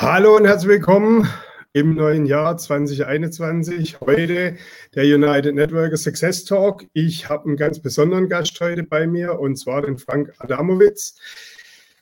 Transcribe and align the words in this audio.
Hallo 0.00 0.36
und 0.36 0.46
herzlich 0.46 0.68
willkommen 0.68 1.28
im 1.72 1.96
neuen 1.96 2.24
Jahr 2.24 2.56
2021. 2.56 4.00
Heute 4.00 4.56
der 4.94 5.02
United 5.02 5.56
Networker 5.56 5.96
Success 5.96 6.44
Talk. 6.44 6.84
Ich 6.92 7.28
habe 7.28 7.48
einen 7.48 7.56
ganz 7.56 7.82
besonderen 7.82 8.28
Gast 8.28 8.60
heute 8.60 8.84
bei 8.84 9.08
mir 9.08 9.40
und 9.40 9.56
zwar 9.56 9.82
den 9.82 9.98
Frank 9.98 10.32
Adamowitz. 10.38 11.16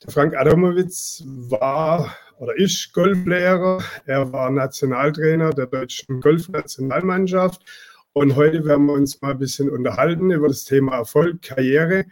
Der 0.04 0.12
Frank 0.12 0.36
Adamowitz 0.36 1.22
war 1.24 2.14
oder 2.36 2.54
ist 2.58 2.92
Golflehrer. 2.92 3.82
Er 4.04 4.30
war 4.30 4.50
Nationaltrainer 4.50 5.54
der 5.54 5.64
deutschen 5.64 6.20
Golfnationalmannschaft. 6.20 7.64
Und 8.12 8.36
heute 8.36 8.66
werden 8.66 8.84
wir 8.84 8.92
uns 8.92 9.22
mal 9.22 9.30
ein 9.30 9.38
bisschen 9.38 9.70
unterhalten 9.70 10.30
über 10.30 10.48
das 10.48 10.66
Thema 10.66 10.96
Erfolg, 10.96 11.40
Karriere. 11.40 12.04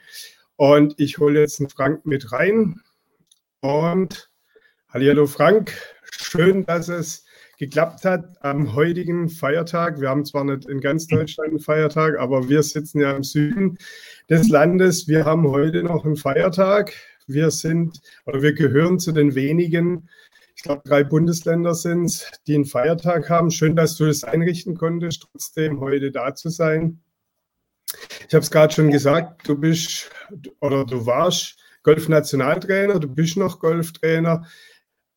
Und 0.57 0.99
ich 0.99 1.19
hole 1.19 1.41
jetzt 1.41 1.59
den 1.59 1.69
Frank 1.69 2.07
mit 2.07 2.33
rein. 2.33 2.81
Und 3.61 4.31
Hallo 4.95 5.27
Frank, 5.27 5.73
schön, 6.09 6.65
dass 6.67 6.89
es 6.89 7.25
geklappt 7.59 8.05
hat 8.05 8.41
am 8.45 8.77
heutigen 8.77 9.29
Feiertag. 9.29 10.01
Wir 10.01 10.09
haben 10.09 10.25
zwar 10.25 10.45
nicht 10.45 10.69
in 10.69 10.81
ganz 10.81 11.09
Deutschland 11.09 11.49
einen 11.49 11.59
Feiertag, 11.59 12.17
aber 12.17 12.49
wir 12.49 12.63
sitzen 12.63 13.01
ja 13.01 13.11
im 13.11 13.25
Süden 13.25 13.77
des 14.31 14.49
Landes. 14.49 15.09
Wir 15.09 15.25
haben 15.25 15.49
heute 15.49 15.83
noch 15.83 16.05
einen 16.05 16.15
Feiertag. 16.15 16.93
Wir 17.27 17.51
sind 17.51 18.03
oder 18.25 18.41
wir 18.41 18.53
gehören 18.53 19.01
zu 19.01 19.11
den 19.11 19.35
wenigen, 19.35 20.09
ich 20.55 20.63
glaube 20.63 20.83
drei 20.85 21.03
Bundesländer 21.03 21.75
sind 21.75 22.05
es, 22.05 22.31
die 22.47 22.55
einen 22.55 22.65
Feiertag 22.65 23.29
haben. 23.29 23.51
Schön, 23.51 23.75
dass 23.75 23.97
du 23.97 24.07
das 24.07 24.23
einrichten 24.23 24.77
konntest, 24.77 25.27
trotzdem 25.29 25.81
heute 25.81 26.13
da 26.13 26.37
zu 26.37 26.51
sein. 26.51 27.03
Ich 28.29 28.33
habe 28.33 28.45
es 28.45 28.51
gerade 28.53 28.73
schon 28.73 28.93
gesagt, 28.93 29.49
du 29.49 29.59
bist 29.59 30.09
oder 30.61 30.85
du 30.85 31.05
warst 31.05 31.59
Golf-Nationaltrainer, 31.83 33.01
du 33.01 33.09
bist 33.09 33.37
noch 33.37 33.59
Golftrainer 33.59 34.47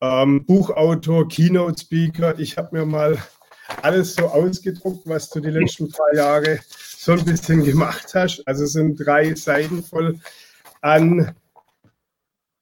ähm, 0.01 0.45
Buchautor, 0.45 1.27
Keynote-Speaker. 1.27 2.39
Ich 2.39 2.57
habe 2.57 2.77
mir 2.77 2.85
mal 2.85 3.17
alles 3.81 4.15
so 4.15 4.27
ausgedruckt, 4.27 5.05
was 5.05 5.29
du 5.29 5.39
die 5.39 5.49
letzten 5.49 5.89
drei 5.89 6.15
Jahre 6.15 6.59
so 6.69 7.13
ein 7.13 7.25
bisschen 7.25 7.63
gemacht 7.63 8.13
hast. 8.13 8.47
Also 8.47 8.65
es 8.65 8.73
sind 8.73 8.95
drei 8.97 9.33
Seiten 9.35 9.83
voll 9.83 10.19
an 10.81 11.35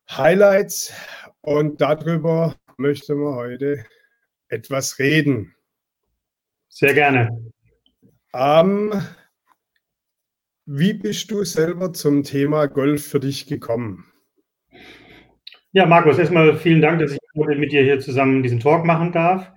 Highlights 0.10 0.94
und 1.42 1.82
darüber 1.82 2.56
möchten 2.78 3.20
wir 3.20 3.36
heute 3.36 3.86
etwas 4.50 5.00
reden. 5.00 5.56
Sehr 6.70 6.94
gerne. 6.94 7.52
Ähm, 8.34 8.92
wie 10.66 10.94
bist 10.94 11.32
du 11.32 11.44
selber 11.44 11.94
zum 11.94 12.24
Thema 12.24 12.68
Golf 12.68 13.08
für 13.08 13.20
dich 13.20 13.48
gekommen? 13.48 14.06
Ja, 15.72 15.86
Markus, 15.86 16.18
erstmal 16.18 16.58
vielen 16.58 16.82
Dank, 16.82 17.00
dass 17.00 17.12
ich 17.12 17.20
heute 17.38 17.60
mit 17.60 17.72
dir 17.72 17.84
hier 17.84 18.00
zusammen 18.00 18.44
diesen 18.44 18.60
Talk 18.60 18.86
machen 18.86 19.12
darf. 19.12 19.52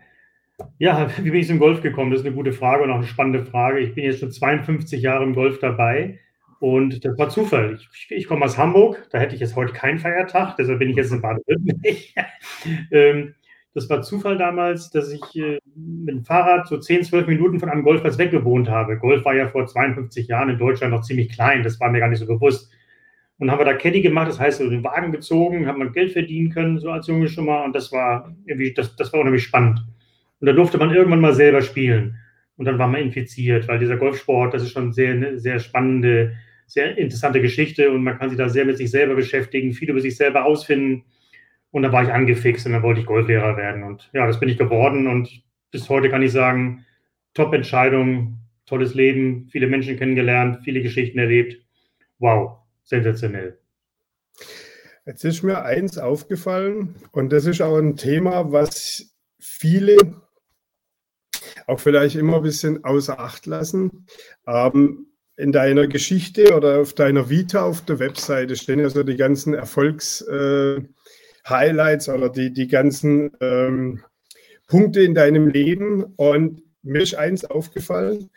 Ja, 0.79 1.09
wie 1.19 1.31
bin 1.31 1.41
ich 1.41 1.47
zum 1.47 1.59
Golf 1.59 1.83
gekommen? 1.83 2.11
Das 2.11 2.21
ist 2.21 2.27
eine 2.27 2.35
gute 2.35 2.53
Frage 2.53 2.83
und 2.83 2.91
auch 2.91 2.97
eine 2.97 3.07
spannende 3.07 3.45
Frage. 3.45 3.79
Ich 3.79 3.95
bin 3.95 4.05
jetzt 4.05 4.21
schon 4.21 4.33
52 4.33 5.01
Jahre 5.03 5.25
im 5.25 5.35
Golf 5.35 5.61
dabei 5.61 6.19
und 6.59 7.05
das 7.05 7.17
war 7.17 7.29
Zufall. 7.29 7.79
Ich, 7.93 8.11
ich 8.11 8.27
komme 8.27 8.45
aus 8.45 8.59
Hamburg, 8.59 9.07
da 9.11 9.19
hätte 9.19 9.35
ich 9.35 9.41
jetzt 9.41 9.55
heute 9.55 9.73
keinen 9.73 9.99
Feiertag, 9.99 10.57
deshalb 10.57 10.81
bin 10.81 10.91
ich 10.91 10.97
jetzt 10.97 11.13
in 11.13 11.21
Baden-Württemberg. 11.21 11.97
Ähm, 12.91 13.35
das 13.75 13.89
war 13.89 14.03
Zufall 14.03 14.37
damals, 14.37 14.91
dass 14.91 15.13
ich 15.13 15.23
äh, 15.37 15.61
mit 15.77 16.09
dem 16.09 16.25
Fahrrad 16.25 16.67
so 16.67 16.79
10, 16.79 17.05
12 17.05 17.29
Minuten 17.29 17.61
von 17.61 17.69
einem 17.69 17.85
Golfplatz 17.85 18.19
weggewohnt 18.19 18.69
habe. 18.69 18.99
Golf 18.99 19.25
war 19.25 19.37
ja 19.37 19.47
vor 19.47 19.67
52 19.67 20.27
Jahren 20.27 20.49
in 20.49 20.59
Deutschland 20.59 20.93
noch 20.93 21.03
ziemlich 21.03 21.29
klein, 21.29 21.63
das 21.63 21.79
war 21.79 21.91
mir 21.91 22.01
gar 22.01 22.09
nicht 22.09 22.19
so 22.19 22.27
bewusst. 22.27 22.73
Und 23.39 23.51
haben 23.51 23.61
wir 23.61 23.65
da 23.65 23.75
Caddy 23.75 24.01
gemacht, 24.03 24.29
das 24.29 24.41
heißt, 24.41 24.61
den 24.61 24.83
Wagen 24.83 25.13
gezogen, 25.13 25.67
haben 25.67 25.79
wir 25.79 25.91
Geld 25.91 26.13
verdienen 26.13 26.51
können, 26.51 26.79
so 26.79 26.91
als 26.91 27.07
Junge 27.07 27.29
schon 27.29 27.47
mal. 27.47 27.65
Und 27.65 27.75
das 27.75 27.93
war 27.93 28.35
irgendwie, 28.47 28.75
das, 28.75 28.97
das 28.97 29.13
war 29.13 29.21
unheimlich 29.21 29.45
spannend. 29.45 29.81
Und 30.41 30.47
da 30.47 30.53
durfte 30.53 30.79
man 30.79 30.93
irgendwann 30.93 31.21
mal 31.21 31.35
selber 31.35 31.63
spielen. 31.63 32.17
Und 32.57 32.65
dann 32.65 32.79
war 32.79 32.89
man 32.89 33.01
infiziert, 33.01 33.69
weil 33.69 33.79
dieser 33.79 33.97
Golfsport, 33.97 34.53
das 34.53 34.63
ist 34.63 34.73
schon 34.73 34.93
sehr, 34.93 35.13
eine 35.13 35.39
sehr 35.39 35.61
spannende, 35.61 36.35
sehr 36.67 36.99
interessante 36.99 37.41
Geschichte 37.41 37.91
und 37.91 38.03
man 38.03 38.19
kann 38.19 38.29
sich 38.29 38.39
da 38.39 38.49
sehr 38.49 38.65
mit 38.65 38.77
sich 38.77 38.91
selber 38.91 39.15
beschäftigen, 39.15 39.73
viel 39.73 39.91
über 39.91 40.01
sich 40.01 40.17
selber 40.17 40.45
ausfinden. 40.45 41.05
Und 41.71 41.83
dann 41.83 41.93
war 41.93 42.03
ich 42.03 42.13
angefixt 42.13 42.67
und 42.67 42.73
dann 42.73 42.83
wollte 42.83 43.01
ich 43.01 43.07
Golflehrer 43.07 43.57
werden. 43.57 43.85
Und 43.85 44.11
ja, 44.13 44.27
das 44.27 44.41
bin 44.41 44.49
ich 44.49 44.59
geworden. 44.59 45.07
Und 45.07 45.43
bis 45.71 45.89
heute 45.89 46.11
kann 46.11 46.23
ich 46.23 46.33
sagen, 46.33 46.85
Top-Entscheidung, 47.35 48.39
tolles 48.67 48.95
Leben, 48.95 49.49
viele 49.51 49.69
Menschen 49.69 49.97
kennengelernt, 49.97 50.59
viele 50.65 50.83
Geschichten 50.83 51.19
erlebt. 51.19 51.63
Wow, 52.19 52.59
sensationell. 52.89 53.59
Jetzt 55.07 55.25
ist 55.25 55.43
mir 55.43 55.63
eins 55.63 55.97
aufgefallen 55.99 56.95
und 57.13 57.33
das 57.33 57.47
ist 57.47 57.63
auch 57.63 57.79
ein 57.79 57.97
Thema, 57.97 58.53
was 58.53 59.15
viele 59.39 59.97
auch 61.67 61.81
vielleicht 61.81 62.17
immer 62.17 62.37
ein 62.37 62.43
bisschen 62.43 62.85
außer 62.85 63.19
Acht 63.21 63.47
lassen. 63.47 64.07
Ähm, 64.47 65.07
in 65.37 65.53
deiner 65.53 65.87
Geschichte 65.87 66.55
oder 66.57 66.81
auf 66.81 66.95
deiner 66.95 67.31
Vita 67.31 67.63
auf 67.63 67.85
der 67.85 68.01
Webseite 68.01 68.57
stehen 68.57 68.81
ja 68.81 68.91
so 68.91 69.05
die 69.05 69.17
ganzen 69.17 69.55
Erfolgs-Highlights 69.55 72.09
äh, 72.09 72.11
oder 72.11 72.29
die, 72.29 72.53
die 72.53 72.67
ganzen 72.67 73.31
ähm, 73.41 74.03
Punkte 74.67 75.03
in 75.03 75.15
deinem 75.15 75.47
Leben. 75.47 76.03
Und 76.17 76.63
mir 76.83 77.03
ist 77.03 77.15
eins 77.15 77.45
aufgefallen. 77.45 78.31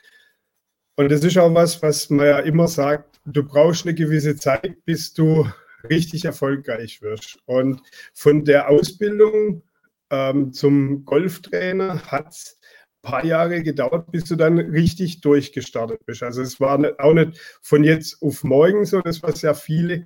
Und 0.95 1.11
das 1.11 1.23
ist 1.23 1.38
auch 1.38 1.53
was, 1.56 1.81
was 1.81 2.09
man 2.09 2.28
ja 2.28 2.40
immer 2.40 2.67
sagt, 2.67 3.10
du 3.25 3.43
brauchst 3.43 3.85
eine 3.85 3.95
gewisse 3.95 4.35
Zeit, 4.35 4.83
bis 4.85 5.13
du 5.13 5.47
richtig 5.89 6.25
erfolgreich 6.25 7.01
wirst. 7.01 7.39
Und 7.45 7.81
von 8.13 8.45
der 8.45 8.69
Ausbildung 8.69 9.63
ähm, 10.09 10.53
zum 10.53 11.05
Golftrainer 11.05 12.03
hat 12.03 12.29
es 12.29 12.59
ein 13.03 13.09
paar 13.09 13.25
Jahre 13.25 13.63
gedauert, 13.63 14.11
bis 14.11 14.25
du 14.25 14.35
dann 14.35 14.59
richtig 14.59 15.21
durchgestartet 15.21 16.05
bist. 16.05 16.21
Also 16.23 16.41
es 16.41 16.59
war 16.59 16.77
nicht, 16.77 16.99
auch 16.99 17.13
nicht 17.13 17.39
von 17.61 17.83
jetzt 17.83 18.21
auf 18.21 18.43
morgen 18.43 18.85
so, 18.85 19.01
das 19.01 19.23
was 19.23 19.41
ja 19.41 19.53
viele 19.53 20.03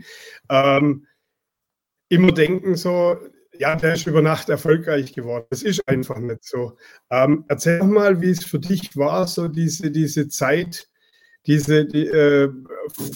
ähm, 0.49 1.05
immer 2.09 2.31
denken 2.31 2.75
so, 2.75 3.17
ja, 3.57 3.75
der 3.75 3.93
ist 3.93 4.07
über 4.07 4.21
Nacht 4.21 4.49
erfolgreich 4.49 5.13
geworden. 5.13 5.45
Das 5.49 5.63
ist 5.63 5.87
einfach 5.87 6.19
nicht 6.19 6.43
so. 6.43 6.77
Ähm, 7.09 7.45
erzähl 7.47 7.83
mal, 7.83 8.21
wie 8.21 8.29
es 8.29 8.43
für 8.43 8.59
dich 8.59 8.95
war, 8.97 9.27
so 9.27 9.47
diese, 9.47 9.91
diese 9.91 10.27
Zeit, 10.27 10.89
diese 11.47 11.85
die, 11.85 12.07
äh, 12.07 12.49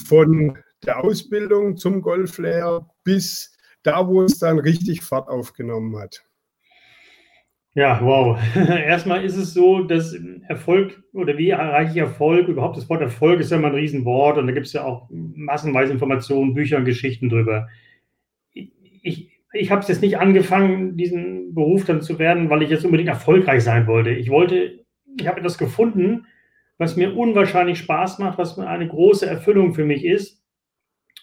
von 0.07 0.57
der 0.85 1.03
Ausbildung 1.03 1.78
zum 1.78 2.01
Golflehrer 2.01 2.90
bis 3.03 3.56
da, 3.84 4.07
wo 4.07 4.22
es 4.23 4.40
dann 4.40 4.59
richtig 4.59 5.03
Fahrt 5.03 5.29
aufgenommen 5.29 5.97
hat. 5.97 6.23
Ja, 7.75 8.00
wow. 8.01 8.38
Erstmal 8.56 9.23
ist 9.23 9.38
es 9.38 9.53
so, 9.53 9.84
dass 9.84 10.16
Erfolg 10.47 11.01
oder 11.13 11.38
wie 11.38 11.50
erreiche 11.50 11.91
ich 11.91 11.97
Erfolg? 11.97 12.47
Überhaupt 12.47 12.78
das 12.78 12.89
Wort 12.89 13.01
Erfolg 13.01 13.39
ist 13.39 13.51
ja 13.51 13.57
immer 13.57 13.68
ein 13.68 13.75
Riesenwort 13.75 14.38
und 14.38 14.47
da 14.47 14.53
gibt 14.53 14.68
es 14.68 14.73
ja 14.73 14.84
auch 14.84 15.07
massenweise 15.09 15.94
Informationen, 15.94 16.56
Bücher 16.56 16.78
und 16.78 16.85
Geschichten 16.85 17.29
drüber. 17.29 17.68
Ich, 18.53 19.39
ich 19.53 19.72
habe 19.72 19.81
es 19.81 19.88
jetzt 19.88 20.01
nicht 20.01 20.18
angefangen, 20.18 20.97
diesen 20.97 21.53
Beruf 21.53 21.85
dann 21.85 22.01
zu 22.01 22.19
werden, 22.19 22.50
weil 22.50 22.63
ich 22.63 22.69
jetzt 22.69 22.85
unbedingt 22.85 23.09
erfolgreich 23.09 23.63
sein 23.63 23.88
wollte. 23.88 24.09
Ich 24.09 24.29
wollte, 24.29 24.84
ich 25.18 25.28
habe 25.28 25.39
etwas 25.39 25.57
gefunden, 25.57 26.25
was 26.79 26.95
mir 26.95 27.16
unwahrscheinlich 27.16 27.78
Spaß 27.78 28.17
macht, 28.19 28.40
was 28.40 28.57
eine 28.57 28.88
große 28.88 29.28
Erfüllung 29.28 29.73
für 29.73 29.85
mich 29.85 30.03
ist. 30.06 30.41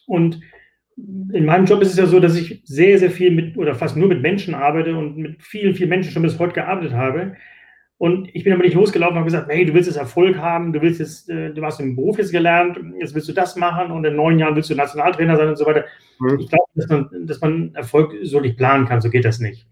Und 0.06 0.40
in 0.96 1.44
meinem 1.46 1.64
Job 1.64 1.82
ist 1.82 1.90
es 1.90 1.96
ja 1.96 2.06
so, 2.06 2.20
dass 2.20 2.36
ich 2.36 2.62
sehr, 2.64 2.98
sehr 2.98 3.10
viel 3.10 3.30
mit 3.30 3.56
oder 3.56 3.74
fast 3.74 3.96
nur 3.96 4.06
mit 4.06 4.22
Menschen 4.22 4.54
arbeite 4.54 4.96
und 4.96 5.16
mit 5.16 5.42
vielen, 5.42 5.74
vielen 5.74 5.88
Menschen 5.88 6.12
schon 6.12 6.22
bis 6.22 6.38
heute 6.38 6.52
gearbeitet 6.52 6.92
habe. 6.92 7.36
Und 7.98 8.28
ich 8.34 8.44
bin 8.44 8.52
aber 8.52 8.62
nicht 8.62 8.74
losgelaufen 8.74 9.14
und 9.14 9.20
habe 9.20 9.30
gesagt, 9.30 9.48
hey, 9.48 9.64
du 9.64 9.72
willst 9.72 9.88
jetzt 9.88 9.96
Erfolg 9.96 10.36
haben, 10.36 10.74
du 10.74 10.82
willst 10.82 11.00
jetzt, 11.00 11.30
äh, 11.30 11.52
du 11.54 11.64
hast 11.64 11.80
im 11.80 11.96
Beruf 11.96 12.18
jetzt 12.18 12.32
gelernt, 12.32 12.78
jetzt 13.00 13.14
willst 13.14 13.28
du 13.28 13.32
das 13.32 13.56
machen 13.56 13.90
und 13.90 14.04
in 14.04 14.16
neun 14.16 14.38
Jahren 14.38 14.54
willst 14.54 14.68
du 14.68 14.74
Nationaltrainer 14.74 15.36
sein 15.36 15.48
und 15.48 15.56
so 15.56 15.64
weiter. 15.64 15.86
Mhm. 16.18 16.38
Ich 16.38 16.48
glaube, 16.50 16.64
dass 16.74 16.88
man, 16.88 17.26
dass 17.26 17.40
man 17.40 17.74
Erfolg 17.74 18.14
so 18.22 18.40
nicht 18.40 18.58
planen 18.58 18.86
kann, 18.86 19.00
so 19.00 19.08
geht 19.08 19.24
das 19.24 19.38
nicht. 19.38 19.66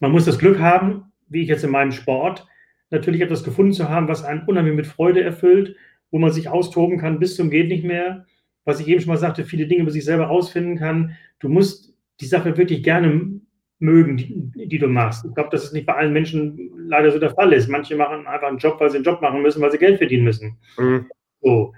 Man 0.00 0.12
muss 0.12 0.24
das 0.24 0.38
Glück 0.38 0.58
haben, 0.58 1.12
wie 1.28 1.42
ich 1.42 1.48
jetzt 1.48 1.64
in 1.64 1.70
meinem 1.70 1.92
Sport, 1.92 2.46
natürlich 2.90 3.20
etwas 3.20 3.44
gefunden 3.44 3.72
zu 3.72 3.88
haben, 3.88 4.08
was 4.08 4.24
einen 4.24 4.42
unheimlich 4.46 4.74
mit 4.74 4.86
Freude 4.86 5.22
erfüllt, 5.22 5.76
wo 6.10 6.18
man 6.18 6.32
sich 6.32 6.48
austoben 6.48 6.98
kann 6.98 7.18
bis 7.18 7.36
zum 7.36 7.50
geht 7.50 7.68
nicht 7.68 7.84
mehr. 7.84 8.26
Was 8.64 8.80
ich 8.80 8.88
eben 8.88 9.00
schon 9.00 9.08
mal 9.08 9.18
sagte, 9.18 9.44
viele 9.44 9.66
Dinge 9.66 9.82
über 9.82 9.90
sich 9.90 10.04
selber 10.04 10.26
rausfinden 10.26 10.76
kann. 10.76 11.16
Du 11.38 11.48
musst 11.48 11.94
die 12.20 12.26
Sache 12.26 12.56
wirklich 12.56 12.82
gerne 12.82 13.40
mögen, 13.78 14.16
die, 14.16 14.68
die 14.68 14.78
du 14.78 14.88
machst. 14.88 15.24
Ich 15.24 15.34
glaube, 15.34 15.50
dass 15.50 15.64
es 15.64 15.72
nicht 15.72 15.86
bei 15.86 15.94
allen 15.94 16.12
Menschen 16.12 16.70
leider 16.76 17.10
so 17.10 17.18
der 17.18 17.30
Fall 17.30 17.52
ist. 17.52 17.68
Manche 17.68 17.96
machen 17.96 18.26
einfach 18.26 18.48
einen 18.48 18.58
Job, 18.58 18.80
weil 18.80 18.90
sie 18.90 18.96
einen 18.96 19.04
Job 19.04 19.22
machen 19.22 19.42
müssen, 19.42 19.62
weil 19.62 19.70
sie 19.70 19.78
Geld 19.78 19.98
verdienen 19.98 20.24
müssen. 20.24 20.58
Mhm. 20.76 21.06
So. 21.40 21.72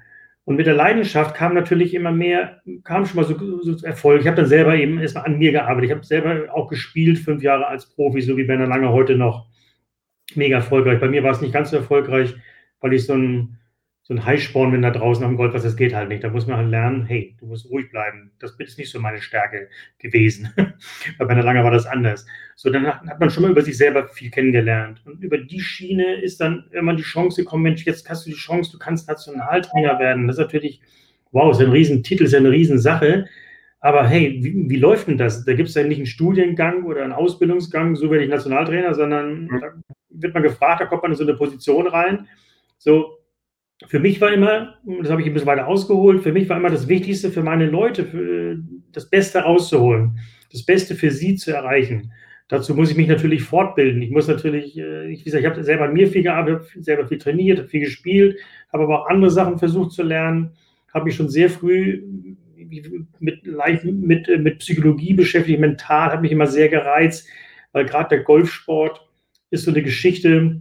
Und 0.44 0.56
mit 0.56 0.66
der 0.66 0.74
Leidenschaft 0.74 1.36
kam 1.36 1.54
natürlich 1.54 1.94
immer 1.94 2.10
mehr, 2.10 2.62
kam 2.82 3.04
schon 3.04 3.16
mal 3.16 3.26
so, 3.26 3.60
so 3.60 3.86
Erfolg. 3.86 4.22
Ich 4.22 4.26
habe 4.26 4.38
dann 4.38 4.46
selber 4.46 4.74
eben 4.74 4.98
erstmal 4.98 5.26
an 5.26 5.38
mir 5.38 5.52
gearbeitet. 5.52 5.90
Ich 5.90 5.94
habe 5.94 6.04
selber 6.04 6.52
auch 6.54 6.68
gespielt, 6.68 7.18
fünf 7.18 7.42
Jahre 7.42 7.66
als 7.66 7.94
Profi, 7.94 8.22
so 8.22 8.36
wie 8.36 8.48
Werner 8.48 8.66
Lange 8.66 8.90
heute 8.90 9.16
noch 9.16 9.49
mega 10.36 10.56
erfolgreich. 10.56 11.00
Bei 11.00 11.08
mir 11.08 11.22
war 11.22 11.32
es 11.32 11.40
nicht 11.40 11.52
ganz 11.52 11.70
so 11.70 11.76
erfolgreich, 11.76 12.34
weil 12.80 12.92
ich 12.92 13.06
so 13.06 13.14
ein, 13.14 13.58
so 14.02 14.14
ein 14.14 14.24
Heißsporn, 14.24 14.72
wenn 14.72 14.82
da 14.82 14.90
draußen 14.90 15.24
am 15.24 15.36
Golf 15.36 15.54
was, 15.54 15.62
das 15.62 15.76
geht 15.76 15.94
halt 15.94 16.08
nicht. 16.08 16.24
Da 16.24 16.30
muss 16.30 16.46
man 16.46 16.56
halt 16.56 16.68
lernen, 16.68 17.04
hey, 17.04 17.36
du 17.38 17.46
musst 17.46 17.70
ruhig 17.70 17.90
bleiben. 17.90 18.32
Das 18.40 18.52
ist 18.58 18.78
nicht 18.78 18.90
so 18.90 18.98
meine 18.98 19.20
Stärke 19.20 19.68
gewesen. 19.98 20.52
Bei 21.18 21.28
Werner 21.28 21.44
Langer 21.44 21.62
war 21.62 21.70
das 21.70 21.86
anders. 21.86 22.26
So, 22.56 22.70
dann 22.70 22.86
hat, 22.86 23.02
hat, 23.06 23.20
man 23.20 23.30
schon 23.30 23.44
mal 23.44 23.52
über 23.52 23.62
sich 23.62 23.76
selber 23.76 24.08
viel 24.08 24.30
kennengelernt. 24.30 25.00
Und 25.04 25.22
über 25.22 25.38
die 25.38 25.60
Schiene 25.60 26.20
ist 26.20 26.40
dann 26.40 26.64
immer 26.72 26.94
die 26.94 27.04
Chance 27.04 27.42
gekommen, 27.42 27.62
Mensch, 27.62 27.84
jetzt 27.84 28.08
hast 28.10 28.26
du 28.26 28.30
die 28.30 28.36
Chance, 28.36 28.72
du 28.72 28.78
kannst 28.78 29.06
Nationaltrainer 29.06 29.98
werden. 30.00 30.26
Das 30.26 30.38
ist 30.38 30.42
natürlich, 30.42 30.80
wow, 31.30 31.52
ist 31.52 31.60
ein 31.60 31.70
Riesentitel, 31.70 32.24
ist 32.24 32.34
eine 32.34 32.50
Riesensache. 32.50 33.26
Aber 33.78 34.06
hey, 34.06 34.40
wie, 34.42 34.68
wie 34.68 34.76
läuft 34.76 35.08
denn 35.08 35.18
das? 35.18 35.44
Da 35.44 35.54
gibt 35.54 35.68
es 35.68 35.74
ja 35.74 35.84
nicht 35.84 35.98
einen 35.98 36.06
Studiengang 36.06 36.84
oder 36.84 37.04
einen 37.04 37.12
Ausbildungsgang, 37.12 37.96
so 37.96 38.10
werde 38.10 38.24
ich 38.24 38.30
Nationaltrainer, 38.30 38.94
sondern 38.94 39.44
mhm. 39.44 39.60
da 39.60 39.72
wird 40.10 40.34
man 40.34 40.42
gefragt, 40.42 40.80
da 40.80 40.86
kommt 40.86 41.02
man 41.02 41.12
in 41.12 41.16
so 41.16 41.24
eine 41.24 41.34
Position 41.34 41.86
rein. 41.86 42.26
So, 42.78 43.18
für 43.86 43.98
mich 43.98 44.20
war 44.20 44.32
immer, 44.32 44.74
das 44.84 45.10
habe 45.10 45.22
ich 45.22 45.26
ein 45.26 45.32
bisschen 45.32 45.46
weiter 45.46 45.66
ausgeholt, 45.66 46.22
für 46.22 46.32
mich 46.32 46.48
war 46.48 46.58
immer 46.58 46.70
das 46.70 46.88
Wichtigste 46.88 47.30
für 47.30 47.42
meine 47.42 47.66
Leute, 47.66 48.04
für 48.04 48.58
das 48.92 49.08
Beste 49.08 49.40
rauszuholen, 49.40 50.18
das 50.52 50.64
Beste 50.64 50.94
für 50.94 51.10
sie 51.10 51.36
zu 51.36 51.52
erreichen. 51.52 52.12
Dazu 52.48 52.74
muss 52.74 52.90
ich 52.90 52.96
mich 52.96 53.06
natürlich 53.06 53.44
fortbilden. 53.44 54.02
Ich 54.02 54.10
muss 54.10 54.26
natürlich, 54.26 54.76
äh, 54.76 55.08
ich, 55.08 55.20
wie 55.20 55.24
gesagt, 55.24 55.44
ich 55.44 55.48
habe 55.48 55.62
selber 55.62 55.84
an 55.84 55.92
mir 55.92 56.08
viel 56.08 56.24
gearbeitet, 56.24 56.66
selber 56.80 57.06
viel 57.06 57.18
trainiert, 57.18 57.70
viel 57.70 57.80
gespielt, 57.80 58.38
habe 58.72 58.82
aber 58.84 59.02
auch 59.02 59.08
andere 59.08 59.30
Sachen 59.30 59.58
versucht 59.58 59.92
zu 59.92 60.02
lernen, 60.02 60.52
habe 60.92 61.04
mich 61.04 61.14
schon 61.14 61.28
sehr 61.28 61.48
früh 61.48 62.02
mit, 63.20 63.46
mit, 63.90 64.40
mit 64.40 64.58
Psychologie 64.58 65.14
beschäftigt, 65.14 65.60
mental, 65.60 66.12
hat 66.12 66.22
mich 66.22 66.32
immer 66.32 66.48
sehr 66.48 66.68
gereizt, 66.68 67.28
weil 67.72 67.84
gerade 67.84 68.16
der 68.16 68.24
Golfsport 68.24 69.08
ist 69.50 69.64
so 69.64 69.70
eine 69.70 69.82
Geschichte, 69.82 70.60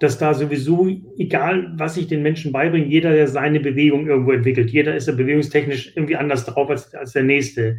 dass 0.00 0.18
da 0.18 0.32
sowieso, 0.32 0.88
egal 1.18 1.72
was 1.76 1.96
ich 1.96 2.06
den 2.06 2.22
Menschen 2.22 2.52
beibringe, 2.52 2.86
jeder, 2.86 3.12
der 3.12 3.28
seine 3.28 3.60
Bewegung 3.60 4.06
irgendwo 4.06 4.32
entwickelt, 4.32 4.70
jeder 4.70 4.94
ist 4.94 5.08
ja 5.08 5.14
bewegungstechnisch 5.14 5.92
irgendwie 5.94 6.16
anders 6.16 6.46
drauf 6.46 6.70
als, 6.70 6.94
als 6.94 7.12
der 7.12 7.24
Nächste. 7.24 7.78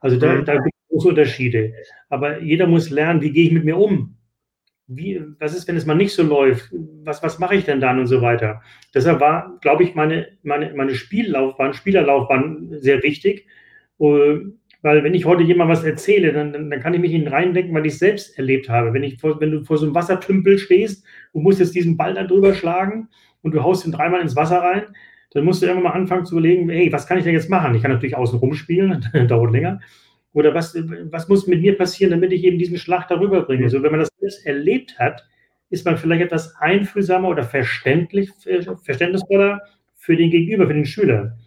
Also 0.00 0.18
da, 0.18 0.34
mhm. 0.34 0.44
da 0.44 0.54
gibt 0.54 0.74
es 0.74 0.88
große 0.88 1.08
Unterschiede. 1.08 1.74
Aber 2.08 2.40
jeder 2.40 2.66
muss 2.66 2.90
lernen, 2.90 3.20
wie 3.20 3.32
gehe 3.32 3.46
ich 3.46 3.52
mit 3.52 3.64
mir 3.64 3.76
um? 3.76 4.16
Wie, 4.86 5.22
was 5.38 5.54
ist, 5.54 5.68
wenn 5.68 5.76
es 5.76 5.86
mal 5.86 5.94
nicht 5.94 6.14
so 6.14 6.22
läuft? 6.22 6.70
Was, 7.04 7.22
was 7.22 7.38
mache 7.38 7.54
ich 7.54 7.64
denn 7.64 7.80
dann 7.80 7.98
und 7.98 8.06
so 8.06 8.20
weiter? 8.20 8.62
Deshalb 8.94 9.20
war, 9.20 9.58
glaube 9.60 9.84
ich, 9.84 9.94
meine, 9.94 10.28
meine, 10.42 10.72
meine 10.74 10.94
Spiellaufbahn, 10.94 11.74
Spielerlaufbahn 11.74 12.78
sehr 12.80 13.02
wichtig. 13.02 13.46
Weil 14.82 15.04
wenn 15.04 15.14
ich 15.14 15.24
heute 15.24 15.44
jemand 15.44 15.70
was 15.70 15.84
erzähle, 15.84 16.32
dann, 16.32 16.52
dann, 16.52 16.68
dann 16.68 16.80
kann 16.80 16.92
ich 16.92 17.00
mich 17.00 17.12
in 17.12 17.28
reindenken, 17.28 17.72
weil 17.72 17.86
ich 17.86 17.94
es 17.94 18.00
selbst 18.00 18.36
erlebt 18.36 18.68
habe. 18.68 18.92
Wenn, 18.92 19.04
ich 19.04 19.18
vor, 19.18 19.40
wenn 19.40 19.52
du 19.52 19.64
vor 19.64 19.78
so 19.78 19.86
einem 19.86 19.94
Wassertümpel 19.94 20.58
stehst 20.58 21.04
und 21.32 21.44
musst 21.44 21.60
jetzt 21.60 21.74
diesen 21.74 21.96
Ball 21.96 22.14
da 22.14 22.24
drüber 22.24 22.52
schlagen 22.52 23.08
und 23.42 23.54
du 23.54 23.62
haust 23.62 23.86
ihn 23.86 23.92
dreimal 23.92 24.20
ins 24.20 24.34
Wasser 24.34 24.58
rein, 24.58 24.82
dann 25.30 25.44
musst 25.44 25.62
du 25.62 25.66
irgendwann 25.66 25.92
mal 25.92 25.98
anfangen 25.98 26.26
zu 26.26 26.34
überlegen, 26.34 26.68
hey, 26.68 26.92
was 26.92 27.06
kann 27.06 27.16
ich 27.16 27.24
denn 27.24 27.32
jetzt 27.32 27.48
machen? 27.48 27.74
Ich 27.74 27.82
kann 27.82 27.92
natürlich 27.92 28.16
außen 28.16 28.38
rumspielen, 28.38 29.08
dauert 29.28 29.52
länger. 29.52 29.80
Oder 30.34 30.54
was, 30.54 30.74
was 31.10 31.28
muss 31.28 31.46
mit 31.46 31.60
mir 31.60 31.76
passieren, 31.76 32.10
damit 32.10 32.32
ich 32.32 32.42
eben 32.44 32.58
diesen 32.58 32.78
Schlag 32.78 33.06
darüber 33.06 33.42
bringe? 33.42 33.64
Also 33.64 33.82
wenn 33.82 33.90
man 33.90 34.00
das 34.00 34.08
selbst 34.18 34.46
erlebt 34.46 34.98
hat, 34.98 35.24
ist 35.70 35.86
man 35.86 35.96
vielleicht 35.96 36.22
etwas 36.22 36.54
einfühlsamer 36.56 37.28
oder 37.28 37.44
verständlich, 37.44 38.30
äh, 38.46 38.62
verständnisvoller 38.82 39.60
für 39.94 40.16
den 40.16 40.30
Gegenüber, 40.30 40.66
für 40.66 40.74
den 40.74 40.86
Schüler. 40.86 41.38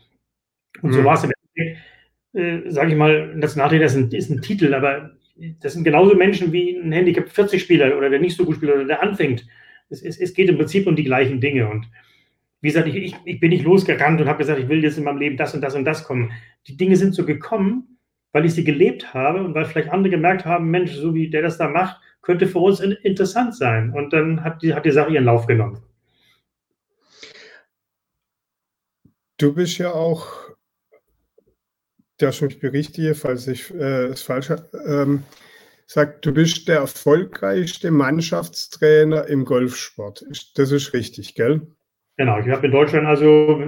Und 0.81 0.93
so 0.93 1.01
mhm. 1.01 1.05
war 1.05 1.13
es 1.15 1.23
im 1.23 1.31
Endeffekt 1.31 1.94
äh, 2.35 2.69
sage 2.69 2.91
ich 2.91 2.97
mal, 2.97 3.33
Nationaltrainer 3.35 3.85
ist 3.85 3.95
ein, 3.95 4.11
ist 4.11 4.29
ein 4.29 4.41
Titel, 4.41 4.73
aber 4.73 5.11
das 5.61 5.73
sind 5.73 5.83
genauso 5.83 6.15
Menschen 6.15 6.51
wie 6.51 6.77
ein 6.77 6.91
Handicap 6.91 7.27
40-Spieler 7.27 7.97
oder 7.97 8.09
der 8.09 8.19
nicht 8.19 8.37
so 8.37 8.45
gut 8.45 8.55
spielt 8.55 8.73
oder 8.73 8.85
der 8.85 9.01
anfängt. 9.01 9.45
Es, 9.89 10.01
es, 10.01 10.19
es, 10.19 10.33
geht 10.33 10.49
im 10.49 10.57
Prinzip 10.57 10.87
um 10.87 10.95
die 10.95 11.03
gleichen 11.03 11.39
Dinge. 11.39 11.69
Und 11.69 11.89
wie 12.61 12.69
gesagt, 12.69 12.87
ich, 12.87 12.95
ich, 12.95 13.15
ich 13.25 13.39
bin 13.39 13.49
nicht 13.49 13.63
losgerannt 13.63 14.19
und 14.19 14.27
habe 14.27 14.39
gesagt, 14.39 14.59
ich 14.59 14.69
will 14.69 14.83
jetzt 14.83 14.97
in 14.97 15.03
meinem 15.03 15.19
Leben 15.19 15.37
das 15.37 15.53
und 15.53 15.61
das 15.61 15.75
und 15.75 15.85
das 15.85 16.03
kommen. 16.03 16.31
Die 16.67 16.77
Dinge 16.77 16.95
sind 16.95 17.13
so 17.13 17.25
gekommen, 17.25 17.97
weil 18.31 18.45
ich 18.45 18.53
sie 18.53 18.63
gelebt 18.63 19.13
habe 19.13 19.43
und 19.43 19.53
weil 19.53 19.65
vielleicht 19.65 19.89
andere 19.89 20.09
gemerkt 20.09 20.45
haben, 20.45 20.69
Mensch, 20.71 20.91
so 20.93 21.13
wie 21.13 21.29
der 21.29 21.41
das 21.41 21.57
da 21.57 21.69
macht, 21.69 22.01
könnte 22.21 22.47
für 22.47 22.59
uns 22.59 22.79
interessant 22.79 23.55
sein. 23.55 23.91
Und 23.91 24.13
dann 24.13 24.43
hat 24.43 24.61
die, 24.61 24.73
hat 24.73 24.85
die 24.85 24.91
Sache 24.91 25.13
ihren 25.13 25.25
Lauf 25.25 25.45
genommen. 25.45 25.79
Du 29.37 29.53
bist 29.53 29.77
ja 29.77 29.91
auch 29.91 30.44
dass 32.17 32.37
ich 32.37 32.41
mich 32.41 32.59
berichtige, 32.59 33.15
falls 33.15 33.47
ich 33.47 33.73
äh, 33.73 34.05
es 34.05 34.21
falsch 34.21 34.51
ähm, 34.87 35.23
sagt, 35.87 36.25
du 36.25 36.33
bist 36.33 36.67
der 36.67 36.77
erfolgreichste 36.77 37.91
Mannschaftstrainer 37.91 39.27
im 39.27 39.45
Golfsport. 39.45 40.25
Das 40.55 40.71
ist 40.71 40.93
richtig, 40.93 41.35
gell? 41.35 41.61
Genau, 42.17 42.39
ich 42.39 42.47
habe 42.47 42.65
in 42.65 42.71
Deutschland 42.71 43.05
also, 43.05 43.59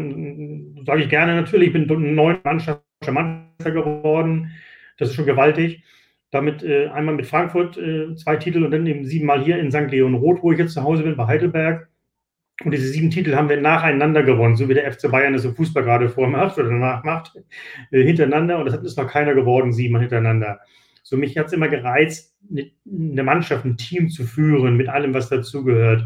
sage 0.85 1.03
ich 1.03 1.09
gerne 1.09 1.35
natürlich, 1.35 1.67
ich 1.67 1.73
bin 1.73 2.15
neun 2.15 2.39
Mannschaftsmeister 2.43 3.71
geworden. 3.71 4.51
Das 4.97 5.09
ist 5.09 5.15
schon 5.15 5.25
gewaltig. 5.25 5.83
Damit 6.31 6.63
äh, 6.63 6.87
einmal 6.87 7.15
mit 7.15 7.25
Frankfurt 7.25 7.77
äh, 7.77 8.15
zwei 8.15 8.35
Titel 8.37 8.63
und 8.63 8.71
dann 8.71 8.85
eben 8.85 9.05
siebenmal 9.05 9.43
hier 9.43 9.59
in 9.59 9.71
St. 9.71 9.89
Leon 9.91 10.15
Roth, 10.15 10.41
wo 10.41 10.51
ich 10.51 10.59
jetzt 10.59 10.73
zu 10.73 10.83
Hause 10.83 11.03
bin, 11.03 11.15
bei 11.15 11.25
Heidelberg. 11.25 11.89
Und 12.63 12.71
diese 12.71 12.87
sieben 12.87 13.11
Titel 13.11 13.35
haben 13.35 13.49
wir 13.49 13.61
nacheinander 13.61 14.23
gewonnen, 14.23 14.55
so 14.55 14.67
wie 14.67 14.73
der 14.73 14.91
FC 14.91 15.11
Bayern 15.11 15.33
das 15.33 15.45
im 15.45 15.55
Fußball 15.55 15.83
gerade 15.83 16.09
vormacht 16.09 16.57
oder 16.57 16.69
danach 16.69 17.03
macht, 17.03 17.33
äh, 17.91 18.03
hintereinander. 18.03 18.57
Und 18.57 18.65
das 18.65 18.81
ist 18.81 18.97
noch 18.97 19.07
keiner 19.07 19.35
geworden, 19.35 19.73
siebenmal 19.73 20.01
hintereinander. 20.01 20.59
So 21.03 21.17
mich 21.17 21.37
hat 21.37 21.47
es 21.47 21.53
immer 21.53 21.67
gereizt, 21.67 22.35
eine 22.51 23.23
Mannschaft, 23.23 23.63
ein 23.63 23.77
Team 23.77 24.09
zu 24.09 24.23
führen, 24.23 24.75
mit 24.75 24.89
allem, 24.89 25.13
was 25.13 25.29
dazugehört. 25.29 26.03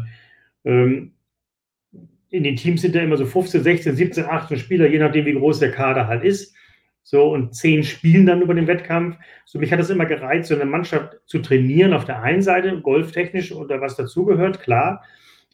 Ähm, 0.64 1.12
in 2.28 2.44
den 2.44 2.56
Teams 2.56 2.82
sind 2.82 2.94
ja 2.94 3.02
immer 3.02 3.16
so 3.16 3.26
15, 3.26 3.62
16, 3.62 3.96
17, 3.96 4.24
18 4.26 4.58
Spieler, 4.58 4.86
je 4.86 4.98
nachdem, 4.98 5.24
wie 5.24 5.34
groß 5.34 5.58
der 5.58 5.72
Kader 5.72 6.06
halt 6.06 6.22
ist. 6.22 6.54
So, 7.02 7.32
und 7.32 7.54
zehn 7.54 7.82
spielen 7.82 8.26
dann 8.26 8.42
über 8.42 8.54
den 8.54 8.66
Wettkampf. 8.66 9.16
So, 9.46 9.58
mich 9.58 9.72
hat 9.72 9.80
es 9.80 9.90
immer 9.90 10.06
gereizt, 10.06 10.48
so 10.48 10.54
eine 10.54 10.66
Mannschaft 10.66 11.18
zu 11.26 11.40
trainieren 11.40 11.94
auf 11.94 12.04
der 12.04 12.22
einen 12.22 12.42
Seite, 12.42 12.80
golftechnisch 12.80 13.52
oder 13.52 13.80
was 13.80 13.96
dazugehört, 13.96 14.60
klar 14.60 15.02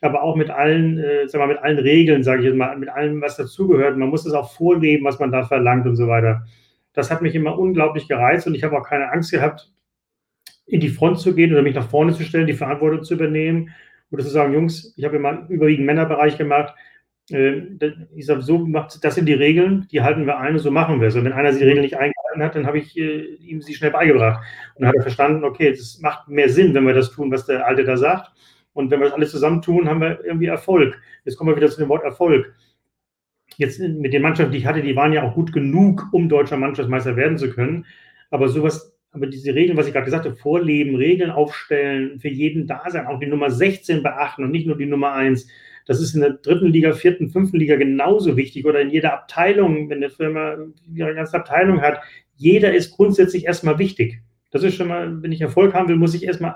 aber 0.03 0.23
auch 0.23 0.37
mit 0.37 0.50
allen, 0.50 0.99
äh, 0.99 1.29
sag 1.29 1.41
mal, 1.41 1.49
mit 1.49 1.59
allen 1.59 1.79
Regeln, 1.79 2.23
sage 2.23 2.41
ich 2.41 2.47
jetzt 2.47 2.56
mal, 2.56 2.77
mit 2.77 2.89
allem, 2.89 3.21
was 3.21 3.37
dazugehört. 3.37 3.97
Man 3.97 4.09
muss 4.09 4.27
es 4.27 4.33
auch 4.33 4.53
vorleben, 4.53 5.05
was 5.05 5.19
man 5.19 5.33
da 5.33 5.45
verlangt 5.45 5.87
und 5.87 5.97
so 5.97 6.09
weiter. 6.09 6.45
Das 6.93 7.11
hat 7.11 7.23
mich 7.23 7.35
immer 7.35 7.59
unglaublich 7.59 8.09
gereizt 8.09 8.47
und 8.47 8.55
ich 8.55 8.65
habe 8.65 8.77
auch 8.79 8.87
keine 8.87 9.11
Angst 9.12 9.31
gehabt, 9.31 9.71
in 10.67 10.81
die 10.81 10.89
Front 10.89 11.19
zu 11.19 11.35
gehen 11.35 11.53
oder 11.53 11.62
mich 11.62 11.75
nach 11.75 11.89
vorne 11.89 12.12
zu 12.12 12.23
stellen, 12.23 12.47
die 12.47 12.53
Verantwortung 12.53 13.03
zu 13.03 13.15
übernehmen 13.15 13.71
oder 14.11 14.23
zu 14.23 14.31
sagen, 14.31 14.53
Jungs, 14.53 14.95
ich 14.97 15.05
habe 15.05 15.17
immer 15.17 15.47
überwiegend 15.49 15.87
Männerbereich 15.87 16.37
gemacht. 16.39 16.75
Äh, 17.31 17.62
ich 18.15 18.27
sage, 18.27 18.43
so 18.43 18.59
macht, 18.59 19.03
das 19.05 19.15
sind 19.15 19.27
die 19.27 19.35
Regeln, 19.35 19.87
die 19.91 20.03
halten 20.03 20.27
wir 20.27 20.39
ein 20.39 20.55
und 20.55 20.61
so 20.61 20.71
machen 20.71 21.01
wir 21.01 21.09
es. 21.09 21.17
Und 21.17 21.25
wenn 21.25 21.33
einer 21.33 21.53
die 21.53 21.65
Regeln 21.65 21.83
nicht 21.83 21.97
eingehalten 21.97 22.43
hat, 22.43 22.55
dann 22.55 22.67
habe 22.67 22.79
ich 22.79 22.97
äh, 22.97 23.35
ihm 23.37 23.61
sie 23.61 23.75
schnell 23.75 23.91
beigebracht. 23.91 24.44
Und 24.75 24.84
er 24.84 25.03
verstanden, 25.03 25.44
okay, 25.44 25.69
es 25.69 26.01
macht 26.01 26.29
mehr 26.29 26.49
Sinn, 26.49 26.75
wenn 26.75 26.87
wir 26.87 26.94
das 26.94 27.11
tun, 27.11 27.31
was 27.31 27.46
der 27.46 27.67
Alte 27.67 27.84
da 27.84 27.96
sagt. 27.96 28.31
Und 28.79 28.93
wenn 28.93 29.01
wir 29.01 29.06
das 29.06 29.15
alles 29.15 29.32
zusammentun, 29.32 29.89
haben 29.89 30.01
wir 30.01 30.25
irgendwie 30.25 30.47
Erfolg. 30.47 31.01
Jetzt 31.25 31.37
kommen 31.37 31.51
wir 31.51 31.56
wieder 31.56 31.69
zu 31.69 31.81
dem 31.81 31.89
Wort 31.89 32.05
Erfolg. 32.05 32.55
Jetzt 33.56 33.81
mit 33.81 34.13
den 34.13 34.23
Mannschaften, 34.23 34.53
die 34.53 34.58
ich 34.58 34.67
hatte, 34.67 34.82
die 34.82 34.94
waren 34.94 35.13
ja 35.13 35.25
auch 35.25 35.35
gut 35.35 35.53
genug, 35.53 36.06
um 36.13 36.29
deutscher 36.29 36.56
Mannschaftsmeister 36.56 37.17
werden 37.17 37.39
zu 37.39 37.51
können. 37.51 37.87
Aber 38.31 38.49
sowas, 38.49 38.97
aber 39.11 39.27
diese 39.27 39.53
Regeln, 39.53 39.77
was 39.77 39.89
ich 39.89 39.93
gerade 39.93 40.05
gesagt 40.05 40.27
habe, 40.27 40.37
vorleben, 40.37 40.94
Regeln 40.94 41.32
aufstellen, 41.32 42.20
für 42.20 42.29
jeden 42.29 42.69
da 42.69 42.85
sein, 42.87 43.08
auch 43.08 43.19
die 43.19 43.27
Nummer 43.27 43.51
16 43.51 44.05
beachten 44.05 44.44
und 44.44 44.53
nicht 44.53 44.69
nur 44.69 44.79
die 44.79 44.87
Nummer 44.87 45.13
1. 45.13 45.49
Das 45.87 46.01
ist 46.01 46.15
in 46.15 46.20
der 46.20 46.35
dritten 46.35 46.69
Liga, 46.69 46.93
vierten, 46.93 47.31
fünften 47.31 47.56
Liga 47.56 47.75
genauso 47.75 48.37
wichtig 48.37 48.65
oder 48.65 48.81
in 48.81 48.91
jeder 48.91 49.13
Abteilung, 49.13 49.91
wenn 49.91 49.99
eine 49.99 50.11
Firma 50.11 50.56
ihre 50.94 51.17
ganze 51.17 51.37
Abteilung 51.37 51.81
hat. 51.81 51.99
Jeder 52.37 52.73
ist 52.73 52.93
grundsätzlich 52.93 53.44
erstmal 53.44 53.81
wichtig. 53.81 54.20
Das 54.53 54.63
ist 54.63 54.77
schon 54.77 54.87
mal, 54.87 55.20
wenn 55.20 55.32
ich 55.32 55.41
Erfolg 55.41 55.75
haben 55.75 55.89
will, 55.89 55.97
muss 55.97 56.15
ich 56.15 56.23
erstmal 56.23 56.55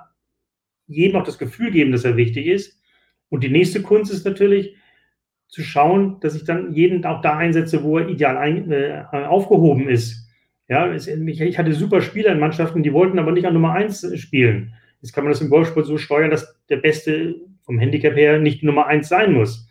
jedem 0.86 1.16
auch 1.16 1.24
das 1.24 1.38
Gefühl 1.38 1.70
geben, 1.70 1.92
dass 1.92 2.04
er 2.04 2.16
wichtig 2.16 2.46
ist. 2.46 2.80
Und 3.28 3.44
die 3.44 3.50
nächste 3.50 3.82
Kunst 3.82 4.12
ist 4.12 4.24
natürlich 4.24 4.76
zu 5.48 5.62
schauen, 5.62 6.18
dass 6.20 6.34
ich 6.34 6.44
dann 6.44 6.72
jeden 6.72 7.04
auch 7.04 7.20
da 7.20 7.36
einsetze, 7.36 7.82
wo 7.82 7.98
er 7.98 8.08
ideal 8.08 8.36
ein, 8.36 8.70
äh, 8.72 9.04
aufgehoben 9.12 9.88
ist. 9.88 10.28
Ja, 10.68 10.90
es, 10.92 11.06
ich 11.06 11.58
hatte 11.58 11.74
super 11.74 12.00
Spieler 12.00 12.32
in 12.32 12.40
Mannschaften, 12.40 12.82
die 12.82 12.92
wollten 12.92 13.18
aber 13.18 13.32
nicht 13.32 13.46
an 13.46 13.54
Nummer 13.54 13.72
1 13.72 14.18
spielen. 14.18 14.72
Jetzt 15.02 15.12
kann 15.12 15.24
man 15.24 15.32
das 15.32 15.42
im 15.42 15.50
Golfsport 15.50 15.84
so 15.84 15.98
steuern, 15.98 16.30
dass 16.30 16.58
der 16.68 16.78
Beste 16.78 17.34
vom 17.62 17.78
Handicap 17.78 18.14
her 18.14 18.38
nicht 18.38 18.62
Nummer 18.62 18.86
1 18.86 19.08
sein 19.08 19.32
muss. 19.32 19.68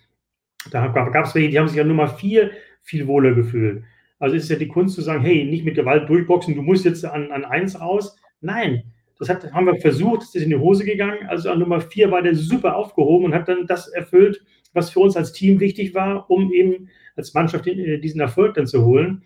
Da 0.70 0.88
gab 0.88 1.26
es 1.26 1.34
welche, 1.34 1.50
die 1.50 1.58
haben 1.58 1.68
sich 1.68 1.82
an 1.82 1.88
Nummer 1.88 2.08
4 2.08 2.52
viel 2.84 3.08
wohler 3.08 3.34
gefühlt. 3.34 3.84
Also 4.20 4.36
ist 4.36 4.50
ja 4.50 4.58
die 4.58 4.68
Kunst 4.68 4.96
zu 4.96 5.02
sagen, 5.02 5.24
hey, 5.24 5.46
nicht 5.46 5.66
mit 5.66 5.76
Gewalt 5.76 6.08
durchboxen, 6.08 6.56
du 6.56 6.62
musst 6.62 6.86
jetzt 6.86 7.04
an, 7.04 7.32
an 7.32 7.46
1 7.46 7.80
raus. 7.80 8.16
Nein, 8.40 8.84
das 9.22 9.30
hat, 9.30 9.54
haben 9.54 9.68
wir 9.68 9.76
versucht, 9.76 10.24
es 10.24 10.34
ist 10.34 10.42
in 10.42 10.50
die 10.50 10.56
Hose 10.56 10.84
gegangen. 10.84 11.28
Also 11.28 11.52
an 11.52 11.60
Nummer 11.60 11.80
vier 11.80 12.10
war 12.10 12.24
der 12.24 12.34
super 12.34 12.76
aufgehoben 12.76 13.26
und 13.26 13.36
hat 13.36 13.48
dann 13.48 13.68
das 13.68 13.88
erfüllt, 13.88 14.44
was 14.74 14.90
für 14.90 15.00
uns 15.00 15.16
als 15.16 15.32
Team 15.32 15.60
wichtig 15.60 15.94
war, 15.94 16.28
um 16.32 16.52
eben 16.52 16.90
als 17.16 17.36
Mannschaft 17.36 17.68
äh, 17.68 18.00
diesen 18.00 18.20
Erfolg 18.20 18.56
dann 18.56 18.66
zu 18.66 18.84
holen. 18.84 19.22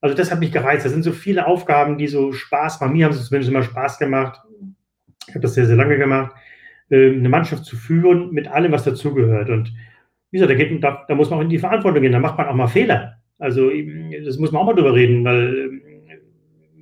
Also 0.00 0.16
das 0.16 0.32
hat 0.32 0.40
mich 0.40 0.50
gereizt. 0.50 0.84
Das 0.84 0.92
sind 0.92 1.04
so 1.04 1.12
viele 1.12 1.46
Aufgaben, 1.46 1.96
die 1.96 2.08
so 2.08 2.32
Spaß 2.32 2.80
machen. 2.80 2.92
Mir 2.92 3.04
haben 3.04 3.12
sie 3.12 3.22
zumindest 3.22 3.52
immer 3.52 3.62
Spaß 3.62 4.00
gemacht. 4.00 4.40
Ich 5.28 5.34
habe 5.34 5.42
das 5.42 5.54
sehr, 5.54 5.66
sehr 5.66 5.76
lange 5.76 5.96
gemacht, 5.96 6.34
ähm, 6.90 7.20
eine 7.20 7.28
Mannschaft 7.28 7.64
zu 7.64 7.76
führen 7.76 8.32
mit 8.32 8.48
allem, 8.48 8.72
was 8.72 8.82
dazugehört. 8.82 9.48
Und 9.48 9.72
wie 10.32 10.38
gesagt, 10.38 10.50
da, 10.50 10.56
geht, 10.56 10.82
da, 10.82 11.04
da, 11.06 11.14
muss 11.14 11.30
man 11.30 11.38
auch 11.38 11.44
in 11.44 11.50
die 11.50 11.58
Verantwortung 11.58 12.02
gehen, 12.02 12.10
da 12.10 12.18
macht 12.18 12.36
man 12.36 12.48
auch 12.48 12.54
mal 12.54 12.66
Fehler. 12.66 13.18
Also 13.38 13.70
das 14.24 14.38
muss 14.38 14.50
man 14.50 14.62
auch 14.62 14.66
mal 14.66 14.74
drüber 14.74 14.92
reden, 14.92 15.24
weil 15.24 15.70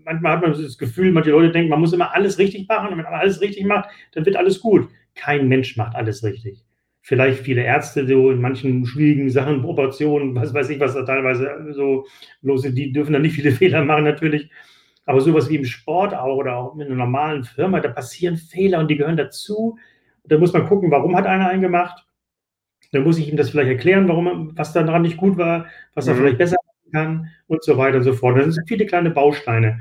manchmal 0.08 0.32
hat 0.32 0.42
man 0.42 0.52
das 0.52 0.78
Gefühl, 0.78 1.12
manche 1.12 1.30
Leute 1.30 1.52
denken, 1.52 1.70
man 1.70 1.80
muss 1.80 1.92
immer 1.92 2.14
alles 2.14 2.38
richtig 2.38 2.68
machen 2.68 2.88
und 2.88 2.98
wenn 2.98 3.04
man 3.04 3.14
alles 3.14 3.40
richtig 3.40 3.64
macht, 3.64 3.90
dann 4.12 4.24
wird 4.26 4.36
alles 4.36 4.60
gut. 4.60 4.88
Kein 5.14 5.48
Mensch 5.48 5.76
macht 5.76 5.94
alles 5.94 6.24
richtig. 6.24 6.64
Vielleicht 7.02 7.40
viele 7.40 7.62
Ärzte 7.62 8.06
so 8.06 8.30
in 8.30 8.40
manchen 8.40 8.84
schwierigen 8.84 9.30
Sachen, 9.30 9.64
Operationen, 9.64 10.34
was 10.34 10.52
weiß 10.52 10.70
ich, 10.70 10.80
was 10.80 10.94
da 10.94 11.02
teilweise 11.04 11.72
so 11.72 12.06
los 12.42 12.64
ist, 12.64 12.76
die 12.76 12.92
dürfen 12.92 13.12
da 13.12 13.18
nicht 13.18 13.34
viele 13.34 13.52
Fehler 13.60 13.84
machen 13.84 14.04
natürlich. 14.04 14.50
Aber 15.06 15.20
sowas 15.20 15.48
wie 15.48 15.56
im 15.56 15.64
Sport 15.64 16.14
auch 16.14 16.36
oder 16.36 16.56
auch 16.56 16.74
in 16.74 16.82
einer 16.82 16.94
normalen 16.94 17.44
Firma, 17.44 17.80
da 17.80 17.88
passieren 17.88 18.36
Fehler 18.36 18.78
und 18.78 18.88
die 18.88 18.96
gehören 18.96 19.16
dazu. 19.16 19.78
Da 20.24 20.36
muss 20.36 20.52
man 20.52 20.66
gucken, 20.66 20.90
warum 20.90 21.16
hat 21.16 21.26
einer 21.26 21.48
einen 21.48 21.62
gemacht 21.62 22.08
dann 22.92 23.02
muss 23.02 23.18
ich 23.18 23.28
ihm 23.28 23.36
das 23.36 23.50
vielleicht 23.50 23.70
erklären, 23.70 24.08
warum, 24.08 24.52
was 24.56 24.72
daran 24.72 25.02
nicht 25.02 25.16
gut 25.16 25.36
war, 25.36 25.66
was 25.94 26.06
er 26.06 26.14
mhm. 26.14 26.18
vielleicht 26.18 26.38
besser 26.38 26.56
machen 26.64 26.92
kann 26.92 27.30
und 27.46 27.62
so 27.62 27.76
weiter 27.76 27.98
und 27.98 28.04
so 28.04 28.12
fort. 28.14 28.38
Das 28.38 28.54
sind 28.54 28.68
viele 28.68 28.86
kleine 28.86 29.10
Bausteine. 29.10 29.80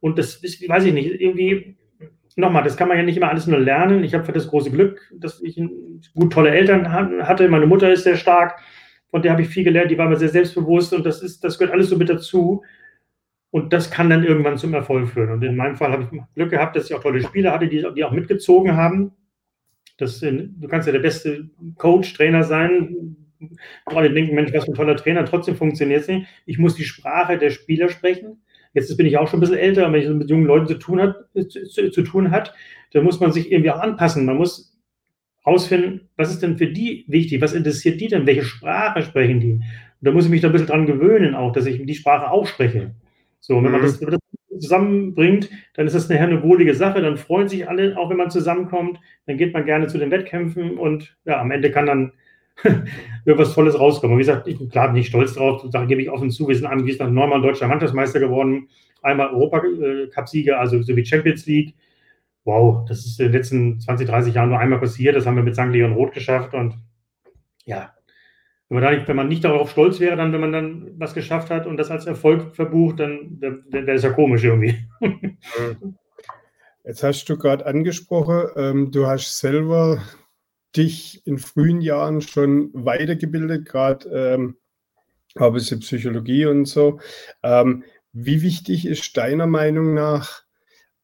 Und 0.00 0.18
das 0.18 0.36
ist, 0.36 0.66
weiß 0.66 0.84
ich 0.84 0.94
nicht, 0.94 1.20
irgendwie, 1.20 1.76
nochmal, 2.36 2.62
das 2.62 2.76
kann 2.76 2.88
man 2.88 2.96
ja 2.96 3.02
nicht 3.02 3.16
immer 3.16 3.28
alles 3.28 3.46
nur 3.46 3.58
lernen. 3.58 4.02
Ich 4.02 4.14
habe 4.14 4.32
das 4.32 4.48
große 4.48 4.70
Glück, 4.70 5.00
dass 5.14 5.40
ich 5.42 5.60
gut 6.14 6.32
tolle 6.32 6.50
Eltern 6.50 6.90
hatte. 6.92 7.48
Meine 7.48 7.66
Mutter 7.66 7.92
ist 7.92 8.04
sehr 8.04 8.16
stark, 8.16 8.60
von 9.10 9.22
der 9.22 9.32
habe 9.32 9.42
ich 9.42 9.48
viel 9.48 9.64
gelernt, 9.64 9.90
die 9.90 9.98
war 9.98 10.08
mir 10.08 10.16
sehr 10.16 10.28
selbstbewusst 10.28 10.92
und 10.94 11.04
das 11.04 11.22
ist, 11.22 11.42
das 11.44 11.58
gehört 11.58 11.74
alles 11.74 11.88
so 11.88 11.96
mit 11.96 12.08
dazu. 12.08 12.62
Und 13.52 13.72
das 13.72 13.90
kann 13.90 14.08
dann 14.08 14.22
irgendwann 14.22 14.58
zum 14.58 14.74
Erfolg 14.74 15.08
führen. 15.08 15.32
Und 15.32 15.42
in 15.42 15.56
meinem 15.56 15.76
Fall 15.76 15.90
habe 15.90 16.04
ich 16.04 16.20
Glück 16.34 16.50
gehabt, 16.50 16.76
dass 16.76 16.88
ich 16.88 16.94
auch 16.94 17.02
tolle 17.02 17.20
Spieler 17.20 17.50
hatte, 17.50 17.66
die, 17.66 17.84
die 17.96 18.04
auch 18.04 18.12
mitgezogen 18.12 18.76
haben. 18.76 19.12
Das, 19.98 20.20
du 20.20 20.68
kannst 20.68 20.86
ja 20.86 20.92
der 20.92 21.00
beste 21.00 21.50
Coach, 21.76 22.14
Trainer 22.14 22.44
sein. 22.44 23.16
Gerade 23.86 24.12
denken, 24.12 24.36
Mensch, 24.36 24.52
was 24.52 24.66
für 24.66 24.70
ein 24.70 24.76
toller 24.76 24.96
Trainer, 24.96 25.24
trotzdem 25.24 25.56
funktioniert 25.56 26.02
es 26.02 26.08
nicht. 26.08 26.28
Ich 26.46 26.58
muss 26.58 26.76
die 26.76 26.84
Sprache 26.84 27.38
der 27.38 27.50
Spieler 27.50 27.88
sprechen. 27.88 28.40
Jetzt 28.72 28.96
bin 28.96 29.06
ich 29.06 29.18
auch 29.18 29.28
schon 29.28 29.38
ein 29.38 29.40
bisschen 29.40 29.58
älter, 29.58 29.86
und 29.86 29.92
wenn 29.92 30.02
ich 30.02 30.08
mit 30.08 30.30
jungen 30.30 30.46
Leuten 30.46 30.66
zu 30.66 30.74
tun 30.74 31.00
hat, 31.00 31.16
zu, 31.48 31.90
zu 31.90 32.02
tun 32.02 32.30
hat, 32.30 32.54
dann 32.92 33.04
muss 33.04 33.20
man 33.20 33.32
sich 33.32 33.50
irgendwie 33.50 33.70
auch 33.70 33.80
anpassen. 33.80 34.24
Man 34.24 34.36
muss 34.36 34.78
herausfinden, 35.42 36.08
was 36.16 36.30
ist 36.30 36.42
denn 36.42 36.58
für 36.58 36.68
die 36.68 37.04
wichtig, 37.08 37.40
was 37.40 37.52
interessiert 37.52 38.00
die 38.00 38.08
denn, 38.08 38.26
welche 38.26 38.44
Sprache 38.44 39.02
sprechen 39.02 39.40
die. 39.40 39.52
Und 39.52 39.62
da 40.00 40.12
muss 40.12 40.24
ich 40.24 40.30
mich 40.30 40.40
da 40.40 40.48
ein 40.48 40.52
bisschen 40.52 40.68
dran 40.68 40.86
gewöhnen, 40.86 41.34
auch, 41.34 41.52
dass 41.52 41.66
ich 41.66 41.84
die 41.84 41.94
Sprache 41.94 42.30
auch 42.30 42.46
spreche. 42.46 42.94
So, 43.40 43.62
wenn 43.62 43.72
man 43.72 43.82
das, 43.82 44.00
wenn 44.00 44.10
das 44.10 44.20
zusammenbringt, 44.60 45.50
dann 45.74 45.86
ist 45.86 45.94
das 45.94 46.08
nachher 46.08 46.28
eine 46.28 46.42
wohlige 46.42 46.74
Sache, 46.74 47.00
dann 47.00 47.16
freuen 47.16 47.48
sich 47.48 47.68
alle, 47.68 47.96
auch 47.96 48.10
wenn 48.10 48.18
man 48.18 48.30
zusammenkommt, 48.30 48.98
dann 49.26 49.38
geht 49.38 49.54
man 49.54 49.64
gerne 49.64 49.86
zu 49.86 49.98
den 49.98 50.10
Wettkämpfen 50.10 50.76
und 50.76 51.16
ja, 51.24 51.40
am 51.40 51.50
Ende 51.50 51.70
kann 51.70 51.86
dann 51.86 52.12
irgendwas 53.24 53.54
Tolles 53.54 53.78
rauskommen. 53.78 54.14
Und 54.14 54.18
wie 54.18 54.26
gesagt, 54.26 54.46
ich 54.48 54.58
bin 54.58 54.68
klar 54.68 54.92
nicht 54.92 55.08
stolz 55.08 55.34
drauf, 55.34 55.64
da 55.70 55.84
gebe 55.84 56.02
ich 56.02 56.10
offen 56.10 56.30
zu, 56.30 56.48
wir 56.48 56.56
sind 56.56 56.66
anschließend 56.66 57.12
neunmal 57.12 57.42
deutscher 57.42 57.68
Mannschaftsmeister 57.68 58.20
geworden, 58.20 58.68
einmal 59.02 59.30
Europacup-Sieger, 59.30 60.58
also 60.58 60.82
so 60.82 60.96
wie 60.96 61.04
Champions 61.04 61.46
League. 61.46 61.74
Wow, 62.44 62.86
das 62.88 63.04
ist 63.04 63.20
in 63.20 63.26
den 63.26 63.32
letzten 63.32 63.80
20, 63.80 64.08
30 64.08 64.34
Jahren 64.34 64.48
nur 64.48 64.58
einmal 64.58 64.80
passiert, 64.80 65.14
das 65.14 65.26
haben 65.26 65.36
wir 65.36 65.42
mit 65.42 65.54
St. 65.54 65.68
Leon 65.68 65.92
Roth 65.92 66.12
geschafft 66.12 66.54
und 66.54 66.74
ja, 67.66 67.92
wenn 68.70 68.80
man, 68.80 68.94
nicht, 68.94 69.08
wenn 69.08 69.16
man, 69.16 69.28
nicht, 69.28 69.44
darauf 69.44 69.70
stolz 69.72 69.98
wäre, 69.98 70.16
dann, 70.16 70.32
wenn 70.32 70.40
man 70.40 70.52
dann 70.52 70.92
was 70.96 71.12
geschafft 71.12 71.50
hat 71.50 71.66
und 71.66 71.76
das 71.76 71.90
als 71.90 72.06
Erfolg 72.06 72.54
verbucht, 72.54 73.00
dann, 73.00 73.38
dann, 73.40 73.64
dann 73.68 73.86
wäre 73.86 73.96
es 73.96 74.04
ja 74.04 74.10
komisch 74.10 74.44
irgendwie. 74.44 74.76
Jetzt 76.84 77.02
hast 77.02 77.24
du 77.26 77.36
gerade 77.36 77.66
angesprochen, 77.66 78.48
ähm, 78.56 78.90
du 78.90 79.06
hast 79.06 79.38
selber 79.38 80.00
dich 80.76 81.26
in 81.26 81.38
frühen 81.38 81.80
Jahren 81.80 82.20
schon 82.20 82.70
weitergebildet, 82.72 83.66
gerade 83.66 84.08
ähm, 84.08 84.56
habe 85.38 85.58
ich 85.58 85.80
Psychologie 85.80 86.46
und 86.46 86.66
so. 86.66 87.00
Ähm, 87.42 87.84
wie 88.12 88.42
wichtig 88.42 88.86
ist 88.86 89.16
deiner 89.16 89.46
Meinung 89.46 89.94
nach, 89.94 90.42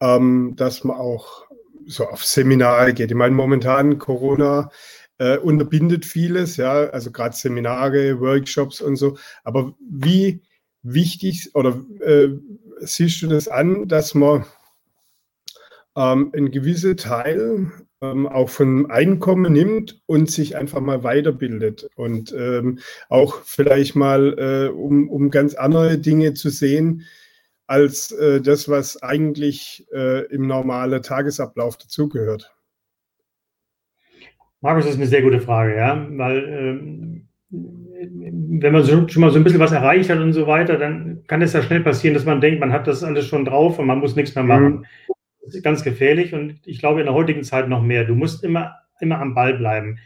ähm, 0.01 0.55
dass 0.57 0.85
man 0.85 0.97
auch 0.97 1.47
so 1.87 2.07
auf 2.09 2.25
Seminare 2.25 2.95
geht? 2.95 3.11
Ich 3.11 3.17
meine, 3.17 3.35
momentan 3.35 3.99
Corona 3.99 4.71
äh, 5.19 5.39
unterbindet 5.39 6.05
vieles, 6.05 6.57
ja, 6.57 6.89
also 6.91 7.11
gerade 7.13 7.37
Seminare, 7.37 8.21
Workshops 8.21 8.81
und 8.81 8.97
so. 8.97 9.17
Aber 9.45 9.75
wie 9.81 10.43
wichtig 10.83 11.55
oder 11.55 11.81
äh, 12.01 12.29
siehst 12.81 13.23
du 13.23 13.29
das 13.29 13.49
an, 13.49 13.89
dass 13.89 14.15
man 14.15 14.45
ähm, 15.97 16.31
einen 16.35 16.51
gewissen 16.51 16.97
Teil 16.97 17.73
ähm, 18.03 18.27
auch 18.27 18.49
von 18.49 18.91
Einkommen 18.91 19.53
nimmt 19.53 20.01
und 20.07 20.31
sich 20.31 20.57
einfach 20.57 20.81
mal 20.81 21.03
weiterbildet 21.03 21.89
und 21.97 22.35
ähm, 22.37 22.79
auch 23.09 23.43
vielleicht 23.45 23.97
mal, 23.97 24.37
äh, 24.39 24.69
um, 24.73 25.09
um 25.09 25.31
ganz 25.31 25.55
andere 25.55 25.99
Dinge 25.99 26.35
zu 26.35 26.51
sehen, 26.51 27.05
als 27.67 28.13
äh, 28.13 28.41
das, 28.41 28.69
was 28.69 29.03
eigentlich 29.03 29.87
äh, 29.93 30.27
im 30.27 30.47
normalen 30.47 31.03
Tagesablauf 31.03 31.77
dazugehört? 31.77 32.55
Markus, 34.61 34.85
das 34.85 34.95
ist 34.95 35.01
eine 35.01 35.09
sehr 35.09 35.23
gute 35.23 35.41
Frage, 35.41 35.77
ja, 35.77 36.07
weil 36.13 36.45
ähm, 36.49 37.29
wenn 37.51 38.73
man 38.73 38.83
so, 38.83 39.09
schon 39.09 39.21
mal 39.23 39.31
so 39.31 39.39
ein 39.39 39.45
bisschen 39.45 39.61
was 39.61 39.73
erreicht 39.73 40.11
hat 40.11 40.19
und 40.19 40.33
so 40.33 40.47
weiter, 40.47 40.77
dann 40.77 41.25
kann 41.27 41.43
es 41.43 41.53
ja 41.53 41.63
schnell 41.63 41.81
passieren, 41.81 42.15
dass 42.15 42.25
man 42.25 42.41
denkt, 42.41 42.61
man 42.61 42.73
hat 42.73 42.87
das 42.87 43.03
alles 43.03 43.27
schon 43.27 43.45
drauf 43.45 43.79
und 43.79 43.87
man 43.87 43.99
muss 43.99 44.17
nichts 44.17 44.35
mehr 44.35 44.45
machen. 44.45 44.79
Mhm. 44.79 44.87
Das 45.47 45.55
ist 45.55 45.63
ganz 45.63 45.83
gefährlich 45.83 46.35
und 46.35 46.61
ich 46.67 46.79
glaube 46.79 47.01
in 47.01 47.07
der 47.07 47.15
heutigen 47.15 47.43
Zeit 47.43 47.69
noch 47.69 47.83
mehr. 47.83 48.05
Du 48.05 48.15
musst 48.15 48.45
immer, 48.45 48.75
immer 49.01 49.21
am 49.21 49.35
Ball 49.35 49.55
bleiben. 49.55 49.99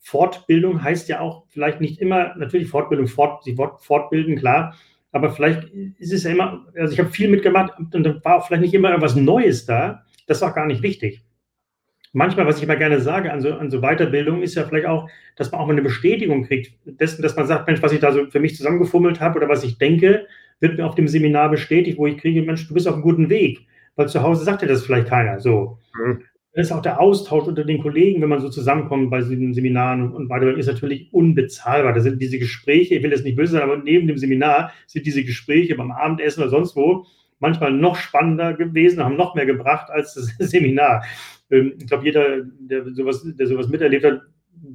Fortbildung 0.00 0.82
heißt 0.82 1.08
ja 1.08 1.20
auch 1.20 1.44
vielleicht 1.48 1.80
nicht 1.80 2.00
immer, 2.00 2.34
natürlich 2.36 2.68
Fortbildung, 2.68 3.06
fort, 3.06 3.44
sich 3.44 3.56
fortbilden, 3.56 4.36
klar, 4.36 4.74
aber 5.12 5.30
vielleicht 5.30 5.64
ist 5.98 6.12
es 6.12 6.24
ja 6.24 6.32
immer, 6.32 6.66
also 6.76 6.92
ich 6.92 6.98
habe 6.98 7.10
viel 7.10 7.28
mitgemacht 7.28 7.72
und 7.78 8.02
da 8.02 8.24
war 8.24 8.36
auch 8.36 8.46
vielleicht 8.46 8.62
nicht 8.62 8.74
immer 8.74 8.88
irgendwas 8.88 9.14
Neues 9.14 9.66
da. 9.66 10.04
Das 10.26 10.38
ist 10.38 10.42
auch 10.42 10.54
gar 10.54 10.66
nicht 10.66 10.82
wichtig 10.82 11.22
manchmal, 12.12 12.46
was 12.46 12.58
ich 12.58 12.62
immer 12.62 12.76
gerne 12.76 13.00
sage 13.00 13.32
an 13.32 13.40
so, 13.40 13.54
an 13.54 13.70
so 13.70 13.80
Weiterbildung, 13.80 14.42
ist 14.42 14.54
ja 14.54 14.64
vielleicht 14.64 14.86
auch, 14.86 15.08
dass 15.36 15.50
man 15.50 15.60
auch 15.60 15.66
mal 15.66 15.72
eine 15.72 15.82
Bestätigung 15.82 16.44
kriegt, 16.44 16.74
dessen, 16.84 17.22
dass 17.22 17.36
man 17.36 17.46
sagt, 17.46 17.66
Mensch, 17.66 17.82
was 17.82 17.92
ich 17.92 18.00
da 18.00 18.12
so 18.12 18.26
für 18.26 18.40
mich 18.40 18.56
zusammengefummelt 18.56 19.20
habe 19.20 19.38
oder 19.38 19.48
was 19.48 19.64
ich 19.64 19.78
denke, 19.78 20.26
wird 20.60 20.76
mir 20.76 20.86
auf 20.86 20.94
dem 20.94 21.08
Seminar 21.08 21.50
bestätigt, 21.50 21.98
wo 21.98 22.06
ich 22.06 22.18
kriege, 22.18 22.42
Mensch, 22.42 22.68
du 22.68 22.74
bist 22.74 22.86
auf 22.86 22.94
einem 22.94 23.02
guten 23.02 23.30
Weg. 23.30 23.66
Weil 23.96 24.08
zu 24.08 24.22
Hause 24.22 24.44
sagt 24.44 24.62
dir 24.62 24.66
das 24.66 24.84
vielleicht 24.84 25.08
keiner. 25.08 25.40
So. 25.40 25.78
Mhm. 25.94 26.22
Das 26.54 26.66
ist 26.66 26.72
auch 26.72 26.82
der 26.82 27.00
Austausch 27.00 27.46
unter 27.46 27.64
den 27.64 27.80
Kollegen, 27.82 28.20
wenn 28.20 28.28
man 28.28 28.40
so 28.40 28.50
zusammenkommt 28.50 29.10
bei 29.10 29.20
diesen 29.20 29.54
Seminaren 29.54 30.02
und, 30.02 30.14
und 30.14 30.28
weiter, 30.28 30.54
ist 30.56 30.66
natürlich 30.66 31.12
unbezahlbar. 31.12 31.94
Da 31.94 32.00
sind 32.00 32.20
diese 32.20 32.38
Gespräche, 32.38 32.96
ich 32.96 33.02
will 33.02 33.10
das 33.10 33.22
nicht 33.22 33.36
böse 33.36 33.52
sein, 33.52 33.62
aber 33.62 33.78
neben 33.78 34.06
dem 34.06 34.18
Seminar 34.18 34.72
sind 34.86 35.06
diese 35.06 35.24
Gespräche 35.24 35.74
beim 35.76 35.90
Abendessen 35.90 36.42
oder 36.42 36.50
sonst 36.50 36.76
wo 36.76 37.06
manchmal 37.42 37.72
noch 37.72 37.96
spannender 37.96 38.54
gewesen, 38.54 39.02
haben 39.02 39.16
noch 39.16 39.34
mehr 39.34 39.46
gebracht 39.46 39.90
als 39.90 40.14
das 40.14 40.26
Seminar. 40.50 41.04
Ähm, 41.50 41.74
ich 41.78 41.88
glaube, 41.88 42.04
jeder, 42.04 42.42
der 42.44 42.84
sowas, 42.94 43.26
der 43.26 43.46
sowas 43.46 43.68
miterlebt 43.68 44.04
hat, 44.04 44.22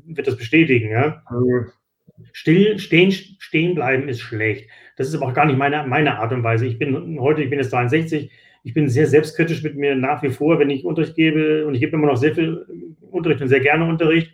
wird 0.06 0.28
das 0.28 0.36
bestätigen. 0.36 0.92
Ja? 0.92 1.24
Still, 2.34 2.78
stehen, 2.78 3.12
stehen 3.12 3.74
bleiben 3.74 4.10
ist 4.10 4.20
schlecht. 4.20 4.70
Das 4.98 5.08
ist 5.08 5.16
aber 5.16 5.28
auch 5.28 5.34
gar 5.34 5.46
nicht 5.46 5.58
meine, 5.58 5.86
meine 5.88 6.20
Art 6.20 6.34
und 6.34 6.44
Weise. 6.44 6.66
Ich 6.68 6.78
bin 6.78 7.20
heute, 7.20 7.42
ich 7.42 7.50
bin 7.50 7.60
jetzt 7.60 7.72
63, 7.72 8.32
ich 8.68 8.74
bin 8.74 8.90
sehr 8.90 9.08
selbstkritisch 9.08 9.64
mit 9.64 9.78
mir 9.78 9.96
nach 9.96 10.22
wie 10.24 10.30
vor, 10.30 10.60
wenn 10.60 10.70
ich 10.70 10.84
Unterricht 10.84 11.16
gebe 11.16 11.66
und 11.66 11.74
ich 11.74 11.80
gebe 11.80 11.96
immer 11.96 12.08
noch 12.08 12.18
sehr 12.18 12.36
viel 12.36 12.66
Unterricht 13.10 13.42
und 13.42 13.48
sehr 13.48 13.62
gerne 13.62 13.86
Unterricht, 13.86 14.34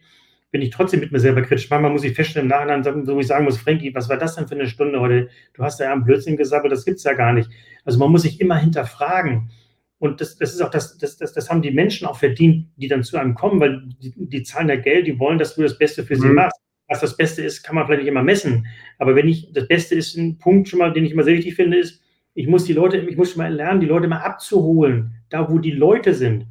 bin 0.49 0.63
ich 0.63 0.71
trotzdem 0.71 1.01
mit 1.01 1.11
mir 1.11 1.19
selber 1.19 1.43
kritisch. 1.43 1.69
Manchmal 1.69 1.91
muss 1.91 2.03
ich 2.03 2.15
feststellen 2.15 2.49
im 2.49 2.49
Nachhinein, 2.49 3.05
wo 3.05 3.19
ich 3.19 3.27
sagen 3.27 3.45
muss, 3.45 3.59
Frankie, 3.59 3.93
was 3.93 4.09
war 4.09 4.17
das 4.17 4.35
denn 4.35 4.47
für 4.47 4.55
eine 4.55 4.65
Stunde 4.65 4.99
heute? 4.99 5.29
Du 5.53 5.63
hast 5.63 5.79
ja 5.79 5.93
einen 5.93 6.03
Blödsinn 6.03 6.35
gesagt, 6.35 6.65
das 6.71 6.83
gibt 6.83 6.97
es 6.97 7.03
ja 7.03 7.13
gar 7.13 7.31
nicht. 7.31 7.47
Also 7.85 7.99
man 7.99 8.11
muss 8.11 8.23
sich 8.23 8.41
immer 8.41 8.57
hinterfragen. 8.57 9.51
Und 9.99 10.19
das, 10.19 10.35
das 10.35 10.55
ist 10.55 10.61
auch 10.61 10.71
das, 10.71 10.97
das, 10.97 11.17
das, 11.17 11.33
das 11.33 11.49
haben 11.51 11.61
die 11.61 11.71
Menschen 11.71 12.07
auch 12.07 12.17
verdient, 12.17 12.69
die 12.77 12.87
dann 12.87 13.03
zu 13.03 13.17
einem 13.17 13.35
kommen, 13.35 13.59
weil 13.59 13.83
die, 14.01 14.13
die 14.17 14.41
zahlen 14.41 14.67
ja 14.67 14.77
Geld, 14.77 15.05
die 15.05 15.19
wollen, 15.19 15.37
dass 15.37 15.53
du 15.53 15.61
das 15.61 15.77
Beste 15.77 16.03
für 16.03 16.15
mhm. 16.15 16.21
sie 16.21 16.29
machst. 16.29 16.59
Was 16.87 17.01
das 17.01 17.15
Beste 17.15 17.43
ist, 17.43 17.61
kann 17.61 17.75
man 17.75 17.85
vielleicht 17.85 18.01
nicht 18.01 18.09
immer 18.09 18.23
messen. 18.23 18.65
Aber 18.97 19.15
wenn 19.15 19.27
ich, 19.27 19.51
das 19.53 19.67
Beste 19.67 19.93
ist 19.93 20.17
ein 20.17 20.39
Punkt 20.39 20.69
schon 20.69 20.79
mal, 20.79 20.91
den 20.91 21.05
ich 21.05 21.11
immer 21.11 21.23
sehr 21.23 21.35
wichtig 21.35 21.53
finde, 21.53 21.77
ist, 21.77 22.02
ich 22.35 22.47
muss 22.47 22.65
die 22.65 22.73
Leute, 22.73 22.97
ich 22.97 23.17
muss 23.17 23.31
schon 23.31 23.43
mal 23.43 23.53
lernen, 23.53 23.79
die 23.79 23.87
Leute 23.87 24.07
mal 24.07 24.21
abzuholen, 24.21 25.13
da 25.29 25.49
wo 25.49 25.59
die 25.59 25.71
Leute 25.71 26.13
sind. 26.13 26.47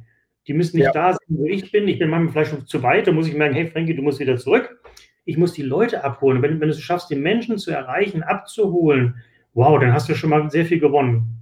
Die 0.47 0.53
müssen 0.53 0.77
nicht 0.77 0.87
ja. 0.87 0.91
da 0.91 1.13
sein, 1.13 1.37
wo 1.37 1.45
ich 1.45 1.71
bin. 1.71 1.87
Ich 1.87 1.99
bin 1.99 2.09
manchmal 2.09 2.33
vielleicht 2.33 2.51
schon 2.51 2.67
zu 2.67 2.83
weit, 2.83 3.07
da 3.07 3.11
muss 3.11 3.27
ich 3.27 3.35
merken, 3.35 3.55
hey 3.55 3.67
Frankie, 3.67 3.95
du 3.95 4.01
musst 4.01 4.19
wieder 4.19 4.37
zurück. 4.37 4.77
Ich 5.25 5.37
muss 5.37 5.53
die 5.53 5.61
Leute 5.61 6.03
abholen. 6.03 6.41
Wenn, 6.41 6.59
wenn 6.59 6.67
du 6.67 6.73
es 6.73 6.81
schaffst, 6.81 7.09
die 7.09 7.15
Menschen 7.15 7.57
zu 7.57 7.71
erreichen, 7.71 8.23
abzuholen, 8.23 9.15
wow, 9.53 9.79
dann 9.79 9.93
hast 9.93 10.09
du 10.09 10.15
schon 10.15 10.29
mal 10.29 10.49
sehr 10.49 10.65
viel 10.65 10.79
gewonnen. 10.79 11.39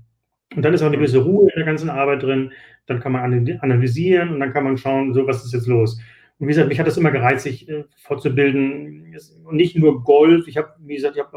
Und 0.55 0.63
dann 0.63 0.74
ist 0.74 0.81
auch 0.81 0.88
eine 0.88 0.98
gewisse 0.98 1.19
Ruhe 1.19 1.50
in 1.50 1.55
der 1.55 1.65
ganzen 1.65 1.89
Arbeit 1.89 2.24
drin. 2.24 2.51
Dann 2.86 3.00
kann 3.00 3.13
man 3.13 3.24
analysieren 3.62 4.29
und 4.29 4.39
dann 4.39 4.53
kann 4.53 4.63
man 4.63 4.77
schauen, 4.77 5.13
so 5.13 5.25
was 5.25 5.45
ist 5.45 5.53
jetzt 5.53 5.67
los. 5.67 6.00
Und 6.38 6.48
wie 6.48 6.51
gesagt, 6.51 6.67
mich 6.67 6.79
hat 6.79 6.88
das 6.88 6.98
immer 6.98 7.12
gereizt, 7.12 7.43
sich 7.43 7.69
äh, 7.69 7.86
fortzubilden. 7.98 9.15
Und 9.45 9.55
nicht 9.55 9.77
nur 9.77 10.03
Golf. 10.03 10.48
Ich 10.48 10.57
habe, 10.57 10.74
wie 10.79 10.95
gesagt, 10.95 11.15
ich 11.15 11.24
habe 11.24 11.31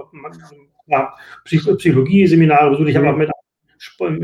ja, 0.87 1.15
Psychologie-Seminare 1.45 2.71
besucht. 2.71 2.89
Ich 2.89 2.97
habe 2.97 3.11
auch 3.11 3.17
mit 3.17 3.31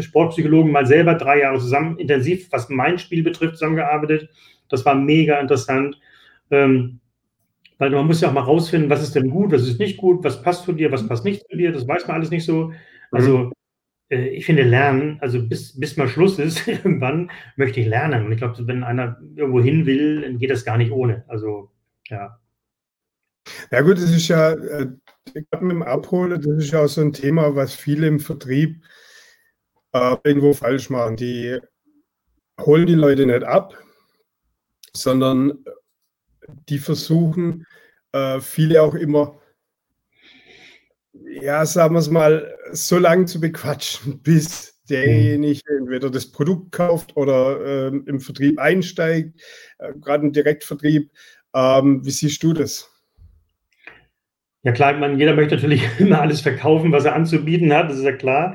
Sportpsychologen 0.05 0.73
mal 0.73 0.87
selber 0.87 1.15
drei 1.15 1.41
Jahre 1.41 1.59
zusammen 1.59 1.99
intensiv, 1.99 2.49
was 2.51 2.69
mein 2.69 2.99
Spiel 2.99 3.23
betrifft, 3.23 3.55
zusammengearbeitet. 3.55 4.31
Das 4.69 4.85
war 4.85 4.95
mega 4.95 5.39
interessant. 5.41 5.99
Ähm, 6.51 7.01
weil 7.81 7.91
man 7.91 8.07
muss 8.07 8.21
ja 8.21 8.29
auch 8.29 8.35
mal 8.35 8.43
rausfinden, 8.43 8.91
was 8.91 9.03
ist 9.03 9.15
denn 9.15 9.31
gut, 9.31 9.53
was 9.53 9.67
ist 9.67 9.81
nicht 9.81 9.97
gut, 9.97 10.23
was 10.23 10.43
passt 10.43 10.65
zu 10.65 10.73
dir, 10.73 10.93
was 10.93 11.09
passt 11.09 11.25
nicht 11.25 11.43
zu 11.51 11.57
dir, 11.57 11.73
das 11.73 11.89
weiß 11.89 12.07
man 12.07 12.17
alles 12.17 12.31
nicht 12.31 12.45
so. 12.45 12.73
Also 13.11 13.39
mhm. 13.39 13.53
äh, 14.11 14.29
ich 14.29 14.45
finde 14.45 14.65
Lernen, 14.65 15.17
also 15.21 15.43
bis, 15.43 15.81
bis 15.81 15.97
mal 15.97 16.07
Schluss 16.07 16.39
ist, 16.39 16.69
irgendwann 16.69 17.31
möchte 17.57 17.81
ich 17.81 17.87
lernen. 17.87 18.27
Und 18.27 18.33
ich 18.33 18.39
glaube, 18.39 18.67
wenn 18.67 18.85
einer 18.85 19.19
irgendwo 19.35 19.63
hin 19.63 19.87
will, 19.87 20.21
dann 20.21 20.39
geht 20.39 20.51
das 20.51 20.67
gar 20.67 20.77
nicht 20.77 20.93
ohne. 20.93 21.25
Also 21.27 21.71
ja. 22.09 22.39
Ja 23.73 23.81
gut, 23.81 23.97
das 23.97 24.11
ist 24.11 24.29
ja, 24.29 24.53
äh, 24.53 24.87
gerade 25.25 25.65
mit 25.65 25.73
dem 25.73 25.83
Abholen, 25.83 26.41
das 26.41 26.65
ist 26.65 26.73
ja 26.73 26.85
auch 26.85 26.89
so 26.89 27.01
ein 27.01 27.13
Thema, 27.13 27.55
was 27.55 27.75
viele 27.75 28.07
im 28.07 28.21
Vertrieb 28.21 28.85
äh, 29.93 30.17
irgendwo 30.25 30.53
falsch 30.53 30.91
machen. 30.91 31.17
Die 31.17 31.59
holen 32.61 32.87
die 32.87 32.95
Leute 32.95 33.27
nicht 33.27 33.45
ab, 33.45 33.77
sondern 34.93 35.65
die 36.69 36.79
versuchen, 36.79 37.67
äh, 38.13 38.41
viele 38.41 38.83
auch 38.83 38.95
immer, 38.95 39.39
ja, 41.13 41.65
sagen 41.65 41.95
wir 41.95 42.01
es 42.01 42.11
mal, 42.11 42.57
so 42.73 42.99
lange 42.99 43.27
zu 43.27 43.41
bequatschen, 43.41 44.21
bis 44.23 44.81
derjenige 44.89 45.63
entweder 45.79 46.11
das 46.11 46.31
Produkt 46.31 46.73
kauft 46.73 47.17
oder 47.17 47.61
äh, 47.61 47.87
im 47.89 48.21
Vertrieb 48.21 48.59
einsteigt, 48.59 49.41
äh, 49.79 49.93
gerade 49.95 50.27
im 50.27 50.33
Direktvertrieb. 50.33 51.13
Ähm, 51.55 52.05
wie 52.05 52.11
siehst 52.11 52.43
du 52.43 52.53
das? 52.53 52.91
Ja 54.63 54.73
klar, 54.73 54.93
man, 54.99 55.19
jeder 55.19 55.35
möchte 55.35 55.55
natürlich 55.55 55.83
immer 55.99 56.21
alles 56.21 56.41
verkaufen, 56.41 56.93
was 56.93 57.05
er 57.05 57.15
anzubieten 57.15 57.73
hat, 57.73 57.91
das 57.91 57.99
ist 57.99 58.05
ja 58.05 58.13
klar. 58.13 58.55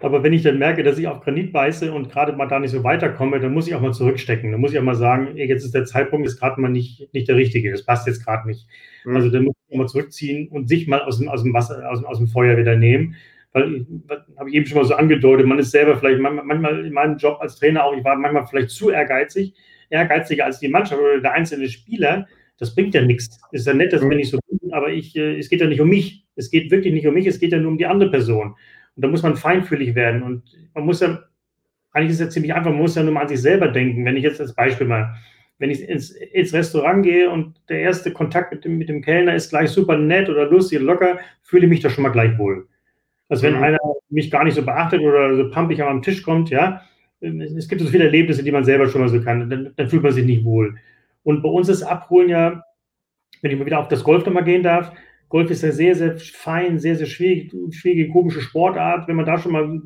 Aber 0.00 0.22
wenn 0.22 0.34
ich 0.34 0.42
dann 0.42 0.58
merke, 0.58 0.82
dass 0.82 0.98
ich 0.98 1.08
auf 1.08 1.20
Granit 1.20 1.52
beiße 1.52 1.90
und 1.90 2.10
gerade 2.10 2.32
mal 2.34 2.46
da 2.46 2.58
nicht 2.58 2.70
so 2.70 2.84
weiterkomme, 2.84 3.40
dann 3.40 3.54
muss 3.54 3.66
ich 3.66 3.74
auch 3.74 3.80
mal 3.80 3.94
zurückstecken. 3.94 4.52
Dann 4.52 4.60
muss 4.60 4.72
ich 4.72 4.78
auch 4.78 4.82
mal 4.82 4.94
sagen, 4.94 5.36
ey, 5.36 5.48
jetzt 5.48 5.64
ist 5.64 5.74
der 5.74 5.86
Zeitpunkt, 5.86 6.26
ist 6.26 6.38
gerade 6.38 6.60
mal 6.60 6.68
nicht, 6.68 7.08
nicht 7.14 7.28
der 7.28 7.36
richtige. 7.36 7.70
Das 7.70 7.82
passt 7.82 8.06
jetzt 8.06 8.22
gerade 8.24 8.46
nicht. 8.46 8.66
Mhm. 9.06 9.16
Also 9.16 9.30
dann 9.30 9.44
muss 9.44 9.54
ich 9.66 9.74
auch 9.74 9.78
mal 9.78 9.88
zurückziehen 9.88 10.48
und 10.48 10.68
sich 10.68 10.86
mal 10.86 11.00
aus 11.00 11.18
dem, 11.18 11.28
aus 11.28 11.42
dem 11.42 11.54
Wasser, 11.54 11.90
aus, 11.90 12.04
aus 12.04 12.18
dem 12.18 12.28
Feuer 12.28 12.58
wieder 12.58 12.76
nehmen. 12.76 13.16
Weil, 13.52 13.86
habe 14.36 14.50
ich 14.50 14.56
eben 14.56 14.66
schon 14.66 14.76
mal 14.76 14.84
so 14.84 14.94
angedeutet, 14.94 15.46
man 15.46 15.58
ist 15.58 15.70
selber 15.70 15.96
vielleicht 15.96 16.20
manchmal 16.20 16.84
in 16.84 16.92
meinem 16.92 17.16
Job 17.16 17.38
als 17.40 17.56
Trainer 17.56 17.84
auch, 17.84 17.96
ich 17.96 18.04
war 18.04 18.16
manchmal 18.16 18.46
vielleicht 18.46 18.68
zu 18.68 18.90
ehrgeizig, 18.90 19.54
ehrgeiziger 19.88 20.44
als 20.44 20.60
die 20.60 20.68
Mannschaft 20.68 21.00
oder 21.00 21.22
der 21.22 21.32
einzelne 21.32 21.70
Spieler. 21.70 22.26
Das 22.58 22.74
bringt 22.74 22.94
ja 22.94 23.00
nichts. 23.00 23.40
Ist 23.52 23.66
ja 23.66 23.72
nett, 23.72 23.94
dass 23.94 24.02
wir 24.02 24.14
nicht 24.14 24.30
so 24.30 24.38
tun, 24.46 24.55
aber 24.72 24.92
ich, 24.92 25.16
äh, 25.16 25.38
es 25.38 25.48
geht 25.48 25.60
ja 25.60 25.66
nicht 25.66 25.80
um 25.80 25.88
mich. 25.88 26.24
Es 26.36 26.50
geht 26.50 26.70
wirklich 26.70 26.92
nicht 26.92 27.06
um 27.06 27.14
mich, 27.14 27.26
es 27.26 27.40
geht 27.40 27.52
ja 27.52 27.58
nur 27.58 27.70
um 27.70 27.78
die 27.78 27.86
andere 27.86 28.10
Person. 28.10 28.54
Und 28.96 29.04
da 29.04 29.08
muss 29.08 29.22
man 29.22 29.36
feinfühlig 29.36 29.94
werden. 29.94 30.22
Und 30.22 30.42
man 30.74 30.84
muss 30.84 31.00
ja, 31.00 31.22
eigentlich 31.92 32.10
ist 32.10 32.20
es 32.20 32.26
ja 32.26 32.30
ziemlich 32.30 32.54
einfach, 32.54 32.70
man 32.70 32.80
muss 32.80 32.94
ja 32.94 33.02
nur 33.02 33.12
mal 33.12 33.22
an 33.22 33.28
sich 33.28 33.40
selber 33.40 33.68
denken. 33.68 34.04
Wenn 34.04 34.16
ich 34.16 34.22
jetzt 34.22 34.40
als 34.40 34.54
Beispiel 34.54 34.86
mal, 34.86 35.14
wenn 35.58 35.70
ich 35.70 35.88
ins, 35.88 36.10
ins 36.10 36.52
Restaurant 36.52 37.02
gehe 37.02 37.30
und 37.30 37.60
der 37.68 37.80
erste 37.80 38.12
Kontakt 38.12 38.52
mit 38.52 38.64
dem, 38.64 38.78
mit 38.78 38.88
dem 38.88 39.02
Kellner 39.02 39.34
ist 39.34 39.50
gleich 39.50 39.70
super 39.70 39.96
nett 39.96 40.28
oder 40.28 40.50
lustig, 40.50 40.80
locker, 40.80 41.18
fühle 41.42 41.64
ich 41.64 41.70
mich 41.70 41.80
da 41.80 41.90
schon 41.90 42.02
mal 42.02 42.10
gleich 42.10 42.36
wohl. 42.38 42.66
Also 43.28 43.42
wenn 43.42 43.56
mhm. 43.56 43.62
einer 43.62 43.78
mich 44.10 44.30
gar 44.30 44.44
nicht 44.44 44.54
so 44.54 44.62
beachtet 44.62 45.00
oder 45.00 45.34
so 45.36 45.50
pampig 45.50 45.82
am 45.82 46.02
Tisch 46.02 46.22
kommt, 46.22 46.50
ja, 46.50 46.82
es 47.20 47.68
gibt 47.68 47.80
so 47.80 47.88
viele 47.88 48.04
Erlebnisse, 48.04 48.42
die 48.42 48.52
man 48.52 48.64
selber 48.64 48.88
schon 48.88 49.00
mal 49.00 49.08
so 49.08 49.20
kann, 49.20 49.48
dann, 49.48 49.72
dann 49.74 49.88
fühlt 49.88 50.02
man 50.02 50.12
sich 50.12 50.24
nicht 50.24 50.44
wohl. 50.44 50.76
Und 51.22 51.42
bei 51.42 51.48
uns 51.48 51.68
ist 51.68 51.82
Abholen 51.82 52.28
ja, 52.28 52.62
wenn 53.42 53.50
ich 53.50 53.58
mal 53.58 53.66
wieder 53.66 53.78
auf 53.78 53.88
das 53.88 54.04
Golf 54.04 54.24
nochmal 54.24 54.44
gehen 54.44 54.62
darf, 54.62 54.92
Golf 55.28 55.50
ist 55.50 55.62
ja 55.62 55.72
sehr, 55.72 55.96
sehr 55.96 56.16
fein, 56.18 56.78
sehr, 56.78 56.94
sehr 56.94 57.06
schwierig, 57.06 57.52
schwierige, 57.70 58.12
komische 58.12 58.40
Sportart. 58.40 59.08
Wenn 59.08 59.16
man 59.16 59.26
da 59.26 59.38
schon 59.38 59.52
mal 59.52 59.82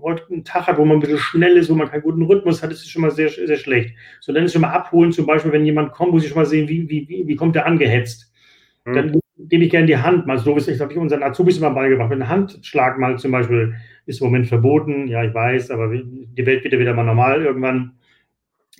heute 0.00 0.22
einen 0.30 0.44
Tag 0.44 0.68
hat, 0.68 0.78
wo 0.78 0.84
man 0.84 0.98
ein 0.98 1.00
bisschen 1.00 1.18
schnell 1.18 1.56
ist, 1.56 1.68
wo 1.68 1.74
man 1.74 1.88
keinen 1.88 2.02
guten 2.02 2.22
Rhythmus 2.22 2.62
hat, 2.62 2.70
ist 2.70 2.82
es 2.82 2.88
schon 2.88 3.02
mal 3.02 3.10
sehr, 3.10 3.28
sehr 3.28 3.56
schlecht. 3.56 3.96
So, 4.20 4.32
dann 4.32 4.44
ist 4.44 4.52
schon 4.52 4.62
mal 4.62 4.70
abholen, 4.70 5.10
zum 5.10 5.26
Beispiel, 5.26 5.50
wenn 5.50 5.64
jemand 5.64 5.92
kommt, 5.92 6.12
muss 6.12 6.22
ich 6.22 6.28
schon 6.28 6.38
mal 6.38 6.46
sehen, 6.46 6.68
wie, 6.68 6.88
wie, 6.88 7.24
wie 7.26 7.36
kommt 7.36 7.56
der 7.56 7.66
angehetzt. 7.66 8.32
Mhm. 8.84 8.94
Dann 8.94 9.20
gebe 9.36 9.64
ich 9.64 9.70
gerne 9.70 9.86
die 9.86 9.96
Hand 9.96 10.28
mal. 10.28 10.38
So 10.38 10.56
ist, 10.56 10.68
ich 10.68 10.80
habe 10.80 10.92
ich 10.92 10.98
unseren 10.98 11.24
Azubis 11.24 11.58
immer 11.58 11.70
beigebracht. 11.70 12.12
Ein 12.12 12.28
Handschlag 12.28 12.98
mal 12.98 13.18
zum 13.18 13.32
Beispiel 13.32 13.74
ist 14.06 14.20
im 14.20 14.28
Moment 14.28 14.46
verboten. 14.46 15.08
Ja, 15.08 15.24
ich 15.24 15.34
weiß, 15.34 15.72
aber 15.72 15.88
die 15.92 16.46
Welt 16.46 16.62
wird 16.62 16.72
ja 16.72 16.78
wieder 16.78 16.94
mal 16.94 17.04
normal 17.04 17.42
irgendwann. 17.42 17.98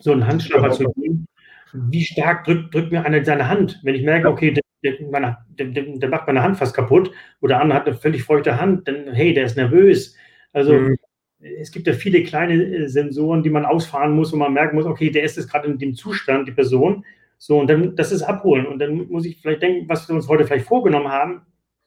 So 0.01 0.13
einen 0.13 0.29
Handschlag 0.29 0.63
ja, 0.63 0.71
zu 0.71 0.85
geben. 0.93 1.27
Wie 1.73 2.05
stark 2.05 2.45
drückt, 2.45 2.75
drückt 2.75 2.93
mir 2.93 3.05
einer 3.05 3.25
seine 3.25 3.49
Hand? 3.49 3.81
Wenn 3.83 3.95
ich 3.95 4.03
merke, 4.03 4.29
okay, 4.29 4.53
der 4.53 4.63
der, 4.83 4.95
meine, 5.11 5.39
der, 5.49 5.67
der, 5.67 6.09
macht 6.09 6.27
meine 6.27 6.43
Hand 6.43 6.57
fast 6.57 6.75
kaputt 6.75 7.11
oder 7.41 7.61
andere 7.61 7.79
hat 7.79 7.87
eine 7.87 7.97
völlig 7.97 8.23
feuchte 8.23 8.61
Hand, 8.61 8.87
dann 8.87 9.13
hey, 9.13 9.35
der 9.35 9.45
ist 9.45 9.57
nervös. 9.57 10.17
Also 10.53 10.73
mhm. 10.75 10.97
es 11.41 11.73
gibt 11.73 11.87
ja 11.87 11.93
viele 11.93 12.23
kleine 12.23 12.55
äh, 12.55 12.89
Sensoren, 12.89 13.43
die 13.43 13.51
man 13.51 13.65
ausfahren 13.65 14.13
muss, 14.13 14.33
wo 14.33 14.37
man 14.37 14.53
merken 14.53 14.77
muss, 14.77 14.87
okay, 14.87 15.11
der 15.11 15.25
ist 15.25 15.37
jetzt 15.37 15.51
gerade 15.51 15.69
in 15.69 15.79
dem 15.79 15.95
Zustand, 15.95 16.47
die 16.49 16.53
Person. 16.53 17.05
So, 17.39 17.59
und 17.59 17.69
dann 17.69 17.95
das 17.97 18.13
ist 18.13 18.23
abholen. 18.23 18.67
Und 18.67 18.79
dann 18.79 19.09
muss 19.09 19.25
ich 19.25 19.41
vielleicht 19.41 19.63
denken, 19.63 19.89
was 19.89 20.09
wir 20.09 20.15
uns 20.15 20.29
heute 20.29 20.45
vielleicht 20.45 20.67
vorgenommen 20.67 21.09
haben, 21.09 21.43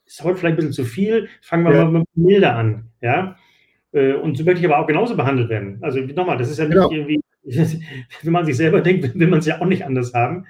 ist 0.05 0.23
heute 0.23 0.37
vielleicht 0.37 0.55
ein 0.55 0.57
bisschen 0.57 0.73
zu 0.73 0.85
viel. 0.85 1.29
Fangen 1.41 1.65
wir 1.65 1.73
ja. 1.73 1.85
mal 1.85 1.99
mit 1.99 2.07
milder 2.15 2.55
an. 2.55 2.89
Ja. 3.01 3.37
Äh, 3.93 4.13
und 4.13 4.37
so 4.37 4.43
möchte 4.43 4.59
ich 4.59 4.65
aber 4.65 4.79
auch 4.79 4.87
genauso 4.87 5.15
behandelt 5.15 5.49
werden. 5.49 5.77
Also 5.81 5.99
nochmal, 5.99 6.37
das 6.37 6.49
ist 6.49 6.59
ja 6.59 6.65
nicht 6.65 6.75
ja. 6.75 6.89
irgendwie, 6.89 7.21
wenn 7.43 8.33
man 8.33 8.45
sich 8.45 8.57
selber 8.57 8.81
denkt, 8.81 9.17
will 9.17 9.27
man 9.27 9.39
es 9.39 9.45
ja 9.45 9.59
auch 9.61 9.65
nicht 9.65 9.85
anders 9.85 10.13
haben. 10.13 10.45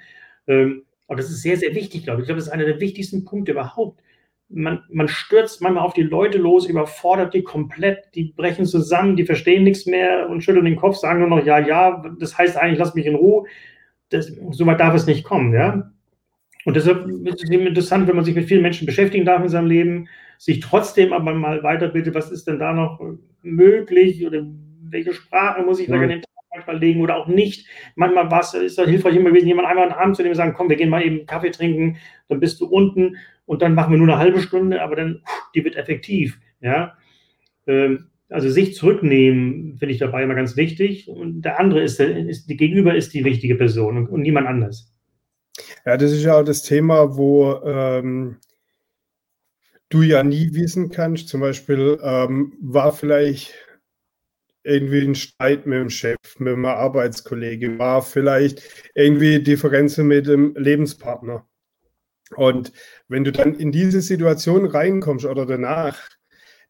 Ähm, 0.46 0.84
und 1.06 1.18
das 1.18 1.30
ist 1.30 1.42
sehr, 1.42 1.56
sehr 1.56 1.74
wichtig, 1.74 2.04
glaube 2.04 2.20
ich. 2.20 2.24
Ich 2.24 2.26
glaube, 2.28 2.38
das 2.38 2.46
ist 2.46 2.52
einer 2.52 2.64
der 2.64 2.80
wichtigsten 2.80 3.24
Punkte 3.24 3.52
überhaupt. 3.52 4.00
Man, 4.48 4.82
man 4.90 5.08
stürzt 5.08 5.62
manchmal 5.62 5.84
auf 5.84 5.94
die 5.94 6.02
Leute 6.02 6.38
los, 6.38 6.66
überfordert 6.66 7.32
die 7.32 7.42
komplett, 7.42 8.14
die 8.14 8.32
brechen 8.36 8.66
zusammen, 8.66 9.16
die 9.16 9.24
verstehen 9.24 9.64
nichts 9.64 9.86
mehr 9.86 10.28
und 10.28 10.42
schütteln 10.42 10.66
den 10.66 10.76
Kopf, 10.76 10.96
sagen 10.96 11.20
nur 11.20 11.28
noch 11.28 11.44
ja, 11.44 11.58
ja, 11.58 12.02
das 12.18 12.36
heißt 12.36 12.56
eigentlich, 12.56 12.78
lass 12.78 12.94
mich 12.94 13.06
in 13.06 13.14
Ruhe. 13.14 13.46
Das, 14.10 14.30
so 14.50 14.66
weit 14.66 14.80
darf 14.80 14.94
es 14.94 15.06
nicht 15.06 15.24
kommen, 15.24 15.54
ja. 15.54 15.90
Und 16.64 16.76
deshalb 16.76 17.08
ist 17.26 17.42
es 17.42 17.50
eben 17.50 17.66
interessant, 17.66 18.06
wenn 18.06 18.16
man 18.16 18.24
sich 18.24 18.34
mit 18.34 18.46
vielen 18.46 18.62
Menschen 18.62 18.86
beschäftigen 18.86 19.24
darf 19.24 19.42
in 19.42 19.48
seinem 19.48 19.68
Leben, 19.68 20.08
sich 20.38 20.60
trotzdem 20.60 21.12
aber 21.12 21.34
mal 21.34 21.62
weiterbildet, 21.62 22.14
was 22.14 22.30
ist 22.30 22.46
denn 22.46 22.58
da 22.58 22.72
noch 22.72 23.00
möglich 23.42 24.26
oder 24.26 24.44
welche 24.82 25.14
Sprache 25.14 25.62
muss 25.62 25.80
ich 25.80 25.88
mhm. 25.88 25.92
da 25.92 26.06
den 26.06 26.22
manchmal 26.52 26.78
legen 26.78 27.00
oder 27.00 27.16
auch 27.16 27.26
nicht. 27.26 27.66
Manchmal 27.94 28.30
war 28.30 28.40
es, 28.40 28.54
ist 28.54 28.78
es 28.78 28.88
hilfreich 28.88 29.16
immer 29.16 29.30
gewesen, 29.30 29.48
jemand 29.48 29.68
einmal 29.68 29.84
einen 29.84 29.94
Abend 29.94 30.16
zu 30.16 30.22
nehmen 30.22 30.32
und 30.32 30.36
sagen, 30.36 30.54
komm, 30.54 30.68
wir 30.68 30.76
gehen 30.76 30.90
mal 30.90 31.04
eben 31.04 31.26
Kaffee 31.26 31.50
trinken, 31.50 31.96
dann 32.28 32.40
bist 32.40 32.60
du 32.60 32.66
unten 32.66 33.16
und 33.46 33.62
dann 33.62 33.74
machen 33.74 33.92
wir 33.92 33.98
nur 33.98 34.08
eine 34.08 34.18
halbe 34.18 34.40
Stunde, 34.40 34.82
aber 34.82 34.96
dann, 34.96 35.22
die 35.54 35.64
wird 35.64 35.76
effektiv. 35.76 36.38
Ja? 36.60 36.96
Ähm, 37.66 38.06
also 38.28 38.48
sich 38.48 38.74
zurücknehmen, 38.74 39.76
finde 39.78 39.92
ich 39.92 39.98
dabei 39.98 40.22
immer 40.22 40.34
ganz 40.34 40.56
wichtig. 40.56 41.08
Und 41.08 41.42
der 41.42 41.58
andere 41.60 41.82
ist, 41.82 42.00
ist 42.00 42.48
die 42.48 42.56
Gegenüber 42.56 42.94
ist 42.94 43.12
die 43.12 43.24
wichtige 43.24 43.56
Person 43.56 43.96
und, 43.96 44.06
und, 44.08 44.22
niemand 44.22 44.46
anders. 44.46 44.92
Ja, 45.84 45.96
das 45.96 46.12
ist 46.12 46.24
ja 46.24 46.38
auch 46.38 46.44
das 46.44 46.62
Thema, 46.62 47.16
wo 47.16 47.60
ähm, 47.64 48.36
du 49.90 50.02
ja 50.02 50.22
nie 50.22 50.54
wissen 50.54 50.90
kannst. 50.90 51.28
Zum 51.28 51.40
Beispiel 51.40 51.98
ähm, 52.02 52.54
war 52.60 52.92
vielleicht 52.92 53.54
irgendwie 54.64 55.00
ein 55.00 55.14
Streit 55.14 55.66
mit 55.66 55.78
dem 55.78 55.90
Chef, 55.90 56.16
mit 56.38 56.52
einem 56.52 56.64
Arbeitskollege, 56.64 57.78
war 57.78 58.02
vielleicht 58.02 58.62
irgendwie 58.94 59.42
Differenzen 59.42 60.06
mit 60.06 60.26
dem 60.26 60.54
Lebenspartner. 60.56 61.46
Und 62.36 62.72
wenn 63.08 63.24
du 63.24 63.32
dann 63.32 63.54
in 63.54 63.72
diese 63.72 64.00
Situation 64.00 64.66
reinkommst 64.66 65.26
oder 65.26 65.46
danach, 65.46 66.08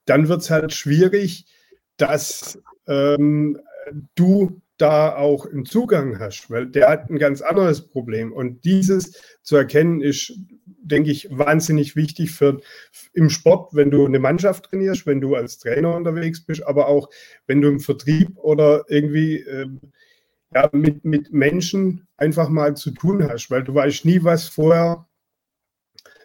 dann 0.04 0.28
wird 0.28 0.40
es 0.42 0.50
halt 0.50 0.72
schwierig, 0.72 1.46
dass 1.96 2.60
ähm, 2.86 3.60
du 4.14 4.60
da 4.82 5.16
auch 5.16 5.46
einen 5.46 5.64
Zugang 5.64 6.18
hast, 6.18 6.50
weil 6.50 6.66
der 6.66 6.88
hat 6.88 7.08
ein 7.08 7.18
ganz 7.18 7.40
anderes 7.40 7.88
Problem. 7.88 8.32
Und 8.32 8.64
dieses 8.64 9.20
zu 9.42 9.56
erkennen 9.56 10.00
ist 10.00 10.32
denke 10.84 11.10
ich, 11.10 11.28
wahnsinnig 11.30 11.96
wichtig 11.96 12.32
für 12.32 12.60
im 13.12 13.30
Sport, 13.30 13.74
wenn 13.74 13.90
du 13.90 14.04
eine 14.04 14.18
Mannschaft 14.18 14.64
trainierst, 14.64 15.06
wenn 15.06 15.20
du 15.20 15.34
als 15.34 15.58
Trainer 15.58 15.94
unterwegs 15.94 16.44
bist, 16.44 16.66
aber 16.66 16.88
auch 16.88 17.08
wenn 17.46 17.60
du 17.60 17.68
im 17.68 17.80
Vertrieb 17.80 18.36
oder 18.36 18.84
irgendwie 18.88 19.36
äh, 19.36 19.68
ja, 20.54 20.68
mit, 20.72 21.04
mit 21.04 21.32
Menschen 21.32 22.06
einfach 22.16 22.48
mal 22.48 22.76
zu 22.76 22.90
tun 22.90 23.26
hast, 23.28 23.50
weil 23.50 23.64
du 23.64 23.74
weißt 23.74 24.04
nie, 24.04 24.22
was 24.22 24.48
vorher 24.48 25.06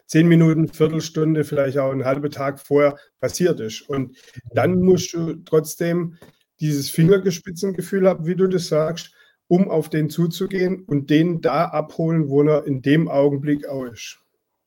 zehn 0.06 0.26
Minuten, 0.26 0.68
Viertelstunde, 0.68 1.44
vielleicht 1.44 1.78
auch 1.78 1.92
einen 1.92 2.04
halben 2.04 2.30
Tag 2.30 2.60
vorher 2.60 2.96
passiert 3.20 3.60
ist. 3.60 3.82
Und 3.82 4.16
dann 4.52 4.80
musst 4.80 5.12
du 5.12 5.34
trotzdem 5.44 6.16
dieses 6.60 6.90
Fingergespitzengefühl 6.90 8.08
haben, 8.08 8.26
wie 8.26 8.36
du 8.36 8.46
das 8.46 8.68
sagst, 8.68 9.14
um 9.46 9.70
auf 9.70 9.88
den 9.88 10.10
zuzugehen 10.10 10.84
und 10.86 11.10
den 11.10 11.40
da 11.40 11.66
abholen, 11.66 12.28
wo 12.28 12.42
er 12.42 12.66
in 12.66 12.82
dem 12.82 13.08
Augenblick 13.08 13.66
auch 13.66 13.84
ist. 13.84 14.18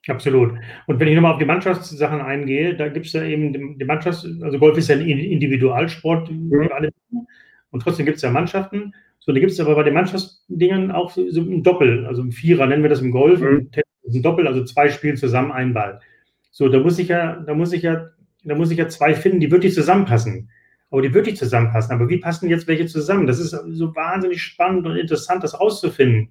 Absolut. 0.07 0.53
Und 0.87 0.99
wenn 0.99 1.07
ich 1.07 1.15
nochmal 1.15 1.33
auf 1.33 1.39
die 1.39 1.45
Mannschaftssachen 1.45 2.21
eingehe, 2.21 2.75
da 2.75 2.87
gibt 2.89 3.05
es 3.05 3.13
ja 3.13 3.23
eben 3.23 3.77
die 3.77 3.85
Mannschafts-, 3.85 4.25
also 4.41 4.57
Golf 4.57 4.77
ist 4.77 4.87
ja 4.87 4.95
ein 4.95 5.07
Individualsport, 5.07 6.31
mhm. 6.31 6.69
und 7.69 7.83
trotzdem 7.83 8.07
gibt 8.07 8.15
es 8.15 8.23
ja 8.23 8.31
Mannschaften. 8.31 8.93
So, 9.19 9.31
da 9.31 9.39
gibt 9.39 9.51
es 9.51 9.59
aber 9.59 9.75
bei 9.75 9.83
den 9.83 9.93
Mannschaftsdingen 9.93 10.89
auch 10.89 11.11
so, 11.11 11.29
so 11.29 11.41
ein 11.41 11.61
Doppel, 11.61 12.07
also 12.07 12.23
ein 12.23 12.31
Vierer 12.31 12.65
nennen 12.65 12.81
wir 12.81 12.89
das 12.89 13.01
im 13.01 13.11
Golf, 13.11 13.39
mhm. 13.39 13.69
ein 14.11 14.21
Doppel, 14.23 14.47
also 14.47 14.63
zwei 14.63 14.89
spielen 14.89 15.17
zusammen 15.17 15.51
ein 15.51 15.75
Ball. 15.75 15.99
So, 16.49 16.67
da 16.67 16.79
muss 16.79 16.97
ich 16.97 17.09
ja, 17.09 17.35
da 17.35 17.53
muss 17.53 17.71
ich 17.71 17.83
ja, 17.83 18.09
da 18.43 18.55
muss 18.55 18.71
ich 18.71 18.79
ja 18.79 18.89
zwei 18.89 19.13
finden, 19.13 19.39
die 19.39 19.51
wirklich 19.51 19.75
zusammenpassen. 19.75 20.49
Aber 20.91 21.01
die 21.01 21.13
wirklich 21.13 21.37
zusammenpassen. 21.37 21.93
Aber 21.93 22.07
wie 22.09 22.17
passen 22.17 22.49
jetzt 22.49 22.67
welche 22.67 22.85
zusammen? 22.85 23.25
Das 23.25 23.39
ist 23.39 23.51
so 23.51 23.95
wahnsinnig 23.95 24.43
spannend 24.43 24.85
und 24.85 24.97
interessant, 24.97 25.43
das 25.43 25.59
rauszufinden. 25.59 26.29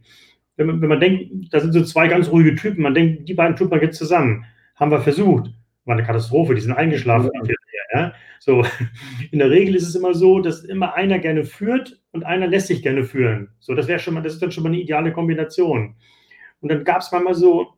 wenn 0.56 0.66
man, 0.66 0.80
wenn 0.82 0.88
man 0.88 1.00
denkt, 1.00 1.52
da 1.52 1.60
sind 1.60 1.72
so 1.72 1.82
zwei 1.82 2.06
ganz 2.06 2.30
ruhige 2.30 2.54
Typen, 2.54 2.82
man 2.82 2.94
denkt, 2.94 3.28
die 3.28 3.34
beiden 3.34 3.56
man 3.68 3.80
jetzt 3.80 3.98
zusammen. 3.98 4.44
Haben 4.76 4.92
wir 4.92 5.00
versucht. 5.00 5.50
War 5.86 5.96
eine 5.96 6.06
Katastrophe, 6.06 6.54
die 6.54 6.60
sind 6.60 6.72
eingeschlafen. 6.72 7.30
Ja. 7.44 7.54
Ja? 7.92 8.12
So, 8.38 8.64
in 9.30 9.38
der 9.38 9.50
Regel 9.50 9.74
ist 9.74 9.88
es 9.88 9.94
immer 9.94 10.14
so, 10.14 10.40
dass 10.40 10.64
immer 10.64 10.94
einer 10.94 11.18
gerne 11.18 11.44
führt 11.44 12.00
und 12.12 12.24
einer 12.24 12.46
lässt 12.46 12.68
sich 12.68 12.82
gerne 12.82 13.04
führen. 13.04 13.50
So, 13.58 13.74
das 13.74 13.88
wäre 13.88 13.98
schon 13.98 14.14
mal, 14.14 14.22
das 14.22 14.34
ist 14.34 14.42
dann 14.42 14.52
schon 14.52 14.62
mal 14.62 14.70
eine 14.70 14.80
ideale 14.80 15.12
Kombination. 15.12 15.96
Und 16.60 16.70
dann 16.70 16.84
gab 16.84 17.00
es 17.00 17.10
manchmal 17.12 17.34
so, 17.34 17.74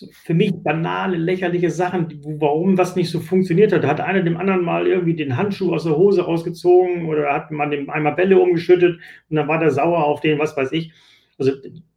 so 0.00 0.06
für 0.12 0.32
mich 0.32 0.52
banale, 0.62 1.18
lächerliche 1.18 1.70
Sachen, 1.70 2.20
warum 2.38 2.78
was 2.78 2.96
nicht 2.96 3.10
so 3.10 3.20
funktioniert 3.20 3.72
hat. 3.72 3.84
Da 3.84 3.88
hat 3.88 4.00
einer 4.00 4.22
dem 4.22 4.38
anderen 4.38 4.64
mal 4.64 4.86
irgendwie 4.86 5.14
den 5.14 5.36
Handschuh 5.36 5.74
aus 5.74 5.84
der 5.84 5.96
Hose 5.96 6.22
rausgezogen 6.22 7.04
oder 7.04 7.34
hat 7.34 7.50
man 7.50 7.70
dem 7.70 7.90
einmal 7.90 8.14
Bälle 8.14 8.38
umgeschüttet 8.38 8.98
und 9.28 9.36
dann 9.36 9.46
war 9.46 9.58
der 9.58 9.70
sauer 9.70 10.04
auf 10.04 10.20
den, 10.20 10.38
was 10.38 10.56
weiß 10.56 10.72
ich. 10.72 10.92
Also 11.38 11.52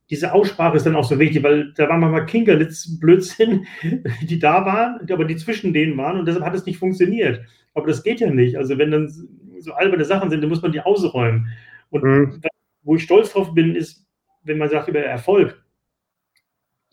diese 0.09 0.33
Aussprache 0.33 0.75
ist 0.75 0.85
dann 0.85 0.97
auch 0.97 1.05
so 1.05 1.17
wichtig, 1.17 1.43
weil 1.43 1.71
da 1.75 1.87
waren 1.87 2.01
manchmal 2.01 2.25
Kinkerlitz-Blödsinn, 2.25 3.65
die 4.21 4.39
da 4.39 4.65
waren, 4.65 5.09
aber 5.09 5.23
die 5.23 5.37
zwischen 5.37 5.73
denen 5.73 5.97
waren 5.97 6.19
und 6.19 6.27
deshalb 6.27 6.45
hat 6.45 6.55
es 6.55 6.65
nicht 6.65 6.77
funktioniert. 6.77 7.41
Aber 7.73 7.87
das 7.87 8.03
geht 8.03 8.19
ja 8.19 8.29
nicht. 8.29 8.57
Also 8.57 8.77
wenn 8.77 8.91
dann 8.91 9.09
so 9.59 9.71
alberne 9.73 10.03
Sachen 10.03 10.29
sind, 10.29 10.41
dann 10.41 10.49
muss 10.49 10.61
man 10.61 10.73
die 10.73 10.81
ausräumen. 10.81 11.47
Und 11.89 12.03
mhm. 12.03 12.41
wo 12.83 12.97
ich 12.97 13.03
stolz 13.03 13.31
drauf 13.31 13.53
bin, 13.53 13.75
ist, 13.75 14.05
wenn 14.43 14.57
man 14.57 14.69
sagt 14.69 14.89
über 14.89 14.99
Erfolg. 14.99 15.62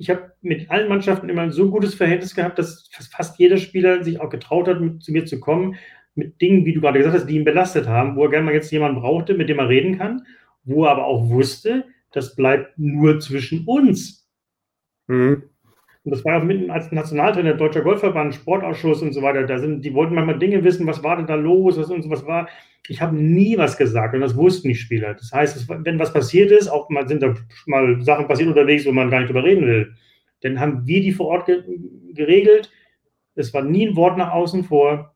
Ich 0.01 0.09
habe 0.09 0.33
mit 0.41 0.71
allen 0.71 0.89
Mannschaften 0.89 1.29
immer 1.29 1.43
ein 1.43 1.53
so 1.53 1.71
gutes 1.71 1.95
Verhältnis 1.95 2.35
gehabt, 2.35 2.59
dass 2.59 2.89
fast 3.13 3.39
jeder 3.39 3.59
Spieler 3.59 4.03
sich 4.03 4.19
auch 4.19 4.31
getraut 4.31 4.67
hat, 4.67 4.81
mit, 4.81 5.03
zu 5.03 5.13
mir 5.13 5.27
zu 5.27 5.39
kommen, 5.39 5.77
mit 6.15 6.41
Dingen, 6.41 6.65
wie 6.65 6.73
du 6.73 6.81
gerade 6.81 6.99
gesagt 6.99 7.17
hast, 7.17 7.27
die 7.27 7.37
ihn 7.37 7.45
belastet 7.45 7.87
haben, 7.87 8.17
wo 8.17 8.25
er 8.25 8.31
gerne 8.31 8.47
mal 8.47 8.55
jetzt 8.55 8.73
jemanden 8.73 9.03
brauchte, 9.03 9.35
mit 9.35 9.51
dem 9.51 9.59
er 9.59 9.69
reden 9.69 9.99
kann, 9.99 10.25
wo 10.65 10.87
er 10.87 10.93
aber 10.93 11.05
auch 11.05 11.29
wusste, 11.29 11.85
das 12.13 12.35
bleibt 12.35 12.79
nur 12.79 13.21
zwischen 13.21 13.67
uns. 13.67 14.27
Mhm. 15.07 15.50
Und 16.05 16.13
das 16.13 16.25
war 16.25 16.39
ja 16.39 16.45
mitten 16.45 16.71
als 16.71 16.91
Nationaltrainer, 16.91 17.55
Deutscher 17.55 17.83
Golfverband, 17.83 18.35
Sportausschuss 18.35 19.03
und 19.03 19.13
so 19.13 19.21
weiter. 19.21 19.47
Da 19.47 19.59
sind, 19.59 19.85
die 19.85 19.93
wollten 19.93 20.15
manchmal 20.15 20.39
Dinge 20.39 20.65
wissen, 20.65 20.87
was 20.87 21.03
war 21.03 21.17
denn 21.17 21.27
da 21.27 21.35
los, 21.35 21.77
was 21.77 21.91
und 21.91 22.03
so 22.03 22.11
was 22.11 22.27
war. 22.27 22.49
Ich 22.89 23.03
habe 23.03 23.15
nie 23.15 23.59
was 23.59 23.77
gesagt 23.77 24.15
und 24.15 24.23
das 24.23 24.35
wussten 24.35 24.69
die 24.69 24.75
Spieler. 24.75 25.15
Das 25.15 25.31
heißt, 25.33 25.57
es, 25.57 25.69
wenn 25.69 25.99
was 25.99 26.13
passiert 26.13 26.51
ist, 26.51 26.69
auch 26.69 26.89
mal 26.89 27.07
sind 27.07 27.23
da 27.23 27.35
mal 27.67 28.01
Sachen 28.03 28.27
passiert 28.27 28.49
unterwegs, 28.49 28.87
wo 28.87 28.93
man 28.93 29.11
gar 29.11 29.21
nicht 29.21 29.29
drüber 29.29 29.45
reden 29.45 29.67
will, 29.67 29.93
dann 30.41 30.59
haben 30.59 30.87
wir 30.87 31.03
die 31.03 31.13
vor 31.13 31.27
Ort 31.27 31.47
ge 31.47 31.63
geregelt. 32.15 32.71
Es 33.35 33.53
war 33.53 33.63
nie 33.63 33.87
ein 33.87 33.97
Wort 33.97 34.17
nach 34.17 34.33
außen 34.33 34.65
vor. 34.65 35.15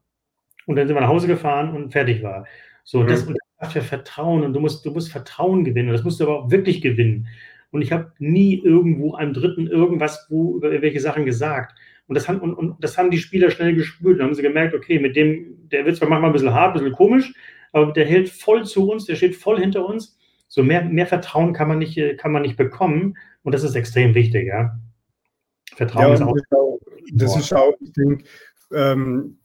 Und 0.66 0.76
dann 0.76 0.86
sind 0.86 0.96
wir 0.96 1.00
nach 1.00 1.08
Hause 1.08 1.26
gefahren 1.26 1.74
und 1.74 1.92
fertig 1.92 2.22
war. 2.22 2.46
So, 2.84 3.00
mhm. 3.00 3.06
das, 3.06 3.22
und 3.22 3.36
für 3.70 3.82
Vertrauen 3.82 4.42
und 4.44 4.52
du 4.52 4.60
musst, 4.60 4.84
du 4.84 4.90
musst 4.90 5.10
Vertrauen 5.10 5.64
gewinnen. 5.64 5.88
Und 5.88 5.94
das 5.94 6.04
musst 6.04 6.20
du 6.20 6.24
aber 6.24 6.40
auch 6.40 6.50
wirklich 6.50 6.82
gewinnen. 6.82 7.26
Und 7.74 7.82
ich 7.82 7.90
habe 7.90 8.12
nie 8.20 8.62
irgendwo 8.62 9.14
einem 9.14 9.32
Dritten 9.32 9.66
irgendwas 9.66 10.28
wo, 10.30 10.58
über 10.58 10.70
welche 10.80 11.00
Sachen 11.00 11.24
gesagt. 11.24 11.76
Und 12.06 12.14
das, 12.14 12.28
haben, 12.28 12.38
und, 12.38 12.54
und 12.54 12.76
das 12.78 12.96
haben 12.96 13.10
die 13.10 13.18
Spieler 13.18 13.50
schnell 13.50 13.74
gespürt. 13.74 14.20
Dann 14.20 14.28
haben 14.28 14.34
sie 14.34 14.42
gemerkt, 14.42 14.74
okay, 14.74 15.00
mit 15.00 15.16
dem, 15.16 15.68
der 15.70 15.84
wird 15.84 15.96
zwar 15.96 16.08
manchmal 16.08 16.30
ein 16.30 16.34
bisschen 16.34 16.54
hart, 16.54 16.76
ein 16.76 16.84
bisschen 16.84 16.92
komisch, 16.92 17.34
aber 17.72 17.92
der 17.92 18.06
hält 18.06 18.28
voll 18.28 18.64
zu 18.64 18.88
uns, 18.88 19.06
der 19.06 19.16
steht 19.16 19.34
voll 19.34 19.58
hinter 19.58 19.84
uns. 19.86 20.16
So 20.46 20.62
mehr, 20.62 20.84
mehr 20.84 21.08
Vertrauen 21.08 21.52
kann 21.52 21.66
man, 21.66 21.80
nicht, 21.80 22.00
kann 22.18 22.30
man 22.30 22.42
nicht 22.42 22.56
bekommen. 22.56 23.16
Und 23.42 23.52
das 23.52 23.64
ist 23.64 23.74
extrem 23.74 24.14
wichtig, 24.14 24.46
ja. 24.46 24.78
Vertrauen 25.74 26.06
ja, 26.06 26.14
ist 26.14 26.22
auch. 26.22 26.36
Das 27.12 27.36
ist 27.36 27.52
auch, 27.52 27.74
ich 27.80 27.92
denke, 27.92 28.24
ähm, 28.72 29.38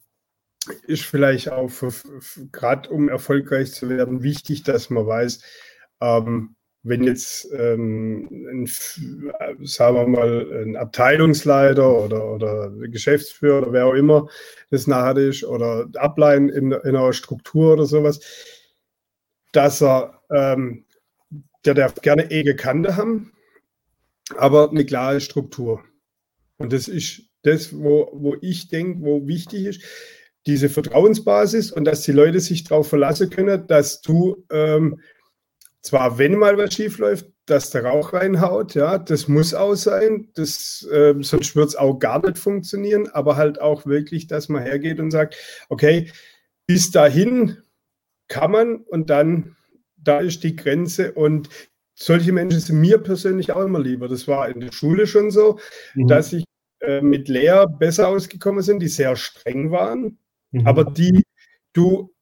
ist 0.85 1.01
vielleicht 1.01 1.51
auch 1.51 1.71
gerade 2.51 2.91
um 2.91 3.09
erfolgreich 3.09 3.71
zu 3.71 3.89
werden 3.89 4.21
wichtig, 4.21 4.61
dass 4.61 4.91
man 4.91 5.07
weiß, 5.07 5.41
ähm, 5.99 6.55
wenn 6.83 7.03
jetzt 7.03 7.47
ähm, 7.51 8.27
ein, 8.31 8.65
sagen 9.65 9.95
wir 9.95 10.07
mal 10.07 10.63
ein 10.63 10.75
Abteilungsleiter 10.77 12.05
oder, 12.05 12.31
oder 12.31 12.71
Geschäftsführer 12.87 13.63
oder 13.63 13.73
wer 13.73 13.85
auch 13.87 13.93
immer 13.93 14.29
das 14.69 14.87
nachher 14.87 15.17
ist 15.17 15.43
oder 15.43 15.87
Ablein 15.95 16.49
in, 16.49 16.71
in 16.71 16.95
einer 16.95 17.13
Struktur 17.13 17.73
oder 17.73 17.85
sowas, 17.85 18.19
dass 19.51 19.81
er, 19.81 20.21
ähm, 20.31 20.85
der 21.65 21.73
darf 21.73 21.95
gerne 21.95 22.31
enge 22.31 22.55
Kante 22.55 22.95
haben, 22.95 23.33
aber 24.37 24.69
eine 24.69 24.85
klare 24.85 25.19
Struktur. 25.19 25.83
Und 26.57 26.71
das 26.71 26.87
ist 26.87 27.23
das, 27.43 27.77
wo, 27.77 28.09
wo 28.13 28.35
ich 28.41 28.69
denke, 28.69 29.01
wo 29.01 29.27
wichtig 29.27 29.65
ist 29.65 29.83
diese 30.45 30.69
Vertrauensbasis 30.69 31.71
und 31.71 31.85
dass 31.85 32.03
die 32.03 32.11
Leute 32.11 32.39
sich 32.39 32.63
darauf 32.63 32.87
verlassen 32.87 33.29
können, 33.29 33.67
dass 33.67 34.01
du 34.01 34.45
ähm, 34.49 35.01
zwar, 35.81 36.17
wenn 36.17 36.35
mal 36.35 36.57
was 36.57 36.73
schief 36.73 36.97
läuft, 36.97 37.27
dass 37.45 37.71
der 37.71 37.85
Rauch 37.85 38.13
reinhaut, 38.13 38.75
ja, 38.75 38.97
das 38.97 39.27
muss 39.27 39.53
auch 39.53 39.75
sein, 39.75 40.29
das, 40.35 40.87
äh, 40.91 41.15
sonst 41.21 41.55
wird 41.55 41.69
es 41.69 41.75
auch 41.75 41.97
gar 41.97 42.23
nicht 42.25 42.37
funktionieren, 42.37 43.07
aber 43.09 43.37
halt 43.37 43.59
auch 43.59 43.85
wirklich, 43.85 44.27
dass 44.27 44.49
man 44.49 44.61
hergeht 44.61 44.99
und 44.99 45.11
sagt, 45.11 45.35
okay, 45.69 46.11
bis 46.67 46.91
dahin 46.91 47.57
kann 48.27 48.51
man 48.51 48.75
und 48.77 49.09
dann, 49.09 49.55
da 49.97 50.19
ist 50.19 50.43
die 50.43 50.55
Grenze 50.55 51.13
und 51.13 51.49
solche 51.95 52.31
Menschen 52.31 52.59
sind 52.59 52.79
mir 52.79 52.99
persönlich 52.99 53.51
auch 53.51 53.63
immer 53.63 53.79
lieber. 53.79 54.07
Das 54.07 54.27
war 54.27 54.47
in 54.47 54.61
der 54.61 54.71
Schule 54.71 55.07
schon 55.07 55.31
so, 55.31 55.59
mhm. 55.95 56.07
dass 56.07 56.31
ich 56.31 56.45
äh, 56.81 57.01
mit 57.01 57.27
Lehrer 57.27 57.67
besser 57.67 58.07
ausgekommen 58.07 58.61
sind, 58.61 58.79
die 58.81 58.87
sehr 58.87 59.15
streng 59.15 59.71
waren, 59.71 60.19
mhm. 60.51 60.65
aber 60.65 60.85
die 60.85 61.23
du 61.73 62.13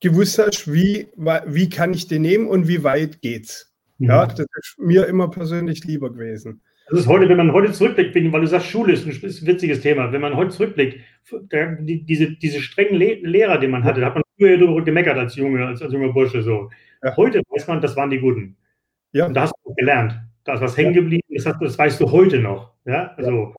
gewusst 0.00 0.38
hast, 0.38 0.72
wie, 0.72 1.08
wie 1.46 1.68
kann 1.68 1.92
ich 1.92 2.08
den 2.08 2.22
nehmen 2.22 2.48
und 2.48 2.68
wie 2.68 2.82
weit 2.82 3.20
geht's. 3.20 3.74
Mhm. 3.98 4.08
Ja, 4.08 4.26
das 4.26 4.40
ist 4.40 4.78
mir 4.78 5.06
immer 5.06 5.28
persönlich 5.28 5.84
lieber 5.84 6.10
gewesen. 6.10 6.62
Das 6.90 7.00
ist 7.00 7.06
heute, 7.06 7.28
wenn 7.28 7.36
man 7.36 7.52
heute 7.52 7.70
zurückblickt, 7.70 8.32
weil 8.32 8.40
du 8.40 8.46
sagst, 8.48 8.66
Schule 8.66 8.94
ist 8.94 9.06
ein, 9.06 9.12
ist 9.12 9.42
ein 9.42 9.46
witziges 9.46 9.80
Thema. 9.80 10.10
Wenn 10.10 10.20
man 10.20 10.34
heute 10.34 10.50
zurückblickt, 10.50 10.98
der, 11.52 11.76
die, 11.76 12.02
diese, 12.04 12.32
diese 12.32 12.60
strengen 12.60 12.96
Le 12.96 13.20
Lehrer, 13.22 13.58
die 13.58 13.68
man 13.68 13.84
hatte, 13.84 14.00
da 14.00 14.06
hat 14.06 14.16
man 14.16 14.24
früher 14.36 14.58
darüber 14.58 14.82
gemeckert 14.82 15.16
als 15.16 15.36
Junge, 15.36 15.64
als, 15.64 15.80
als 15.82 15.92
junger 15.92 16.12
Bursche 16.12 16.42
so. 16.42 16.68
Ja. 17.04 17.16
Heute 17.16 17.42
weiß 17.48 17.68
man, 17.68 17.80
das 17.80 17.94
waren 17.94 18.10
die 18.10 18.18
Guten. 18.18 18.56
Ja. 19.12 19.26
Und 19.26 19.34
da 19.34 19.42
hast 19.42 19.54
du 19.64 19.72
gelernt. 19.74 20.18
Da 20.44 20.54
ist 20.54 20.62
was 20.62 20.76
hängen 20.76 20.94
geblieben, 20.94 21.22
das, 21.28 21.46
hast, 21.46 21.60
das 21.60 21.78
weißt 21.78 22.00
du 22.00 22.10
heute 22.10 22.40
noch. 22.40 22.72
Ja, 22.84 23.12
also. 23.16 23.30
Ja. 23.30 23.54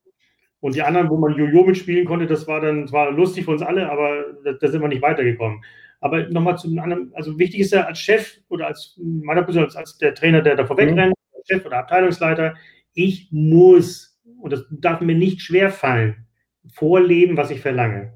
Und 0.60 0.76
die 0.76 0.82
anderen, 0.84 1.10
wo 1.10 1.18
man 1.18 1.36
Jojo 1.36 1.64
mitspielen 1.64 2.06
konnte, 2.06 2.28
das 2.28 2.48
war 2.48 2.62
dann 2.62 2.88
zwar 2.88 3.12
lustig 3.12 3.46
für 3.46 3.52
uns 3.52 3.64
alle, 3.64 3.90
aber 3.90 4.26
da, 4.44 4.54
da 4.54 4.68
sind 4.68 4.82
wir 4.82 4.90
nicht 4.90 5.02
weitergekommen. 5.02 5.64
Aber 6.02 6.28
nochmal 6.30 6.58
zu 6.58 6.68
einem 6.68 6.80
anderen, 6.80 7.12
also 7.14 7.38
wichtig 7.40 7.62
ist 7.62 7.74
ja 7.74 7.86
als 7.86 8.00
Chef 8.00 8.40
oder 8.50 8.68
als 8.68 9.00
meiner 9.02 9.44
Position, 9.44 9.66
als, 9.66 9.76
als 9.76 9.98
der 9.98 10.14
Trainer, 10.16 10.42
der 10.42 10.56
da 10.56 10.66
vorwegrennt, 10.66 11.14
mhm. 11.14 11.42
Chef 11.46 11.66
oder 11.66 11.78
Abteilungsleiter, 11.78 12.56
ich 12.94 13.30
muss, 13.32 14.20
und 14.42 14.52
das 14.52 14.66
darf 14.72 15.00
mir 15.02 15.16
nicht 15.16 15.42
schwer 15.42 15.70
fallen, 15.70 16.28
vorleben, 16.74 17.38
was 17.38 17.52
ich 17.52 17.62
verlange. 17.62 18.14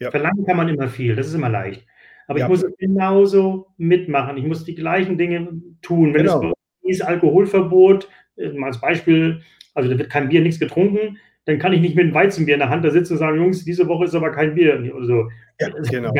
Ja. 0.00 0.10
Verlangen 0.10 0.44
kann 0.44 0.56
man 0.56 0.68
immer 0.68 0.88
viel, 0.88 1.16
das 1.16 1.28
ist 1.28 1.34
immer 1.34 1.48
leicht. 1.48 1.86
Aber 2.26 2.38
ja. 2.38 2.44
ich 2.44 2.50
muss 2.50 2.64
genauso 2.78 3.68
mitmachen. 3.78 4.36
Ich 4.36 4.44
muss 4.44 4.64
die 4.64 4.74
gleichen 4.74 5.16
Dinge 5.16 5.60
tun. 5.80 6.12
Wenn 6.12 6.26
genau. 6.26 6.52
es 6.82 6.98
ist 6.98 7.02
Alkoholverbot, 7.02 8.08
äh, 8.36 8.50
mal 8.50 8.66
als 8.66 8.80
Beispiel, 8.80 9.40
also 9.74 9.88
da 9.88 9.98
wird 9.98 10.10
kein 10.10 10.28
Bier, 10.28 10.42
nichts 10.42 10.60
getrunken, 10.60 11.18
dann 11.46 11.58
kann 11.58 11.72
ich 11.72 11.80
nicht 11.80 11.96
mit 11.96 12.04
einem 12.04 12.14
Weizenbier 12.14 12.54
in 12.54 12.60
der 12.60 12.68
Hand 12.68 12.84
da 12.84 12.90
sitzen 12.90 13.14
und 13.14 13.18
sagen, 13.18 13.38
Jungs, 13.38 13.64
diese 13.64 13.88
Woche 13.88 14.04
ist 14.04 14.14
aber 14.14 14.30
kein 14.30 14.54
Bier 14.54 14.92
oder 14.94 15.06
so. 15.06 15.28
Ja, 15.58 15.70
genau. 15.90 16.12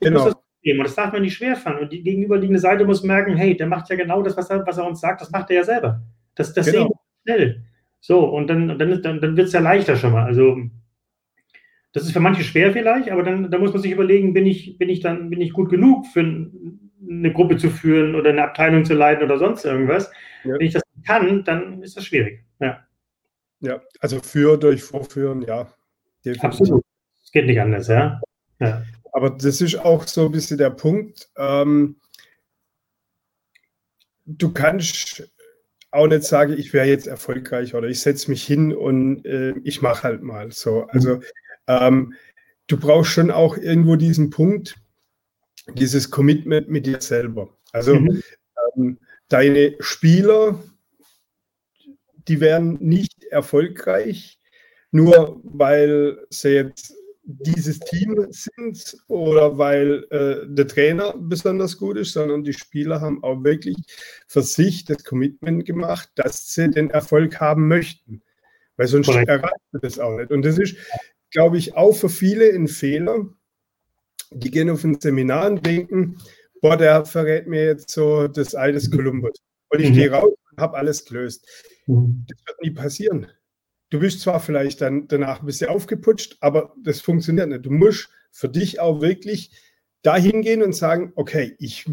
Ja? 0.00 0.10
genau. 0.10 0.24
Das 0.26 0.36
und 0.64 0.84
das 0.84 0.94
darf 0.94 1.12
man 1.12 1.22
nicht 1.22 1.34
schwerfahren. 1.34 1.78
Und 1.78 1.92
die 1.92 2.02
gegenüberliegende 2.02 2.60
Seite 2.60 2.84
muss 2.84 3.02
merken, 3.02 3.36
hey, 3.36 3.56
der 3.56 3.66
macht 3.66 3.88
ja 3.88 3.96
genau 3.96 4.22
das, 4.22 4.36
was 4.36 4.50
er, 4.50 4.66
was 4.66 4.78
er 4.78 4.86
uns 4.86 5.00
sagt, 5.00 5.20
das 5.20 5.30
macht 5.30 5.50
er 5.50 5.56
ja 5.56 5.64
selber. 5.64 6.02
Das, 6.34 6.52
das 6.52 6.66
genau. 6.66 6.78
sehen 6.78 6.88
wir 7.24 7.34
schnell. 7.34 7.64
So, 8.00 8.24
und 8.26 8.48
dann, 8.48 8.78
dann, 8.78 9.02
dann, 9.02 9.20
dann 9.20 9.36
wird 9.36 9.46
es 9.46 9.52
ja 9.52 9.60
leichter 9.60 9.96
schon 9.96 10.12
mal. 10.12 10.24
Also, 10.24 10.56
das 11.92 12.04
ist 12.04 12.12
für 12.12 12.20
manche 12.20 12.44
schwer 12.44 12.72
vielleicht, 12.72 13.10
aber 13.10 13.22
dann, 13.22 13.50
dann 13.50 13.60
muss 13.60 13.72
man 13.72 13.82
sich 13.82 13.92
überlegen, 13.92 14.34
bin 14.34 14.46
ich, 14.46 14.78
bin 14.78 14.88
ich 14.88 15.00
dann, 15.00 15.30
bin 15.30 15.40
ich 15.40 15.52
gut 15.52 15.70
genug 15.70 16.06
für 16.06 16.20
eine 16.20 17.32
Gruppe 17.32 17.56
zu 17.56 17.70
führen 17.70 18.14
oder 18.14 18.30
eine 18.30 18.44
Abteilung 18.44 18.84
zu 18.84 18.94
leiten 18.94 19.24
oder 19.24 19.38
sonst 19.38 19.64
irgendwas. 19.64 20.10
Ja. 20.44 20.54
Wenn 20.54 20.66
ich 20.66 20.72
das 20.74 20.82
kann, 21.06 21.44
dann 21.44 21.82
ist 21.82 21.96
das 21.96 22.04
schwierig. 22.04 22.44
Ja. 22.60 22.84
Ja, 23.60 23.80
also 24.00 24.20
für 24.20 24.56
durch 24.56 24.82
Vorführen, 24.82 25.42
ja. 25.42 25.66
Definitiv. 26.24 26.44
Absolut. 26.44 26.84
Es 27.24 27.32
geht 27.32 27.46
nicht 27.46 27.60
anders, 27.60 27.88
ja. 27.88 28.20
ja. 28.60 28.82
Aber 29.12 29.30
das 29.30 29.60
ist 29.60 29.76
auch 29.76 30.06
so 30.06 30.26
ein 30.26 30.32
bisschen 30.32 30.58
der 30.58 30.70
Punkt. 30.70 31.28
Ähm, 31.36 31.96
du 34.26 34.52
kannst 34.52 35.28
auch 35.90 36.06
nicht 36.06 36.24
sagen, 36.24 36.52
ich 36.52 36.72
wäre 36.72 36.86
jetzt 36.86 37.06
erfolgreich 37.06 37.74
oder 37.74 37.88
ich 37.88 38.00
setze 38.00 38.30
mich 38.30 38.44
hin 38.44 38.74
und 38.74 39.24
äh, 39.24 39.54
ich 39.64 39.80
mache 39.80 40.02
halt 40.02 40.22
mal 40.22 40.52
so. 40.52 40.86
Also 40.88 41.20
ähm, 41.66 42.14
du 42.66 42.76
brauchst 42.76 43.10
schon 43.10 43.30
auch 43.30 43.56
irgendwo 43.56 43.96
diesen 43.96 44.30
Punkt, 44.30 44.76
dieses 45.74 46.10
Commitment 46.10 46.68
mit 46.68 46.86
dir 46.86 47.00
selber. 47.00 47.56
Also 47.72 47.94
mhm. 47.94 48.22
ähm, 48.76 48.98
deine 49.28 49.76
Spieler, 49.80 50.62
die 52.28 52.40
werden 52.40 52.78
nicht 52.80 53.24
erfolgreich, 53.24 54.38
nur 54.90 55.40
weil 55.44 56.26
sie 56.30 56.50
jetzt 56.50 56.94
dieses 57.30 57.78
Team 57.80 58.26
sind 58.30 58.96
oder 59.06 59.58
weil 59.58 60.06
äh, 60.10 60.46
der 60.48 60.66
Trainer 60.66 61.14
besonders 61.18 61.76
gut 61.76 61.98
ist, 61.98 62.14
sondern 62.14 62.42
die 62.42 62.54
Spieler 62.54 63.02
haben 63.02 63.22
auch 63.22 63.44
wirklich 63.44 63.76
für 64.26 64.40
sich 64.40 64.86
das 64.86 65.04
Commitment 65.04 65.66
gemacht, 65.66 66.10
dass 66.14 66.54
sie 66.54 66.70
den 66.70 66.88
Erfolg 66.88 67.38
haben 67.38 67.68
möchten. 67.68 68.22
Weil 68.78 68.86
sonst 68.86 69.08
erreicht 69.08 69.42
man 69.72 69.82
das 69.82 69.98
auch 69.98 70.16
nicht. 70.16 70.30
Und 70.30 70.42
das 70.42 70.56
ist, 70.56 70.76
glaube 71.30 71.58
ich, 71.58 71.76
auch 71.76 71.92
für 71.92 72.08
viele 72.08 72.50
ein 72.50 72.66
Fehler. 72.66 73.28
Die 74.30 74.50
gehen 74.50 74.70
auf 74.70 74.84
ein 74.84 74.98
Seminar 74.98 75.50
und 75.50 75.66
denken, 75.66 76.16
boah, 76.62 76.78
der 76.78 77.04
verrät 77.04 77.46
mir 77.46 77.64
jetzt 77.66 77.90
so 77.90 78.26
das 78.26 78.52
des 78.52 78.90
Kolumbus. 78.90 79.38
Und 79.68 79.80
ich 79.80 79.90
mhm. 79.90 79.94
gehe 79.94 80.10
raus 80.10 80.32
und 80.50 80.60
habe 80.60 80.78
alles 80.78 81.04
gelöst. 81.04 81.46
Mhm. 81.86 82.24
Das 82.26 82.38
wird 82.46 82.62
nie 82.62 82.70
passieren. 82.70 83.26
Du 83.90 84.00
bist 84.00 84.20
zwar 84.20 84.40
vielleicht 84.40 84.80
dann 84.80 85.08
danach 85.08 85.40
ein 85.40 85.46
bisschen 85.46 85.70
aufgeputscht, 85.70 86.36
aber 86.40 86.74
das 86.82 87.00
funktioniert 87.00 87.48
nicht. 87.48 87.64
Du 87.64 87.70
musst 87.70 88.10
für 88.30 88.48
dich 88.48 88.80
auch 88.80 89.00
wirklich 89.00 89.50
dahin 90.02 90.42
gehen 90.42 90.62
und 90.62 90.74
sagen, 90.74 91.12
okay, 91.16 91.56
ich 91.58 91.86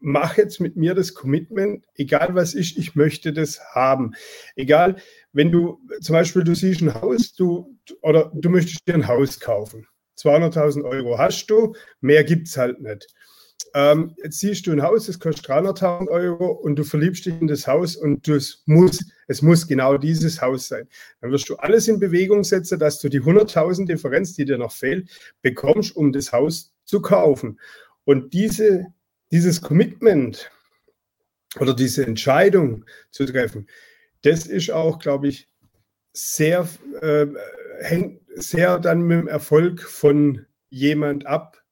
mache 0.00 0.42
jetzt 0.42 0.60
mit 0.60 0.76
mir 0.76 0.94
das 0.94 1.14
Commitment, 1.14 1.84
egal 1.94 2.34
was 2.34 2.54
ist, 2.54 2.76
ich 2.76 2.94
möchte 2.94 3.32
das 3.32 3.60
haben. 3.74 4.12
Egal, 4.56 4.96
wenn 5.32 5.52
du 5.52 5.78
zum 6.00 6.14
Beispiel, 6.14 6.42
du 6.42 6.54
siehst 6.54 6.80
ein 6.80 6.94
Haus, 6.94 7.34
du 7.34 7.78
oder 8.00 8.32
du 8.34 8.48
möchtest 8.48 8.86
dir 8.88 8.94
ein 8.94 9.06
Haus 9.06 9.38
kaufen. 9.38 9.86
200.000 10.18 10.84
Euro 10.84 11.18
hast 11.18 11.46
du, 11.46 11.74
mehr 12.00 12.24
gibt 12.24 12.48
es 12.48 12.56
halt 12.56 12.80
nicht 12.80 13.06
ähm, 13.74 14.14
jetzt 14.22 14.38
siehst 14.38 14.66
du 14.66 14.72
ein 14.72 14.82
Haus, 14.82 15.06
das 15.06 15.18
kostet 15.18 15.46
300.000 15.46 16.08
Euro 16.08 16.46
und 16.52 16.76
du 16.76 16.84
verliebst 16.84 17.26
dich 17.26 17.40
in 17.40 17.46
das 17.46 17.66
Haus 17.66 17.96
und 17.96 18.26
es 18.28 18.62
muss, 18.66 19.04
es 19.30 19.42
muss 19.42 19.68
genau 19.68 19.96
dieses 19.96 20.42
Haus 20.42 20.66
sein. 20.66 20.88
Dann 21.20 21.30
wirst 21.30 21.48
du 21.48 21.54
alles 21.54 21.86
in 21.86 22.00
Bewegung 22.00 22.42
setzen, 22.42 22.80
dass 22.80 22.98
du 22.98 23.08
die 23.08 23.20
100.000 23.20 23.86
Differenz, 23.86 24.34
die 24.34 24.44
dir 24.44 24.58
noch 24.58 24.72
fehlt, 24.72 25.08
bekommst, 25.40 25.94
um 25.94 26.10
das 26.10 26.32
Haus 26.32 26.74
zu 26.84 27.00
kaufen. 27.00 27.60
Und 28.02 28.34
diese, 28.34 28.86
dieses 29.30 29.62
Commitment 29.62 30.50
oder 31.60 31.74
diese 31.74 32.04
Entscheidung 32.04 32.84
zu 33.12 33.24
treffen, 33.24 33.68
das 34.22 34.46
ist 34.46 34.72
auch, 34.72 34.98
glaube 34.98 35.28
ich, 35.28 35.48
sehr, 36.12 36.68
äh, 37.00 37.28
hängt 37.82 38.22
sehr 38.34 38.80
dann 38.80 39.02
mit 39.02 39.20
dem 39.20 39.28
Erfolg 39.28 39.80
von 39.80 40.44
jemand 40.70 41.26
ab, 41.26 41.62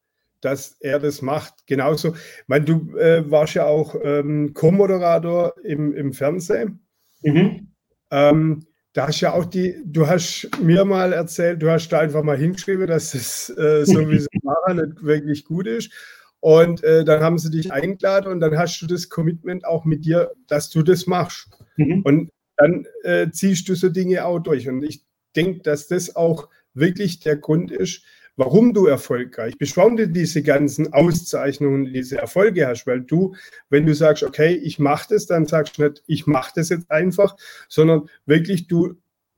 dass 0.43 0.77
er 0.79 1.01
das 1.01 1.23
macht. 1.23 1.67
Genauso, 1.67 2.15
ich 2.15 2.47
meine, 2.47 2.67
du 2.67 2.97
äh, 2.97 3.29
warst 3.29 3.55
ja 3.55 3.67
auch 3.67 3.97
ähm, 4.01 4.55
Co-Moderator 4.55 5.55
im, 5.65 5.93
im 5.93 6.13
Fernsehen. 6.13 6.85
Mhm. 7.23 7.69
Ähm, 8.11 8.67
da 8.93 9.07
hast 9.07 9.21
ja 9.21 9.33
auch 9.33 9.45
die, 9.45 9.77
du 9.85 10.07
hast 10.07 10.49
mir 10.61 10.85
mal 10.85 11.13
erzählt, 11.13 11.63
du 11.63 11.71
hast 11.71 11.89
da 11.91 12.01
einfach 12.01 12.23
mal 12.23 12.37
hingeschrieben, 12.37 12.87
dass 12.87 13.15
es 13.15 13.49
äh, 13.51 13.85
so 13.85 14.09
wie 14.09 14.19
sie 14.19 14.27
machen 14.43 14.77
nicht 14.77 15.05
wirklich 15.05 15.45
gut 15.45 15.67
ist. 15.67 15.93
Und 16.41 16.83
äh, 16.85 17.05
dann 17.05 17.23
haben 17.23 17.39
sie 17.39 17.51
dich 17.51 17.73
eingeladen 17.73 18.33
und 18.33 18.41
dann 18.41 18.57
hast 18.57 18.81
du 18.81 18.87
das 18.87 19.09
Commitment 19.09 19.65
auch 19.65 19.85
mit 19.85 20.05
dir, 20.05 20.33
dass 20.47 20.71
du 20.71 20.83
das 20.83 21.07
machst. 21.07 21.49
Mhm. 21.77 22.03
Und 22.03 22.31
dann 22.57 22.87
äh, 23.03 23.31
ziehst 23.31 23.69
du 23.69 23.75
so 23.75 23.89
Dinge 23.89 24.25
auch 24.25 24.39
durch. 24.39 24.69
Und 24.69 24.83
ich 24.83 25.05
denke, 25.35 25.61
dass 25.63 25.89
das 25.89 26.17
auch 26.17 26.49
wirklich 26.75 27.21
der 27.21 27.37
Grund 27.37 27.71
ist, 27.71 28.03
warum 28.39 28.73
du 28.73 28.87
erfolgreich 28.87 29.59
bist, 29.59 29.77
warum 29.77 29.97
du 29.97 30.09
diese 30.09 30.43
ganzen 30.43 30.93
Auszeichnungen, 30.93 31.93
diese 31.93 32.19
Erfolge 32.19 32.67
hast, 32.67 32.87
weil 32.87 33.01
du, 33.01 33.35
wenn 33.69 33.85
du 33.85 33.95
sagst, 33.95 34.23
okay, 34.23 34.55
ich 34.55 34.79
mache 34.79 35.09
das, 35.11 35.27
dann 35.27 35.45
sagst 35.45 35.77
du 35.77 35.83
nicht, 35.83 36.05
ich 36.07 36.27
mache 36.27 36.53
das 36.55 36.69
jetzt 36.69 36.91
einfach, 36.91 37.37
sondern 37.69 38.09
wirklich 38.27 38.69
du 38.69 38.95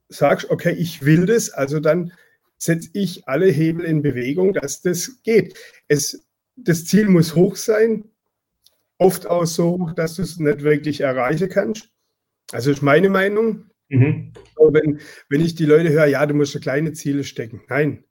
sagst, 0.08 0.50
okay, 0.50 0.72
ich 0.72 1.04
will 1.04 1.24
das, 1.26 1.50
also 1.50 1.80
dann 1.80 2.12
setze 2.58 2.90
ich 2.92 3.26
alle 3.26 3.46
Hebel 3.46 3.86
in 3.86 4.02
Bewegung, 4.02 4.52
dass 4.52 4.82
das 4.82 5.22
geht. 5.22 5.58
Es, 5.88 6.26
das 6.56 6.84
Ziel 6.84 7.08
muss 7.08 7.34
hoch 7.34 7.56
sein, 7.56 8.04
oft 8.98 9.26
auch 9.26 9.46
so 9.46 9.78
hoch, 9.78 9.94
dass 9.94 10.16
du 10.16 10.22
es 10.22 10.38
nicht 10.38 10.62
wirklich 10.62 11.00
erreichen 11.00 11.48
kannst. 11.48 11.88
Also 12.52 12.70
ist 12.70 12.82
meine 12.82 13.08
Meinung. 13.08 13.70
Mhm. 13.88 14.34
Wenn, 14.56 15.00
wenn 15.30 15.40
ich 15.40 15.54
die 15.54 15.64
Leute 15.64 15.88
höre, 15.88 16.06
ja, 16.06 16.24
du 16.26 16.34
musst 16.34 16.60
kleine 16.60 16.92
Ziele 16.92 17.24
stecken. 17.24 17.62
Nein, 17.68 18.04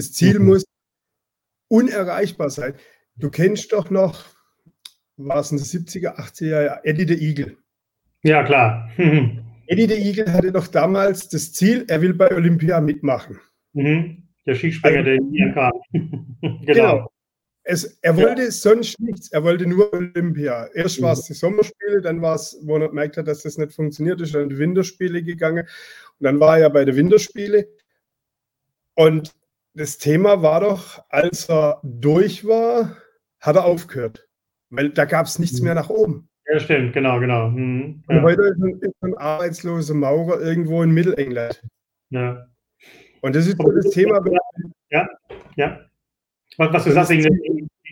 das 0.00 0.12
Ziel 0.12 0.38
mhm. 0.38 0.46
muss 0.46 0.64
unerreichbar 1.68 2.48
sein. 2.48 2.74
Du 3.16 3.30
kennst 3.30 3.72
doch 3.72 3.90
noch, 3.90 4.24
war 5.18 5.40
es 5.40 5.52
in 5.52 5.58
den 5.58 5.66
70er, 5.66 6.16
80er 6.16 6.64
Jahren, 6.64 6.80
Eddie 6.84 7.06
the 7.06 7.28
Eagle. 7.28 7.56
Ja, 8.22 8.42
klar. 8.44 8.90
Eddie 9.66 9.86
the 9.88 9.94
Eagle 9.94 10.32
hatte 10.32 10.52
doch 10.52 10.66
damals 10.66 11.28
das 11.28 11.52
Ziel, 11.52 11.84
er 11.88 12.00
will 12.00 12.14
bei 12.14 12.34
Olympia 12.34 12.80
mitmachen. 12.80 13.38
Mhm. 13.74 14.28
Der 14.46 14.54
Skispringer, 14.54 14.98
also, 14.98 15.10
der 15.10 15.18
hier 15.30 15.52
kam. 15.52 15.72
genau. 16.40 16.64
genau. 16.64 17.12
Es, 17.62 17.98
er 18.00 18.16
wollte 18.16 18.44
ja. 18.44 18.50
sonst 18.50 18.98
nichts, 18.98 19.30
er 19.30 19.44
wollte 19.44 19.66
nur 19.66 19.92
Olympia. 19.92 20.66
Erst 20.74 20.98
mhm. 20.98 21.04
war 21.04 21.12
es 21.12 21.24
die 21.24 21.34
Sommerspiele, 21.34 22.00
dann 22.00 22.22
war 22.22 22.36
es, 22.36 22.58
wo 22.64 22.78
er 22.78 22.88
gemerkt 22.88 23.18
hat, 23.18 23.28
dass 23.28 23.42
das 23.42 23.58
nicht 23.58 23.74
funktioniert, 23.74 24.20
ist 24.22 24.34
dann 24.34 24.48
die 24.48 24.58
Winterspiele 24.58 25.22
gegangen. 25.22 25.66
Und 26.18 26.24
dann 26.24 26.40
war 26.40 26.58
er 26.58 26.70
bei 26.70 26.86
den 26.86 26.96
Winterspiele. 26.96 27.68
Und 28.94 29.34
das 29.74 29.98
Thema 29.98 30.42
war 30.42 30.60
doch, 30.60 31.04
als 31.08 31.48
er 31.48 31.80
durch 31.82 32.44
war, 32.44 32.96
hat 33.40 33.56
er 33.56 33.64
aufgehört. 33.64 34.28
Weil 34.70 34.90
da 34.90 35.04
gab 35.04 35.26
es 35.26 35.38
nichts 35.38 35.60
mhm. 35.60 35.66
mehr 35.66 35.74
nach 35.74 35.90
oben. 35.90 36.28
Ja, 36.52 36.58
stimmt, 36.58 36.92
genau, 36.92 37.20
genau. 37.20 37.48
Mhm. 37.48 38.02
Ja. 38.08 38.16
Und 38.16 38.22
heute 38.22 38.42
ist 38.42 38.58
ein, 38.58 38.80
ist 38.80 39.02
ein 39.02 39.16
arbeitsloser 39.16 39.94
Maurer 39.94 40.40
irgendwo 40.40 40.82
in 40.82 40.90
Mittelengland. 40.90 41.62
Ja. 42.10 42.46
Und 43.20 43.36
das 43.36 43.46
ist 43.46 43.58
so 43.58 43.70
das 43.70 43.90
Thema. 43.90 44.20
Ja, 44.90 45.08
ja. 45.56 45.80
Was, 46.56 46.72
was 46.72 46.84
du 46.84 46.92
sagst, 46.92 47.12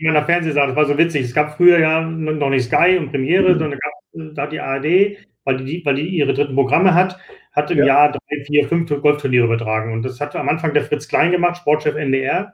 nach 0.01 0.25
Fernsehen 0.25 0.53
sagt, 0.53 0.69
das 0.69 0.75
war 0.75 0.85
so 0.85 0.97
witzig. 0.97 1.25
Es 1.25 1.33
gab 1.33 1.55
früher 1.55 1.79
ja 1.79 2.01
noch 2.01 2.49
nicht 2.49 2.65
Sky 2.65 2.97
und 2.97 3.11
Premiere, 3.11 3.53
mhm. 3.53 3.59
sondern 3.59 3.79
gab, 3.79 4.35
da 4.35 4.41
hat 4.43 4.51
die 4.51 4.59
ARD, 4.59 5.17
weil 5.45 5.57
die, 5.63 5.85
weil 5.85 5.95
die 5.95 6.07
ihre 6.09 6.33
dritten 6.33 6.55
Programme 6.55 6.93
hat, 6.93 7.17
hat 7.51 7.71
im 7.71 7.79
ja. 7.79 7.85
Jahr 7.85 8.11
drei, 8.11 8.43
vier, 8.45 8.67
fünf 8.67 8.89
Golfturniere 9.01 9.45
übertragen. 9.45 9.93
Und 9.93 10.03
das 10.03 10.19
hat 10.19 10.35
am 10.35 10.49
Anfang 10.49 10.73
der 10.73 10.83
Fritz 10.83 11.07
Klein 11.07 11.31
gemacht, 11.31 11.57
Sportchef 11.57 11.95
NDR. 11.95 12.53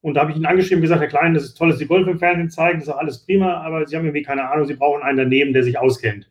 Und 0.00 0.14
da 0.14 0.20
habe 0.22 0.30
ich 0.30 0.36
ihn 0.36 0.46
angeschrieben 0.46 0.78
und 0.78 0.82
gesagt, 0.82 1.00
Herr 1.00 1.08
Klein, 1.08 1.34
das 1.34 1.44
ist 1.44 1.54
toll, 1.54 1.70
dass 1.70 1.78
Sie 1.78 1.86
Golf 1.86 2.06
im 2.06 2.18
Fernsehen 2.18 2.50
zeigen, 2.50 2.78
das 2.78 2.88
ist 2.88 2.94
auch 2.94 2.98
alles 2.98 3.24
prima, 3.24 3.60
aber 3.62 3.86
Sie 3.86 3.96
haben 3.96 4.04
irgendwie 4.04 4.22
keine 4.22 4.48
Ahnung, 4.48 4.66
Sie 4.66 4.74
brauchen 4.74 5.02
einen 5.02 5.18
daneben, 5.18 5.52
der 5.52 5.64
sich 5.64 5.78
auskennt. 5.78 6.28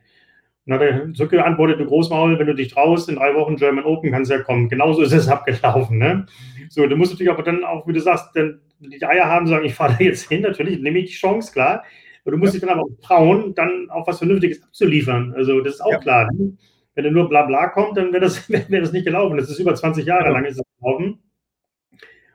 Und 0.65 0.71
dann 0.71 0.79
hat 0.79 0.87
er 0.87 1.13
zurückgeantwortet, 1.13 1.79
du 1.79 1.85
Großmaul, 1.85 2.39
wenn 2.39 2.47
du 2.47 2.53
dich 2.53 2.69
traust, 2.69 3.09
in 3.09 3.15
drei 3.15 3.33
Wochen 3.35 3.55
German 3.55 3.85
Open 3.85 4.11
kannst 4.11 4.31
du 4.31 4.35
ja 4.35 4.41
kommen. 4.41 4.69
Genauso 4.69 5.01
ist 5.01 5.13
es 5.13 5.27
abgelaufen. 5.27 5.97
Ne? 5.97 6.25
So, 6.69 6.87
du 6.87 6.95
musst 6.95 7.13
natürlich 7.13 7.31
aber 7.31 7.43
dann 7.43 7.63
auch, 7.63 7.87
wie 7.87 7.93
du 7.93 7.99
sagst, 7.99 8.35
dann 8.35 8.59
die 8.79 9.03
Eier 9.03 9.25
haben, 9.25 9.47
sagen, 9.47 9.65
ich 9.65 9.73
fahre 9.73 9.95
da 9.97 10.03
jetzt 10.03 10.29
hin, 10.29 10.41
natürlich 10.41 10.79
nehme 10.79 10.99
ich 10.99 11.11
die 11.11 11.17
Chance, 11.17 11.51
klar. 11.51 11.83
Aber 12.23 12.31
du 12.31 12.37
musst 12.37 12.53
ja. 12.53 12.59
dich 12.59 12.67
dann 12.67 12.77
aber 12.77 12.87
auch 12.87 13.01
trauen, 13.01 13.55
dann 13.55 13.89
auch 13.89 14.05
was 14.07 14.19
Vernünftiges 14.19 14.61
abzuliefern. 14.61 15.33
Also 15.35 15.61
das 15.61 15.75
ist 15.75 15.81
auch 15.81 15.91
ja. 15.91 15.99
klar. 15.99 16.29
Ne? 16.33 16.57
Wenn 16.97 17.05
er 17.05 17.11
nur 17.11 17.29
Blabla 17.29 17.67
kommt, 17.67 17.95
dann 17.95 18.11
wäre 18.11 18.21
das, 18.21 18.49
wär 18.49 18.81
das 18.81 18.91
nicht 18.91 19.05
gelaufen. 19.05 19.37
Das 19.37 19.51
ist 19.51 19.59
über 19.59 19.75
20 19.75 20.03
Jahre 20.03 20.31
lang 20.31 20.45
ist 20.45 20.57
es 20.57 20.65
gelaufen. 20.79 21.19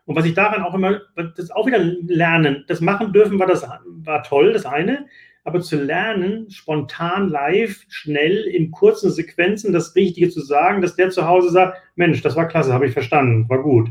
Und 0.05 0.15
was 0.15 0.25
ich 0.25 0.35
daran 0.35 0.63
auch 0.63 0.73
immer, 0.75 1.01
das 1.17 1.51
auch 1.51 1.67
wieder 1.67 1.81
lernen, 1.81 2.65
das 2.69 2.81
machen 2.81 3.13
dürfen 3.13 3.41
war 3.41 3.49
das 3.49 3.67
war 3.85 4.23
toll, 4.23 4.53
das 4.53 4.65
eine, 4.65 5.07
aber 5.43 5.63
zu 5.63 5.83
lernen, 5.83 6.49
spontan, 6.49 7.29
live, 7.29 7.85
schnell, 7.89 8.45
in 8.45 8.71
kurzen 8.71 9.11
Sequenzen 9.11 9.73
das 9.73 9.97
Richtige 9.97 10.29
zu 10.29 10.41
sagen, 10.41 10.81
dass 10.81 10.95
der 10.95 11.11
zu 11.11 11.27
Hause 11.27 11.51
sagt, 11.51 11.83
Mensch, 11.97 12.23
das 12.23 12.37
war 12.37 12.47
klasse, 12.47 12.73
habe 12.73 12.87
ich 12.87 12.93
verstanden, 12.93 13.49
war 13.49 13.63
gut. 13.63 13.91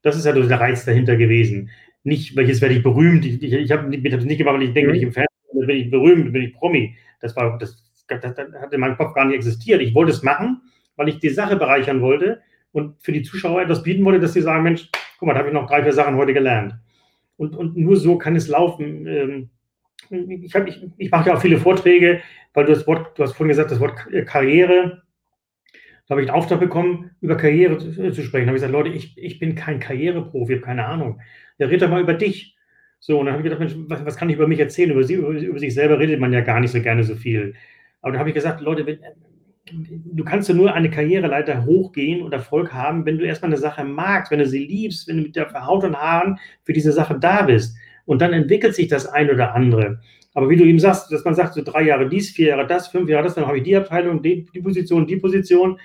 Das 0.00 0.16
ist 0.16 0.24
ja 0.24 0.32
der 0.32 0.60
Reiz 0.60 0.86
dahinter 0.86 1.16
gewesen. 1.16 1.68
Nicht, 2.04 2.36
welches 2.36 2.62
werde 2.62 2.74
ich 2.74 2.82
berühmt, 2.82 3.26
ich, 3.26 3.42
ich, 3.42 3.52
ich 3.52 3.70
habe 3.70 3.98
das 3.98 4.24
nicht 4.24 4.38
gemacht, 4.38 4.54
weil 4.54 4.62
ich 4.62 4.72
denke, 4.72 4.88
mhm. 4.88 4.92
wenn 4.92 4.96
ich 4.96 5.02
im 5.02 5.12
Fernsehen 5.12 5.66
bin 5.66 5.76
ich 5.76 5.90
berühmt, 5.90 6.32
bin 6.32 6.42
ich 6.42 6.54
Promi. 6.54 6.96
Das 7.20 7.36
war, 7.36 7.58
das 7.58 7.85
das, 8.08 8.20
das 8.20 8.36
hat 8.36 8.72
in 8.72 8.80
meinem 8.80 8.96
Kopf 8.96 9.14
gar 9.14 9.24
nicht 9.24 9.36
existiert. 9.36 9.80
Ich 9.80 9.94
wollte 9.94 10.12
es 10.12 10.22
machen, 10.22 10.62
weil 10.96 11.08
ich 11.08 11.18
die 11.18 11.28
Sache 11.28 11.56
bereichern 11.56 12.00
wollte 12.00 12.40
und 12.72 13.02
für 13.02 13.12
die 13.12 13.22
Zuschauer 13.22 13.62
etwas 13.62 13.82
bieten 13.82 14.04
wollte, 14.04 14.20
dass 14.20 14.32
sie 14.32 14.42
sagen, 14.42 14.62
Mensch, 14.62 14.88
guck 15.18 15.26
mal, 15.26 15.34
da 15.34 15.40
habe 15.40 15.48
ich 15.48 15.54
noch 15.54 15.66
drei, 15.66 15.82
vier 15.82 15.92
Sachen 15.92 16.16
heute 16.16 16.34
gelernt. 16.34 16.74
Und, 17.36 17.54
und 17.56 17.76
nur 17.76 17.96
so 17.96 18.18
kann 18.18 18.36
es 18.36 18.48
laufen. 18.48 19.06
Ähm, 19.06 19.50
ich, 20.10 20.54
ich, 20.54 20.90
ich 20.96 21.10
mache 21.10 21.28
ja 21.28 21.36
auch 21.36 21.40
viele 21.40 21.58
Vorträge, 21.58 22.20
weil 22.54 22.64
du 22.64 22.72
das 22.72 22.86
Wort, 22.86 23.18
du 23.18 23.22
hast 23.22 23.32
vorhin 23.32 23.48
gesagt, 23.48 23.70
das 23.70 23.80
Wort 23.80 23.96
Karriere, 24.26 25.02
da 26.06 26.12
habe 26.12 26.22
ich 26.22 26.28
einen 26.28 26.38
Auftrag 26.38 26.60
bekommen, 26.60 27.10
über 27.20 27.36
Karriere 27.36 27.78
zu, 27.78 27.90
zu 28.12 28.22
sprechen. 28.22 28.46
Da 28.46 28.48
habe 28.48 28.58
ich 28.58 28.62
gesagt, 28.62 28.72
Leute, 28.72 28.90
ich, 28.90 29.18
ich 29.18 29.38
bin 29.40 29.56
kein 29.56 29.80
Karriereprofi, 29.80 30.54
habe 30.54 30.62
keine 30.62 30.86
Ahnung. 30.86 31.20
Ja, 31.58 31.66
red 31.66 31.82
doch 31.82 31.90
mal 31.90 32.00
über 32.00 32.14
dich. 32.14 32.56
So, 33.00 33.18
und 33.18 33.26
dann 33.26 33.34
habe 33.34 33.42
ich 33.42 33.44
gedacht, 33.44 33.60
Mensch, 33.60 33.74
was, 33.88 34.04
was, 34.04 34.16
kann 34.16 34.30
ich 34.30 34.36
über 34.36 34.46
mich 34.46 34.60
erzählen? 34.60 34.92
Über, 34.92 35.02
sie, 35.02 35.14
über, 35.14 35.30
über, 35.30 35.58
sich 35.58 35.74
selber 35.74 35.98
redet 35.98 36.20
man 36.20 36.32
ja 36.32 36.40
gar 36.42 36.60
nicht 36.60 36.70
so 36.70 36.80
gerne 36.80 37.02
so 37.02 37.16
viel. 37.16 37.54
Aber 38.06 38.12
da 38.12 38.20
habe 38.20 38.28
ich 38.28 38.36
gesagt, 38.36 38.60
Leute, 38.60 38.86
wenn, 38.86 39.00
du 39.74 40.22
kannst 40.22 40.48
ja 40.48 40.54
nur 40.54 40.72
eine 40.72 40.88
Karriereleiter 40.88 41.64
hochgehen 41.64 42.22
und 42.22 42.32
Erfolg 42.32 42.72
haben, 42.72 43.04
wenn 43.04 43.18
du 43.18 43.26
erstmal 43.26 43.50
eine 43.50 43.58
Sache 43.58 43.82
magst, 43.82 44.30
wenn 44.30 44.38
du 44.38 44.46
sie 44.46 44.64
liebst, 44.64 45.08
wenn 45.08 45.16
du 45.16 45.22
mit 45.24 45.34
der 45.34 45.66
Haut 45.66 45.82
und 45.82 45.96
Haaren 45.96 46.38
für 46.62 46.72
diese 46.72 46.92
Sache 46.92 47.18
da 47.18 47.42
bist. 47.42 47.76
Und 48.04 48.22
dann 48.22 48.32
entwickelt 48.32 48.76
sich 48.76 48.86
das 48.86 49.08
ein 49.08 49.28
oder 49.28 49.56
andere. 49.56 49.98
Aber 50.34 50.48
wie 50.48 50.54
du 50.54 50.62
eben 50.62 50.78
sagst, 50.78 51.10
dass 51.10 51.24
man 51.24 51.34
sagt, 51.34 51.54
so 51.54 51.62
drei 51.64 51.82
Jahre 51.82 52.08
dies, 52.08 52.30
vier 52.30 52.50
Jahre 52.50 52.68
das, 52.68 52.86
fünf 52.86 53.08
Jahre 53.08 53.24
das, 53.24 53.34
dann 53.34 53.48
habe 53.48 53.58
ich 53.58 53.64
die 53.64 53.74
Abteilung, 53.74 54.22
die, 54.22 54.46
die 54.54 54.60
Position, 54.60 55.08
die 55.08 55.16
Position. 55.16 55.80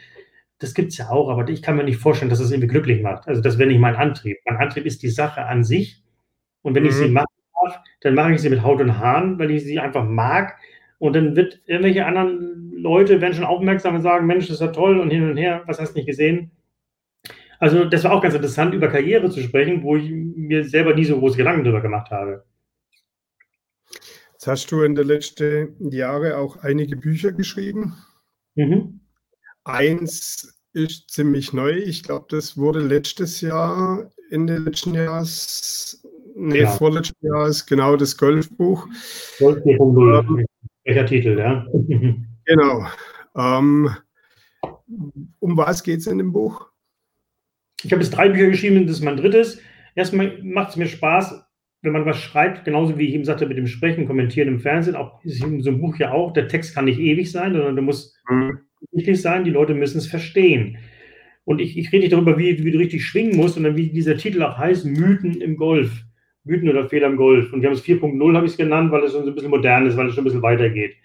das 0.60 0.75
gibt 0.75 0.89
es 0.89 0.99
ja 0.99 1.10
auch, 1.10 1.27
aber 1.27 1.49
ich 1.49 1.63
kann 1.63 1.75
mir 1.75 1.84
nicht 1.84 1.97
vorstellen, 1.97 2.29
dass 2.29 2.39
es 2.39 2.51
irgendwie 2.51 2.67
glücklich 2.67 3.01
macht. 3.01 3.27
Also 3.27 3.41
das 3.41 3.57
wäre 3.57 3.67
nicht 3.67 3.79
mein 3.79 3.95
Antrieb. 3.95 4.38
Mein 4.45 4.57
Antrieb 4.57 4.86
ist 4.86 5.01
die 5.01 5.10
Sache 5.10 5.43
an 5.43 5.63
sich. 5.63 6.03
Und 6.62 6.75
wenn 6.75 6.84
mhm. 6.84 6.89
ich 6.89 6.95
sie 6.95 7.07
mhm. 7.07 7.13
machen 7.13 7.34
darf, 7.63 7.79
dann 8.01 8.13
mache 8.13 8.34
ich 8.34 8.41
sie 8.41 8.51
mit 8.51 8.62
Haut 8.62 8.79
und 8.79 8.99
Haaren, 8.99 9.39
weil 9.39 9.49
ich 9.49 9.63
sie 9.63 9.79
einfach 9.79 10.07
mag. 10.07 10.60
Und 11.01 11.15
dann 11.15 11.35
wird 11.35 11.59
irgendwelche 11.65 12.05
anderen 12.05 12.73
Leute 12.73 13.21
werden 13.21 13.33
schon 13.33 13.43
aufmerksam 13.43 13.95
und 13.95 14.03
sagen, 14.03 14.27
Mensch, 14.27 14.45
das 14.45 14.57
ist 14.57 14.61
ja 14.61 14.67
toll 14.67 14.99
und 14.99 15.09
hin 15.09 15.27
und 15.27 15.35
her, 15.35 15.63
was 15.65 15.79
hast 15.79 15.93
du 15.93 15.97
nicht 15.97 16.05
gesehen? 16.05 16.51
Also 17.57 17.85
das 17.85 18.03
war 18.03 18.11
auch 18.11 18.21
ganz 18.21 18.35
interessant, 18.35 18.75
über 18.75 18.87
Karriere 18.87 19.27
zu 19.31 19.41
sprechen, 19.41 19.81
wo 19.81 19.95
ich 19.95 20.11
mir 20.11 20.63
selber 20.63 20.93
nie 20.93 21.05
so 21.05 21.17
große 21.17 21.37
Gedanken 21.37 21.63
darüber 21.63 21.81
gemacht 21.81 22.11
habe. 22.11 22.45
Jetzt 24.33 24.45
hast 24.45 24.71
du 24.71 24.83
in 24.83 24.93
den 24.93 25.07
letzten 25.07 25.89
Jahren 25.89 26.33
auch 26.33 26.57
einige 26.57 26.95
Bücher 26.95 27.31
geschrieben. 27.31 27.95
Mhm. 28.53 28.99
Eins 29.63 30.61
ist 30.73 31.09
ziemlich 31.09 31.51
neu. 31.51 31.71
Ich 31.77 32.03
glaube, 32.03 32.27
das 32.29 32.59
wurde 32.59 32.79
letztes 32.79 33.41
Jahr, 33.41 34.11
in 34.29 34.45
den 34.45 34.65
letzten 34.65 34.93
Jahres, 34.93 36.07
nee, 36.35 36.61
ja. 36.61 36.67
vorletzten 36.69 37.25
Jahres, 37.25 37.65
genau 37.65 37.95
das 37.95 38.15
Golfbuch. 38.15 38.87
Golf 39.39 39.63
4.0, 39.65 40.19
ähm, 40.19 40.45
welcher 40.84 41.06
Titel, 41.06 41.38
ja. 41.38 41.65
genau. 42.46 42.86
Ähm, 43.36 43.89
um 45.39 45.58
was 45.58 45.84
geht 45.84 46.00
es 46.00 46.08
in 46.08 46.17
dem 46.17 46.34
Buch? 46.34 46.67
Ich 47.84 47.91
habe 47.91 48.02
jetzt 48.02 48.12
drei 48.12 48.30
Bücher 48.30 48.48
geschrieben, 48.48 48.86
das 48.86 48.98
ist 48.98 49.04
mein 49.04 49.17
drittes. 49.17 49.62
Erstmal 49.96 50.39
macht 50.44 50.70
es 50.70 50.76
mir 50.78 50.88
Spaß, 50.88 51.44
wenn 51.82 51.94
man 51.94 52.06
was 52.06 52.17
schreibt, 52.17 52.63
genauso 52.63 52.98
wie 52.98 53.08
ich 53.08 53.13
eben 53.15 53.26
sagte, 53.26 53.48
mit 53.48 53.58
dem 53.58 53.67
Sprechen, 53.67 54.08
Kommentieren 54.08 54.48
im 54.48 54.60
Fernsehen, 54.60 54.96
auch 54.96 55.24
ist 55.24 55.44
in 55.44 55.62
so 55.62 55.72
einem 55.72 55.82
Buch 55.82 55.98
ja 55.98 56.12
auch, 56.12 56.32
der 56.34 56.48
Text 56.48 56.76
kann 56.76 56.86
nicht 56.86 57.00
ewig 57.00 57.32
sein, 57.32 57.54
sondern 57.54 57.76
der 57.76 57.84
muss 57.84 58.15
mhm. 58.30 58.60
wichtig 58.91 59.22
sein, 59.22 59.44
die 59.44 59.50
Leute 59.50 59.74
müssen 59.74 59.98
es 59.98 60.08
verstehen. 60.08 60.78
Und 61.44 61.60
ich, 61.60 61.78
ich 61.78 61.91
rede 61.91 62.04
nicht 62.04 62.13
darüber, 62.13 62.38
wie, 62.38 62.63
wie, 62.63 62.72
du 62.72 62.78
richtig 62.78 63.04
schwingen 63.04 63.36
musst, 63.36 63.56
sondern 63.56 63.76
wie 63.76 63.89
dieser 63.89 64.15
Titel 64.15 64.44
auch 64.44 64.58
heißt, 64.58 64.86
Mythen 64.86 65.41
im 65.41 65.58
Golf. 65.58 66.04
Mythen 66.43 66.69
oder 66.69 66.89
Fehler 66.89 67.08
im 67.08 67.17
Golf. 67.17 67.54
Und 67.54 67.62
wir 67.62 67.69
haben 67.69 67.75
es 67.75 67.84
4.0, 67.84 68.36
habe 68.36 68.45
ich 68.45 68.54
es 68.54 68.58
genannt, 68.58 68.91
weil 68.91 69.04
es 69.04 69.12
schon 69.12 69.23
so 69.23 69.30
ein 69.30 69.36
bisschen 69.36 69.51
modern 69.51 69.86
ist, 69.86 69.97
weil 69.97 70.08
es 70.08 70.15
schon 70.15 70.23
ein 70.23 70.25
bisschen 70.25 70.41
weitergeht. 70.41 70.95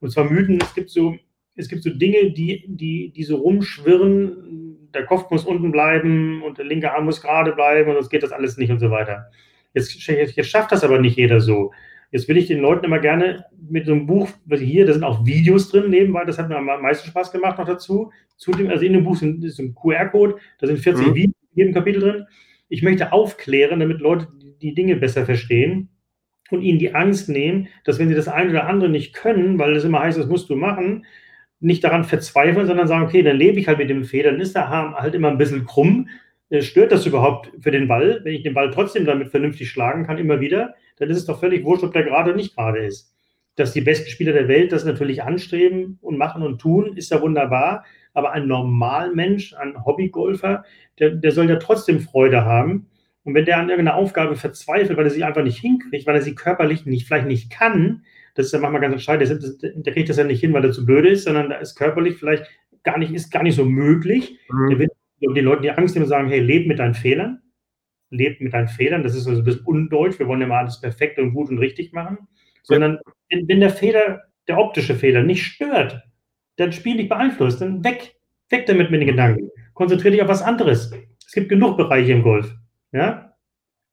Und 0.00 0.10
zwar 0.10 0.30
Mythen, 0.30 0.58
es 0.60 0.74
gibt 0.74 0.90
so, 0.90 1.16
es 1.56 1.68
gibt 1.68 1.82
so 1.82 1.90
Dinge, 1.90 2.32
die, 2.32 2.64
die, 2.66 3.12
die 3.14 3.22
so 3.22 3.36
rumschwirren, 3.36 4.88
der 4.92 5.04
Kopf 5.04 5.30
muss 5.30 5.44
unten 5.44 5.70
bleiben 5.70 6.42
und 6.42 6.58
der 6.58 6.64
linke 6.64 6.92
Arm 6.92 7.04
muss 7.04 7.22
gerade 7.22 7.52
bleiben 7.52 7.90
und 7.90 7.96
sonst 7.96 8.10
geht 8.10 8.22
das 8.22 8.32
alles 8.32 8.56
nicht 8.56 8.70
und 8.70 8.80
so 8.80 8.90
weiter. 8.90 9.26
Jetzt, 9.74 9.94
jetzt 10.06 10.50
schafft 10.50 10.72
das 10.72 10.82
aber 10.82 10.98
nicht 10.98 11.16
jeder 11.16 11.40
so. 11.40 11.70
Jetzt 12.10 12.28
will 12.28 12.36
ich 12.36 12.48
den 12.48 12.60
Leuten 12.60 12.86
immer 12.86 12.98
gerne 12.98 13.44
mit 13.68 13.86
so 13.86 13.92
einem 13.92 14.06
Buch, 14.06 14.28
hier, 14.50 14.84
da 14.84 14.92
sind 14.92 15.04
auch 15.04 15.24
Videos 15.24 15.70
drin 15.70 15.90
nebenbei, 15.90 16.24
das 16.24 16.38
hat 16.38 16.48
mir 16.48 16.56
am 16.56 16.64
meisten 16.64 17.08
Spaß 17.08 17.30
gemacht 17.30 17.58
noch 17.58 17.66
dazu. 17.66 18.10
Zudem, 18.36 18.68
also 18.68 18.84
in 18.84 18.94
dem 18.94 19.04
Buch 19.04 19.20
ist 19.22 19.60
ein 19.60 19.74
QR-Code, 19.74 20.36
da 20.58 20.66
sind 20.66 20.80
40 20.80 21.06
mhm. 21.06 21.14
Videos 21.14 21.34
in 21.52 21.58
jedem 21.58 21.74
Kapitel 21.74 22.00
drin. 22.00 22.26
Ich 22.68 22.82
möchte 22.82 23.12
aufklären, 23.12 23.78
damit 23.78 24.00
Leute 24.00 24.28
die 24.60 24.74
Dinge 24.74 24.96
besser 24.96 25.24
verstehen 25.24 25.88
und 26.50 26.62
ihnen 26.62 26.78
die 26.78 26.94
Angst 26.94 27.28
nehmen, 27.28 27.68
dass 27.84 27.98
wenn 27.98 28.08
sie 28.08 28.14
das 28.14 28.28
eine 28.28 28.50
oder 28.50 28.66
andere 28.66 28.90
nicht 28.90 29.14
können, 29.14 29.58
weil 29.58 29.74
es 29.76 29.84
immer 29.84 30.00
heißt, 30.00 30.18
das 30.18 30.28
musst 30.28 30.50
du 30.50 30.56
machen, 30.56 31.04
nicht 31.60 31.84
daran 31.84 32.04
verzweifeln, 32.04 32.66
sondern 32.66 32.88
sagen, 32.88 33.04
okay, 33.04 33.22
dann 33.22 33.36
lebe 33.36 33.60
ich 33.60 33.68
halt 33.68 33.78
mit 33.78 33.90
dem 33.90 34.04
Feder, 34.04 34.30
dann 34.30 34.40
ist 34.40 34.54
der 34.54 34.68
Arm 34.68 34.94
halt 34.94 35.14
immer 35.14 35.28
ein 35.28 35.38
bisschen 35.38 35.66
krumm. 35.66 36.08
Äh, 36.48 36.62
stört 36.62 36.90
das 36.90 37.06
überhaupt 37.06 37.52
für 37.60 37.70
den 37.70 37.86
Ball? 37.86 38.20
Wenn 38.24 38.34
ich 38.34 38.42
den 38.42 38.54
Ball 38.54 38.70
trotzdem 38.70 39.04
damit 39.04 39.28
vernünftig 39.28 39.70
schlagen 39.70 40.06
kann, 40.06 40.18
immer 40.18 40.40
wieder, 40.40 40.74
dann 40.96 41.10
ist 41.10 41.18
es 41.18 41.26
doch 41.26 41.38
völlig 41.38 41.64
wurscht, 41.64 41.84
ob 41.84 41.92
der 41.92 42.04
gerade 42.04 42.30
oder 42.30 42.36
nicht 42.36 42.56
gerade 42.56 42.80
ist. 42.80 43.14
Dass 43.56 43.72
die 43.72 43.82
besten 43.82 44.08
Spieler 44.10 44.32
der 44.32 44.48
Welt 44.48 44.72
das 44.72 44.84
natürlich 44.84 45.22
anstreben 45.22 45.98
und 46.00 46.16
machen 46.16 46.42
und 46.42 46.60
tun, 46.60 46.96
ist 46.96 47.10
ja 47.10 47.20
wunderbar. 47.20 47.84
Aber 48.14 48.32
ein 48.32 48.48
Normalmensch, 48.48 49.54
ein 49.54 49.84
Hobbygolfer, 49.84 50.64
der, 50.98 51.10
der 51.10 51.32
soll 51.32 51.48
ja 51.48 51.56
trotzdem 51.56 52.00
Freude 52.00 52.44
haben. 52.44 52.86
Und 53.24 53.34
wenn 53.34 53.44
der 53.44 53.58
an 53.58 53.68
irgendeiner 53.68 53.96
Aufgabe 53.96 54.34
verzweifelt, 54.36 54.96
weil 54.96 55.04
er 55.04 55.10
sie 55.10 55.24
einfach 55.24 55.42
nicht 55.42 55.58
hinkriegt, 55.58 56.06
weil 56.06 56.16
er 56.16 56.22
sie 56.22 56.34
körperlich 56.34 56.86
nicht, 56.86 57.06
vielleicht 57.06 57.26
nicht 57.26 57.50
kann, 57.50 58.04
das 58.34 58.46
ist 58.46 58.52
ja 58.52 58.60
manchmal 58.60 58.80
ganz 58.80 58.94
entscheidend. 58.94 59.86
Der, 59.86 59.92
kriegt 59.92 60.08
das 60.08 60.16
ja 60.16 60.24
nicht 60.24 60.40
hin, 60.40 60.52
weil 60.52 60.64
er 60.64 60.72
zu 60.72 60.86
blöd 60.86 61.04
ist, 61.04 61.24
sondern 61.24 61.50
da 61.50 61.56
ist 61.56 61.74
körperlich 61.74 62.16
vielleicht 62.16 62.46
gar 62.82 62.98
nicht, 62.98 63.12
ist 63.12 63.30
gar 63.30 63.42
nicht 63.42 63.56
so 63.56 63.64
möglich. 63.64 64.38
Mhm. 64.48 64.70
Der 64.70 64.78
wird 64.78 64.92
den 65.36 65.44
Leuten 65.44 65.62
die 65.62 65.70
Angst 65.70 65.94
nehmen 65.94 66.04
und 66.04 66.10
sagen, 66.10 66.28
hey, 66.28 66.40
leb 66.40 66.66
mit 66.66 66.78
deinen 66.78 66.94
Fehlern. 66.94 67.42
Leb 68.10 68.40
mit 68.40 68.54
deinen 68.54 68.68
Fehlern. 68.68 69.02
Das 69.02 69.14
ist 69.14 69.24
so 69.24 69.30
ein 69.30 69.44
bisschen 69.44 69.64
undeutsch. 69.64 70.18
Wir 70.18 70.26
wollen 70.26 70.40
ja 70.40 70.46
mal 70.46 70.60
alles 70.60 70.80
perfekt 70.80 71.18
und 71.18 71.34
gut 71.34 71.50
und 71.50 71.58
richtig 71.58 71.92
machen. 71.92 72.18
Sondern 72.62 72.98
wenn, 73.28 73.46
wenn 73.48 73.60
der 73.60 73.70
Fehler, 73.70 74.22
der 74.48 74.58
optische 74.58 74.94
Fehler 74.94 75.22
nicht 75.22 75.44
stört, 75.44 76.02
dann 76.56 76.72
Spiel 76.72 76.96
nicht 76.96 77.08
beeinflusst, 77.08 77.60
dann 77.60 77.84
weg. 77.84 78.14
Weg 78.48 78.66
damit 78.66 78.90
mit 78.90 79.00
den 79.00 79.08
Gedanken. 79.08 79.50
Konzentriere 79.74 80.12
dich 80.12 80.22
auf 80.22 80.28
was 80.28 80.42
anderes. 80.42 80.92
Es 81.24 81.32
gibt 81.32 81.48
genug 81.48 81.76
Bereiche 81.76 82.12
im 82.12 82.22
Golf. 82.22 82.52
Ja? 82.92 83.34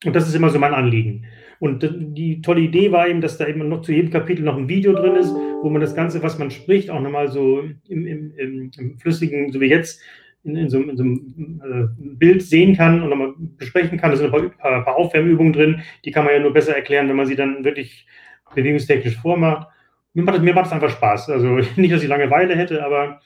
Und 0.06 0.16
das 0.16 0.28
ist 0.28 0.36
immer 0.36 0.50
so 0.50 0.60
mein 0.60 0.74
Anliegen. 0.74 1.26
Und 1.60 1.88
die 2.16 2.42
tolle 2.42 2.62
Idee 2.62 2.92
war 2.92 3.08
eben, 3.08 3.22
dass 3.22 3.38
da 3.38 3.48
eben 3.48 3.68
noch 3.68 3.82
zu 3.82 3.92
jedem 3.92 4.12
Kapitel 4.12 4.44
noch 4.44 4.58
ein 4.58 4.70
Video 4.70 4.94
drin 4.94 5.16
ist, 5.16 5.34
wo 5.34 5.70
man 5.70 5.82
das 5.82 5.96
Ganze, 5.96 6.22
was 6.22 6.38
man 6.38 6.52
spricht, 6.52 6.92
auch 6.92 7.02
nochmal 7.02 7.30
so 7.30 7.62
im, 7.88 8.06
im, 8.06 8.32
im, 8.38 8.72
im 8.78 9.00
flüssigen, 9.00 9.52
so 9.52 9.60
wie 9.60 9.66
jetzt, 9.66 10.00
in, 10.44 10.56
in, 10.56 10.70
so, 10.70 10.80
in 10.82 10.98
so, 10.98 11.04
einem 11.04 11.62
äh, 11.64 12.16
Bild 12.16 12.44
sehen 12.44 12.76
kann 12.76 13.02
und 13.02 13.10
nochmal 13.10 13.34
besprechen 13.38 13.98
kann. 13.98 14.12
Da 14.12 14.18
sind 14.18 14.34
ein 14.34 14.52
paar, 14.52 14.84
paar, 14.84 14.96
Aufwärmübungen 14.96 15.54
drin, 15.54 15.82
die 16.06 16.12
kann 16.12 16.26
man 16.26 16.34
ja 16.34 16.40
nur 16.40 16.54
besser 16.54 16.76
erklären, 16.76 17.10
wenn 17.10 17.16
man 17.16 17.26
sie 17.26 17.36
dann 17.36 17.64
wirklich 17.64 18.08
bewegungstechnisch 18.54 19.18
vormacht. 19.18 19.68
Mir 20.14 20.24
macht, 20.24 20.42
mir 20.42 20.54
macht 20.54 20.68
es 20.68 20.72
einfach 20.74 20.92
Spaß. 20.92 21.30
Also 21.30 21.56
nicht, 21.76 21.92
dass 21.92 22.04
ich 22.04 22.10
Langeweile 22.10 22.56
hätte, 22.56 22.86
aber 22.86 23.20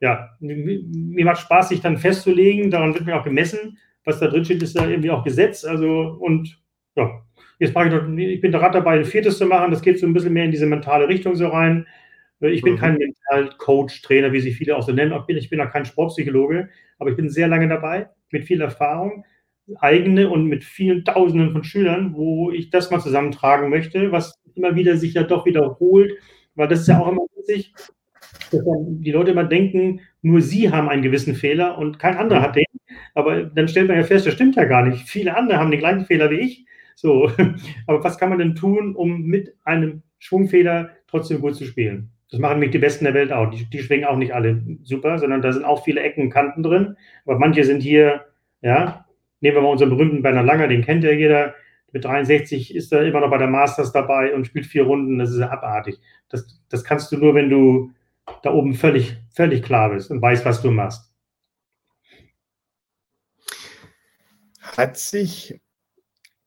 ja, 0.00 0.36
mir 0.40 1.24
macht 1.24 1.40
Spaß, 1.40 1.68
sich 1.68 1.80
dann 1.80 1.98
festzulegen. 1.98 2.70
Daran 2.70 2.94
wird 2.94 3.04
mir 3.06 3.18
auch 3.18 3.24
gemessen. 3.24 3.78
Was 4.04 4.20
da 4.20 4.28
drin 4.28 4.44
steht, 4.44 4.62
ist 4.62 4.76
ja 4.76 4.88
irgendwie 4.88 5.10
auch 5.10 5.24
Gesetz. 5.24 5.64
Also 5.64 6.16
und 6.20 6.58
ja, 6.96 7.24
Jetzt 7.58 7.74
mache 7.74 7.86
ich 7.86 7.94
noch, 7.94 8.08
ich 8.18 8.40
bin 8.40 8.52
gerade 8.52 8.78
dabei, 8.78 8.98
ein 8.98 9.04
viertes 9.04 9.38
zu 9.38 9.46
machen. 9.46 9.70
Das 9.70 9.82
geht 9.82 9.98
so 9.98 10.06
ein 10.06 10.12
bisschen 10.12 10.32
mehr 10.32 10.44
in 10.44 10.50
diese 10.50 10.66
mentale 10.66 11.08
Richtung 11.08 11.34
so 11.36 11.48
rein. 11.48 11.86
Äh, 12.40 12.50
ich 12.50 12.62
bin 12.62 12.74
mhm. 12.74 12.78
kein 12.78 12.96
Mental-Coach, 12.96 14.02
Trainer, 14.02 14.32
wie 14.32 14.40
sich 14.40 14.56
viele 14.56 14.76
auch 14.76 14.82
so 14.82 14.92
nennen. 14.92 15.12
Ich 15.12 15.26
bin, 15.26 15.36
ich 15.36 15.50
bin 15.50 15.60
auch 15.60 15.70
kein 15.70 15.84
Sportpsychologe, 15.84 16.68
aber 16.98 17.10
ich 17.10 17.16
bin 17.16 17.28
sehr 17.28 17.48
lange 17.48 17.68
dabei, 17.68 18.08
mit 18.30 18.44
viel 18.44 18.60
Erfahrung, 18.60 19.24
eigene 19.76 20.28
und 20.28 20.46
mit 20.46 20.64
vielen 20.64 21.04
Tausenden 21.04 21.52
von 21.52 21.64
Schülern, 21.64 22.14
wo 22.14 22.50
ich 22.50 22.70
das 22.70 22.90
mal 22.90 23.00
zusammentragen 23.00 23.70
möchte, 23.70 24.12
was 24.12 24.34
immer 24.54 24.74
wieder 24.74 24.96
sich 24.96 25.14
ja 25.14 25.22
doch 25.22 25.46
wiederholt, 25.46 26.12
weil 26.54 26.68
das 26.68 26.80
ist 26.80 26.88
ja 26.88 27.00
auch 27.00 27.10
immer 27.10 27.22
witzig, 27.36 27.72
dass 28.50 28.62
die 28.62 29.10
Leute 29.10 29.30
immer 29.30 29.44
denken, 29.44 30.00
nur 30.24 30.40
sie 30.40 30.70
haben 30.70 30.88
einen 30.88 31.02
gewissen 31.02 31.34
Fehler 31.34 31.78
und 31.78 31.98
kein 31.98 32.16
anderer 32.16 32.40
hat 32.40 32.56
den. 32.56 32.64
Aber 33.14 33.44
dann 33.44 33.68
stellt 33.68 33.88
man 33.88 33.96
ja 33.96 34.02
fest, 34.02 34.26
das 34.26 34.34
stimmt 34.34 34.56
ja 34.56 34.64
gar 34.64 34.84
nicht. 34.84 35.08
Viele 35.08 35.36
andere 35.36 35.58
haben 35.58 35.70
den 35.70 35.80
gleichen 35.80 36.06
Fehler 36.06 36.30
wie 36.30 36.40
ich 36.40 36.66
so, 36.94 37.30
aber 37.86 38.02
was 38.02 38.18
kann 38.18 38.30
man 38.30 38.38
denn 38.38 38.54
tun, 38.54 38.94
um 38.96 39.22
mit 39.22 39.54
einem 39.64 40.02
Schwungfeder 40.18 40.90
trotzdem 41.06 41.40
gut 41.40 41.56
zu 41.56 41.64
spielen? 41.64 42.10
Das 42.30 42.40
machen 42.40 42.54
nämlich 42.54 42.70
die 42.70 42.78
Besten 42.78 43.04
der 43.04 43.14
Welt 43.14 43.32
auch. 43.32 43.50
Die, 43.50 43.68
die 43.68 43.80
schwingen 43.80 44.06
auch 44.06 44.16
nicht 44.16 44.34
alle 44.34 44.62
super, 44.82 45.18
sondern 45.18 45.42
da 45.42 45.52
sind 45.52 45.64
auch 45.64 45.84
viele 45.84 46.00
Ecken 46.00 46.22
und 46.22 46.30
Kanten 46.30 46.62
drin. 46.62 46.96
Aber 47.26 47.38
manche 47.38 47.64
sind 47.64 47.80
hier, 47.80 48.24
ja, 48.62 49.04
nehmen 49.40 49.56
wir 49.56 49.62
mal 49.62 49.68
unseren 49.68 49.90
berühmten 49.90 50.22
Bernhard 50.22 50.46
Langer, 50.46 50.68
den 50.68 50.82
kennt 50.82 51.04
ja 51.04 51.12
jeder. 51.12 51.54
Mit 51.92 52.04
63 52.04 52.74
ist 52.74 52.92
er 52.92 53.04
immer 53.04 53.20
noch 53.20 53.30
bei 53.30 53.38
der 53.38 53.46
Masters 53.46 53.92
dabei 53.92 54.34
und 54.34 54.46
spielt 54.46 54.66
vier 54.66 54.84
Runden. 54.84 55.18
Das 55.18 55.30
ist 55.30 55.38
ja 55.38 55.50
abartig. 55.50 56.00
Das, 56.28 56.60
das 56.68 56.82
kannst 56.82 57.12
du 57.12 57.18
nur, 57.18 57.34
wenn 57.34 57.50
du 57.50 57.92
da 58.42 58.52
oben 58.52 58.74
völlig, 58.74 59.16
völlig 59.34 59.62
klar 59.62 59.90
bist 59.90 60.10
und 60.10 60.20
weißt, 60.20 60.44
was 60.44 60.62
du 60.62 60.70
machst. 60.70 61.12
Hat 64.60 64.96
sich 64.96 65.60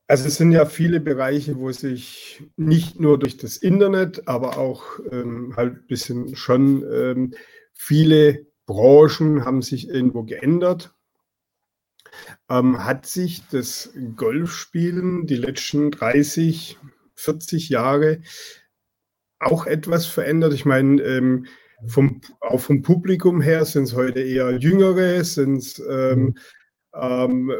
also 0.09 0.25
es 0.27 0.37
sind 0.37 0.53
ja 0.53 0.65
viele 0.65 1.01
Bereiche, 1.01 1.57
wo 1.57 1.69
sich 1.73 2.41
nicht 2.55 2.97
nur 2.97 3.19
durch 3.19 3.35
das 3.35 3.57
Internet, 3.57 4.27
aber 4.27 4.57
auch 4.57 4.99
ähm, 5.11 5.53
halt 5.57 5.75
ein 5.75 5.87
bisschen 5.87 6.35
schon 6.37 6.81
ähm, 6.89 7.33
viele 7.73 8.47
Branchen 8.65 9.43
haben 9.43 9.61
sich 9.61 9.89
irgendwo 9.89 10.23
geändert. 10.23 10.93
Ähm, 12.49 12.85
hat 12.85 13.05
sich 13.05 13.45
das 13.51 13.93
Golfspielen 14.15 15.27
die 15.27 15.35
letzten 15.35 15.91
30, 15.91 16.77
40 17.15 17.67
Jahre 17.67 18.21
auch 19.39 19.65
etwas 19.65 20.05
verändert? 20.05 20.53
Ich 20.53 20.63
meine, 20.63 21.01
ähm, 21.01 21.47
vom, 21.85 22.21
auch 22.41 22.59
vom 22.59 22.81
Publikum 22.81 23.41
her 23.41 23.65
sind 23.65 23.83
es 23.83 23.95
heute 23.95 24.21
eher 24.21 24.57
Jüngere, 24.57 25.23
sind 25.23 25.57
es 25.57 25.79
ähm, 25.79 26.19
mhm. 26.19 26.35
ähm, 26.93 27.51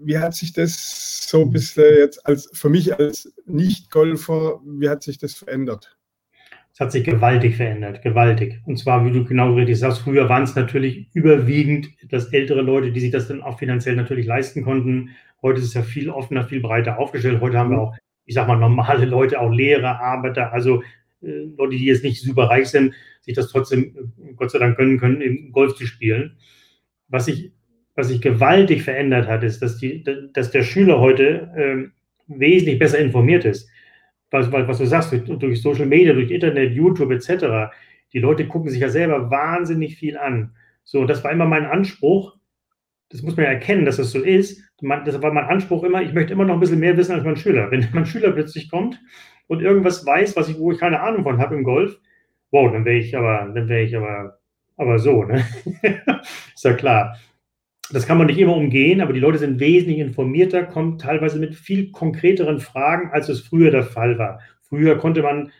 wie 0.00 0.18
hat 0.18 0.34
sich 0.34 0.52
das 0.52 1.26
so 1.28 1.46
bis 1.46 1.74
jetzt 1.74 2.24
als 2.26 2.50
für 2.52 2.68
mich 2.68 2.98
als 2.98 3.32
Nicht-Golfer, 3.46 4.60
wie 4.64 4.88
hat 4.88 5.02
sich 5.02 5.18
das 5.18 5.34
verändert? 5.34 5.96
Es 6.72 6.80
hat 6.80 6.92
sich 6.92 7.04
gewaltig 7.04 7.56
verändert, 7.56 8.02
gewaltig. 8.02 8.60
Und 8.66 8.78
zwar, 8.78 9.06
wie 9.06 9.10
du 9.10 9.24
genau 9.24 9.54
richtig 9.54 9.78
sagst, 9.78 10.02
früher 10.02 10.28
waren 10.28 10.42
es 10.42 10.54
natürlich 10.54 11.08
überwiegend 11.14 11.88
das 12.10 12.26
ältere 12.34 12.60
Leute, 12.60 12.92
die 12.92 13.00
sich 13.00 13.10
das 13.10 13.28
dann 13.28 13.40
auch 13.40 13.58
finanziell 13.58 13.96
natürlich 13.96 14.26
leisten 14.26 14.62
konnten. 14.62 15.16
Heute 15.40 15.60
ist 15.60 15.68
es 15.68 15.74
ja 15.74 15.82
viel 15.82 16.10
offener, 16.10 16.44
viel 16.44 16.60
breiter 16.60 16.98
aufgestellt. 16.98 17.40
Heute 17.40 17.58
haben 17.58 17.70
wir 17.70 17.80
auch, 17.80 17.96
ich 18.26 18.34
sag 18.34 18.46
mal, 18.46 18.56
normale 18.56 19.06
Leute, 19.06 19.40
auch 19.40 19.50
Lehrer, 19.50 20.00
Arbeiter, 20.00 20.52
also 20.52 20.82
Leute, 21.26 21.76
die 21.76 21.84
jetzt 21.84 22.04
nicht 22.04 22.22
super 22.22 22.44
reich 22.44 22.68
sind, 22.68 22.94
sich 23.20 23.34
das 23.34 23.48
trotzdem, 23.48 24.12
Gott 24.36 24.50
sei 24.50 24.58
Dank, 24.58 24.76
können 24.76 24.98
können, 24.98 25.20
im 25.20 25.52
Golf 25.52 25.74
zu 25.74 25.86
spielen. 25.86 26.36
Was 27.08 27.26
sich, 27.26 27.52
was 27.94 28.08
sich 28.08 28.20
gewaltig 28.20 28.82
verändert 28.82 29.26
hat, 29.26 29.42
ist, 29.42 29.60
dass, 29.60 29.78
die, 29.78 30.04
dass 30.32 30.50
der 30.50 30.62
Schüler 30.62 31.00
heute 31.00 31.50
ähm, 31.56 31.92
wesentlich 32.28 32.78
besser 32.78 32.98
informiert 32.98 33.44
ist. 33.44 33.68
Was, 34.30 34.50
was, 34.50 34.78
du 34.78 34.86
sagst, 34.86 35.12
durch, 35.12 35.24
durch 35.24 35.62
Social 35.62 35.86
Media, 35.86 36.12
durch 36.12 36.30
Internet, 36.30 36.74
YouTube 36.74 37.10
etc. 37.10 37.72
Die 38.12 38.18
Leute 38.18 38.46
gucken 38.46 38.70
sich 38.70 38.80
ja 38.80 38.88
selber 38.88 39.30
wahnsinnig 39.30 39.96
viel 39.96 40.18
an. 40.18 40.54
So, 40.84 41.04
das 41.04 41.22
war 41.24 41.32
immer 41.32 41.46
mein 41.46 41.64
Anspruch. 41.64 42.36
Das 43.08 43.22
muss 43.22 43.36
man 43.36 43.46
ja 43.46 43.52
erkennen, 43.52 43.84
dass 43.84 43.96
das 43.96 44.10
so 44.10 44.20
ist. 44.20 44.60
das 44.80 45.22
war 45.22 45.32
mein 45.32 45.44
Anspruch 45.44 45.84
immer, 45.84 46.02
ich 46.02 46.12
möchte 46.12 46.32
immer 46.32 46.44
noch 46.44 46.54
ein 46.54 46.60
bisschen 46.60 46.80
mehr 46.80 46.96
wissen 46.96 47.12
als 47.12 47.24
mein 47.24 47.36
Schüler. 47.36 47.70
Wenn 47.70 47.86
mein 47.92 48.06
Schüler 48.06 48.32
plötzlich 48.32 48.68
kommt 48.68 49.00
und 49.46 49.62
irgendwas 49.62 50.04
weiß, 50.04 50.36
was 50.36 50.48
ich, 50.48 50.58
wo 50.58 50.72
ich 50.72 50.78
keine 50.78 51.00
Ahnung 51.00 51.22
von 51.22 51.38
habe 51.38 51.54
im 51.54 51.64
Golf, 51.64 51.98
wow, 52.50 52.70
dann 52.72 52.84
wäre 52.84 52.98
ich 52.98 53.16
aber, 53.16 53.50
dann 53.54 53.68
wäre 53.68 53.82
ich 53.82 53.96
aber, 53.96 54.38
aber 54.76 54.98
so, 54.98 55.24
ne? 55.24 55.44
ist 56.54 56.64
ja 56.64 56.74
klar. 56.74 57.16
Das 57.92 58.06
kann 58.06 58.18
man 58.18 58.26
nicht 58.26 58.38
immer 58.38 58.56
umgehen, 58.56 59.00
aber 59.00 59.12
die 59.12 59.20
Leute 59.20 59.38
sind 59.38 59.60
wesentlich 59.60 59.98
informierter, 59.98 60.64
kommen 60.64 60.98
teilweise 60.98 61.38
mit 61.38 61.54
viel 61.54 61.92
konkreteren 61.92 62.58
Fragen, 62.58 63.10
als 63.12 63.28
es 63.28 63.40
früher 63.40 63.70
der 63.70 63.84
Fall 63.84 64.18
war. 64.18 64.40
Früher 64.62 64.98
konnte 64.98 65.22
man 65.22 65.52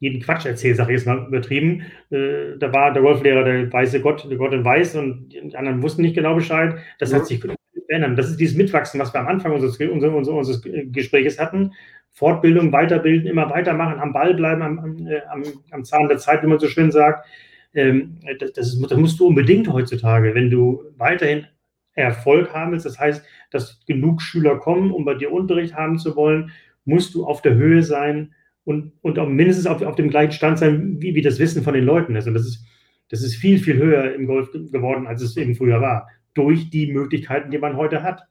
jeden 0.00 0.20
Quatsch 0.20 0.46
erzählen, 0.46 0.74
sage 0.74 0.92
ich 0.92 0.98
jetzt 0.98 1.06
mal 1.06 1.28
übertrieben. 1.28 1.82
Äh, 2.10 2.58
da 2.58 2.72
war 2.72 2.92
der 2.92 3.02
Golflehrer 3.02 3.44
der 3.44 3.72
weiße 3.72 4.00
Gott, 4.00 4.28
der 4.28 4.36
Gott 4.36 4.52
in 4.52 4.64
Weiß 4.64 4.96
und 4.96 5.28
die 5.28 5.54
anderen 5.54 5.80
wussten 5.80 6.02
nicht 6.02 6.16
genau 6.16 6.34
Bescheid. 6.34 6.74
Das 6.98 7.12
ja. 7.12 7.18
hat 7.18 7.26
sich 7.26 7.40
verändert. 7.86 8.18
Das 8.18 8.28
ist 8.28 8.40
dieses 8.40 8.56
Mitwachsen, 8.56 8.98
was 8.98 9.14
wir 9.14 9.20
am 9.20 9.28
Anfang 9.28 9.52
unseres, 9.52 9.78
unseres, 9.78 10.28
unseres 10.28 10.62
Gesprächs 10.90 11.38
hatten. 11.38 11.72
Fortbildung, 12.12 12.72
weiterbilden, 12.72 13.26
immer 13.26 13.48
weitermachen, 13.50 14.00
am 14.00 14.12
Ball 14.12 14.34
bleiben, 14.34 14.62
am, 14.62 15.06
äh, 15.06 15.22
am, 15.30 15.42
am 15.70 15.84
Zahn 15.84 16.08
der 16.08 16.18
Zeit, 16.18 16.42
wie 16.42 16.46
man 16.46 16.58
so 16.58 16.68
schön 16.68 16.90
sagt. 16.90 17.26
Ähm, 17.74 18.18
das, 18.38 18.52
das, 18.52 18.78
das 18.78 18.98
musst 18.98 19.18
du 19.18 19.26
unbedingt 19.26 19.72
heutzutage, 19.72 20.34
wenn 20.34 20.50
du 20.50 20.84
weiterhin 20.96 21.46
Erfolg 21.94 22.52
haben 22.52 22.72
willst. 22.72 22.86
Das 22.86 22.98
heißt, 22.98 23.24
dass 23.50 23.84
genug 23.86 24.22
Schüler 24.22 24.58
kommen, 24.58 24.90
um 24.90 25.04
bei 25.04 25.14
dir 25.14 25.32
Unterricht 25.32 25.74
haben 25.74 25.98
zu 25.98 26.14
wollen, 26.16 26.50
musst 26.84 27.14
du 27.14 27.24
auf 27.24 27.42
der 27.42 27.54
Höhe 27.54 27.82
sein 27.82 28.34
und, 28.64 28.92
und 29.02 29.18
auch 29.18 29.28
mindestens 29.28 29.66
auf, 29.66 29.82
auf 29.82 29.96
dem 29.96 30.10
gleichen 30.10 30.32
Stand 30.32 30.58
sein, 30.58 31.00
wie, 31.00 31.14
wie 31.14 31.22
das 31.22 31.38
Wissen 31.38 31.62
von 31.62 31.74
den 31.74 31.84
Leuten 31.84 32.16
ist. 32.16 32.26
Und 32.26 32.34
das 32.34 32.46
ist, 32.46 32.64
das 33.08 33.22
ist 33.22 33.36
viel, 33.36 33.58
viel 33.58 33.76
höher 33.76 34.14
im 34.14 34.26
Golf 34.26 34.50
geworden, 34.52 35.06
als 35.06 35.22
es 35.22 35.36
eben 35.36 35.54
früher 35.54 35.80
war, 35.80 36.08
durch 36.34 36.70
die 36.70 36.92
Möglichkeiten, 36.92 37.50
die 37.50 37.58
man 37.58 37.76
heute 37.76 38.02
hat. 38.02 38.22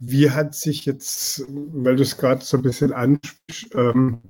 Wie 0.00 0.30
hat 0.30 0.54
sich 0.54 0.86
jetzt, 0.86 1.44
weil 1.48 1.96
du 1.96 2.02
es 2.02 2.16
gerade 2.16 2.42
so 2.42 2.56
ein 2.56 2.62
bisschen 2.62 2.92
ansprichst, 2.92 3.74
ähm, 3.74 4.22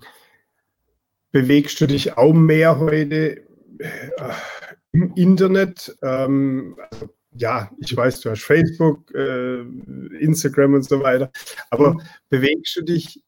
bewegst 1.30 1.80
du 1.80 1.86
dich 1.86 2.16
auch 2.16 2.32
mehr 2.32 2.78
heute 2.78 3.46
äh, 3.78 4.32
im 4.92 5.12
Internet? 5.14 5.96
Ähm, 6.02 6.76
also, 6.90 7.08
ja, 7.32 7.70
ich 7.78 7.96
weiß, 7.96 8.20
du 8.20 8.30
hast 8.30 8.42
Facebook, 8.42 9.14
äh, 9.14 9.60
Instagram 10.18 10.74
und 10.74 10.82
so 10.82 11.00
weiter, 11.00 11.30
aber 11.70 11.94
mhm. 11.94 12.02
bewegst 12.28 12.76
du 12.76 12.82
dich 12.82 13.22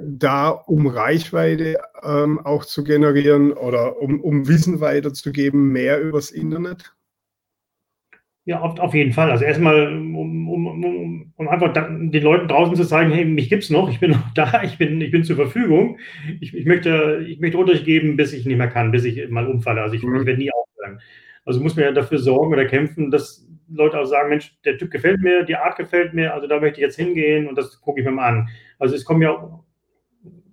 da, 0.00 0.50
um 0.50 0.86
Reichweite 0.86 1.78
ähm, 2.02 2.38
auch 2.44 2.64
zu 2.64 2.84
generieren 2.84 3.52
oder 3.52 4.00
um, 4.00 4.20
um 4.20 4.46
Wissen 4.46 4.80
weiterzugeben, 4.80 5.72
mehr 5.72 6.00
übers 6.00 6.30
Internet? 6.30 6.94
Ja, 8.44 8.60
auf, 8.60 8.78
auf 8.78 8.94
jeden 8.94 9.12
Fall. 9.12 9.30
Also 9.30 9.44
erstmal, 9.44 9.88
um, 9.88 10.48
um, 10.48 10.66
um, 11.38 11.48
einfach 11.48 11.72
den 11.72 12.22
Leuten 12.22 12.48
draußen 12.48 12.74
zu 12.74 12.84
zeigen, 12.84 13.12
hey, 13.12 13.24
mich 13.24 13.48
gibt 13.48 13.62
es 13.62 13.70
noch, 13.70 13.88
ich 13.88 14.00
bin 14.00 14.10
noch 14.10 14.34
da, 14.34 14.62
ich 14.64 14.76
bin, 14.76 15.00
ich 15.00 15.12
bin 15.12 15.24
zur 15.24 15.36
Verfügung. 15.36 15.98
Ich, 16.40 16.52
ich, 16.52 16.66
möchte, 16.66 17.24
ich 17.26 17.40
möchte 17.40 17.58
Unterricht 17.58 17.84
geben, 17.84 18.16
bis 18.16 18.32
ich 18.32 18.44
nicht 18.44 18.58
mehr 18.58 18.68
kann, 18.68 18.90
bis 18.90 19.04
ich 19.04 19.28
mal 19.30 19.46
umfalle. 19.46 19.80
Also 19.80 19.94
ich, 19.94 20.02
mhm. 20.02 20.16
ich 20.16 20.26
werde 20.26 20.40
nie 20.40 20.50
aufhören. 20.52 21.00
Also 21.44 21.60
muss 21.60 21.76
man 21.76 21.84
ja 21.84 21.92
dafür 21.92 22.18
sorgen 22.18 22.52
oder 22.52 22.66
kämpfen, 22.66 23.10
dass 23.10 23.48
Leute 23.70 24.00
auch 24.00 24.04
sagen, 24.04 24.30
Mensch, 24.30 24.52
der 24.64 24.78
Typ 24.78 24.90
gefällt 24.90 25.20
mir, 25.20 25.44
die 25.44 25.54
Art 25.54 25.76
gefällt 25.76 26.12
mir, 26.12 26.34
also 26.34 26.48
da 26.48 26.58
möchte 26.58 26.80
ich 26.80 26.84
jetzt 26.84 26.96
hingehen 26.96 27.46
und 27.46 27.56
das 27.56 27.80
gucke 27.80 28.00
ich 28.00 28.06
mir 28.06 28.12
mal 28.12 28.28
an. 28.28 28.48
Also 28.78 28.96
es 28.96 29.04
kommen 29.04 29.22
ja, 29.22 29.62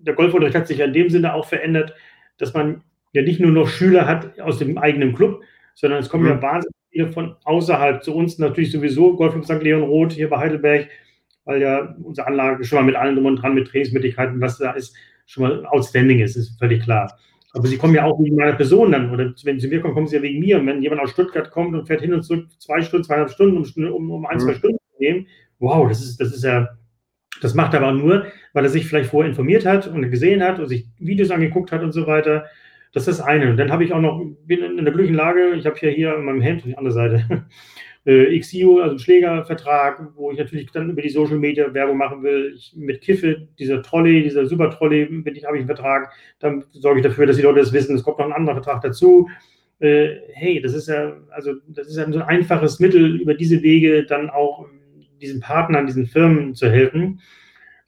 der 0.01 0.13
Golfunterricht 0.13 0.55
hat 0.55 0.67
sich 0.67 0.77
ja 0.77 0.85
in 0.85 0.93
dem 0.93 1.09
Sinne 1.09 1.33
auch 1.33 1.47
verändert, 1.47 1.95
dass 2.37 2.53
man 2.53 2.83
ja 3.13 3.23
nicht 3.23 3.39
nur 3.39 3.51
noch 3.51 3.67
Schüler 3.67 4.05
hat 4.05 4.39
aus 4.39 4.59
dem 4.59 4.77
eigenen 4.77 5.15
Club, 5.15 5.41
sondern 5.73 5.99
es 5.99 6.09
kommen 6.09 6.25
mhm. 6.25 6.29
ja 6.29 6.41
wahnsinnig 6.41 6.75
viele 6.95 7.11
von 7.11 7.35
außerhalb 7.43 8.03
zu 8.03 8.15
uns 8.15 8.39
natürlich 8.39 8.71
sowieso, 8.71 9.15
Golfclub 9.15 9.45
St. 9.45 9.61
Leon 9.61 9.83
Roth 9.83 10.13
hier 10.13 10.29
bei 10.29 10.37
Heidelberg, 10.37 10.87
weil 11.43 11.61
ja 11.61 11.95
unsere 12.01 12.27
Anlage 12.27 12.63
schon 12.63 12.79
mal 12.79 12.85
mit 12.85 12.95
allen 12.95 13.15
drum 13.15 13.25
und 13.25 13.35
dran, 13.35 13.53
mit 13.53 13.67
Trainingsmöglichkeiten, 13.67 14.39
was 14.39 14.57
da 14.57 14.71
ist, 14.71 14.95
schon 15.25 15.43
mal 15.43 15.65
outstanding 15.65 16.19
ist, 16.19 16.37
ist 16.37 16.57
völlig 16.57 16.83
klar. 16.83 17.17
Aber 17.53 17.67
sie 17.67 17.77
kommen 17.77 17.95
ja 17.95 18.05
auch 18.05 18.17
wegen 18.19 18.35
meiner 18.35 18.53
Person 18.53 18.91
dann, 18.91 19.11
oder 19.11 19.33
wenn 19.43 19.59
sie 19.59 19.67
mir 19.67 19.81
kommen, 19.81 19.93
kommen 19.93 20.07
sie 20.07 20.15
ja 20.17 20.21
wegen 20.21 20.39
mir. 20.39 20.59
Und 20.59 20.67
wenn 20.67 20.81
jemand 20.81 21.01
aus 21.01 21.11
Stuttgart 21.11 21.51
kommt 21.51 21.73
und 21.73 21.85
fährt 21.85 22.01
hin 22.01 22.13
und 22.13 22.23
zurück 22.23 22.47
zwei 22.59 22.81
Stunden, 22.81 23.05
zweieinhalb 23.05 23.31
Stunden, 23.31 23.57
um, 23.57 23.93
um, 23.93 24.11
um 24.11 24.25
ein, 24.25 24.39
zwei 24.39 24.51
mhm. 24.51 24.57
Stunden 24.57 24.77
zu 24.77 24.99
nehmen, 24.99 25.27
wow, 25.59 25.87
das 25.87 26.01
ist, 26.01 26.19
das 26.19 26.33
ist 26.33 26.43
ja, 26.43 26.69
das 27.41 27.53
macht 27.53 27.73
er 27.73 27.81
aber 27.81 27.93
nur, 27.93 28.25
weil 28.53 28.63
er 28.63 28.69
sich 28.69 28.87
vielleicht 28.87 29.09
vorher 29.09 29.29
informiert 29.29 29.65
hat 29.65 29.87
und 29.87 30.09
gesehen 30.09 30.43
hat 30.43 30.59
und 30.59 30.67
sich 30.67 30.85
Videos 30.97 31.31
angeguckt 31.31 31.71
hat 31.71 31.83
und 31.83 31.91
so 31.91 32.07
weiter. 32.07 32.45
Das 32.95 33.09
ist 33.09 33.19
eine. 33.19 33.49
Und 33.49 33.57
dann 33.57 33.73
habe 33.73 33.83
ich 33.83 33.91
auch 33.91 33.99
noch, 33.99 34.25
bin 34.45 34.63
in 34.63 34.77
der 34.77 34.93
glücklichen 34.93 35.17
Lage, 35.17 35.53
ich 35.55 35.65
habe 35.65 35.75
ja 35.81 35.89
hier 35.89 36.15
in 36.15 36.23
meinem 36.23 36.39
Hemd, 36.39 36.63
die 36.63 36.77
andere 36.77 36.93
Seite, 36.93 37.45
äh, 38.05 38.39
XIO, 38.39 38.79
also 38.79 38.97
Schlägervertrag, 38.97 40.13
wo 40.15 40.31
ich 40.31 40.37
natürlich 40.37 40.71
dann 40.71 40.91
über 40.91 41.01
die 41.01 41.09
Social 41.09 41.37
Media 41.37 41.73
Werbung 41.73 41.97
machen 41.97 42.23
will. 42.23 42.53
Ich, 42.55 42.73
mit 42.73 43.01
Kiffe, 43.01 43.49
dieser 43.59 43.81
Trolley, 43.81 44.23
dieser 44.23 44.45
Super 44.45 44.69
Trolley, 44.69 45.07
habe 45.07 45.29
ich 45.29 45.45
einen 45.45 45.65
Vertrag. 45.65 46.09
Dann 46.39 46.63
sorge 46.71 47.01
ich 47.01 47.05
dafür, 47.05 47.25
dass 47.25 47.35
die 47.35 47.41
Leute 47.41 47.59
das 47.59 47.73
wissen. 47.73 47.97
Es 47.97 48.03
kommt 48.03 48.19
noch 48.19 48.27
ein 48.27 48.31
anderer 48.31 48.55
Vertrag 48.55 48.81
dazu. 48.81 49.27
Äh, 49.79 50.15
hey, 50.31 50.61
das 50.61 50.73
ist 50.73 50.87
ja, 50.87 51.17
also 51.31 51.51
das 51.67 51.87
ist 51.87 51.97
ja 51.97 52.09
so 52.09 52.19
ein 52.19 52.25
einfaches 52.25 52.79
Mittel, 52.79 53.19
über 53.19 53.33
diese 53.33 53.61
Wege 53.61 54.05
dann 54.05 54.29
auch 54.29 54.67
diesen 55.19 55.41
Partnern, 55.41 55.85
diesen 55.85 56.05
Firmen 56.05 56.55
zu 56.55 56.69
helfen. 56.69 57.19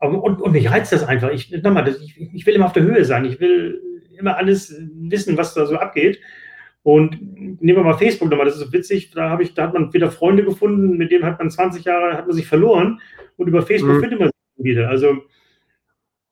Und, 0.02 0.42
und 0.42 0.52
mich 0.52 0.70
reizt 0.70 0.92
das 0.92 1.06
einfach. 1.06 1.32
Ich, 1.32 1.50
nochmal, 1.64 1.88
ich, 1.88 2.34
ich 2.34 2.46
will 2.46 2.56
immer 2.56 2.66
auf 2.66 2.74
der 2.74 2.84
Höhe 2.84 3.06
sein. 3.06 3.24
Ich 3.24 3.40
will 3.40 3.82
immer 4.18 4.38
alles 4.38 4.76
wissen, 4.94 5.38
was 5.38 5.54
da 5.54 5.66
so 5.66 5.78
abgeht. 5.78 6.20
Und 6.84 7.20
nehmen 7.62 7.80
wir 7.80 7.84
mal 7.84 7.98
Facebook 7.98 8.30
nochmal, 8.30 8.46
das 8.46 8.56
ist 8.56 8.62
so 8.66 8.72
witzig, 8.72 9.12
da, 9.12 9.30
habe 9.30 9.44
ich, 9.44 9.54
da 9.54 9.64
hat 9.64 9.74
man 9.74 9.94
wieder 9.94 10.10
Freunde 10.10 10.46
gefunden, 10.46 10.98
mit 10.98 11.12
denen 11.12 11.26
hat 11.26 11.38
man 11.38 11.50
20 11.50 11.84
Jahre, 11.84 12.18
hat 12.18 12.28
man 12.28 12.36
sich 12.36 12.48
verloren 12.48 13.02
und 13.36 13.48
über 13.48 13.62
Facebook 13.62 13.96
mhm. 13.96 14.00
findet 14.00 14.20
man 14.20 14.30
sich 14.30 14.64
wieder. 14.64 14.90
Also 14.90 15.18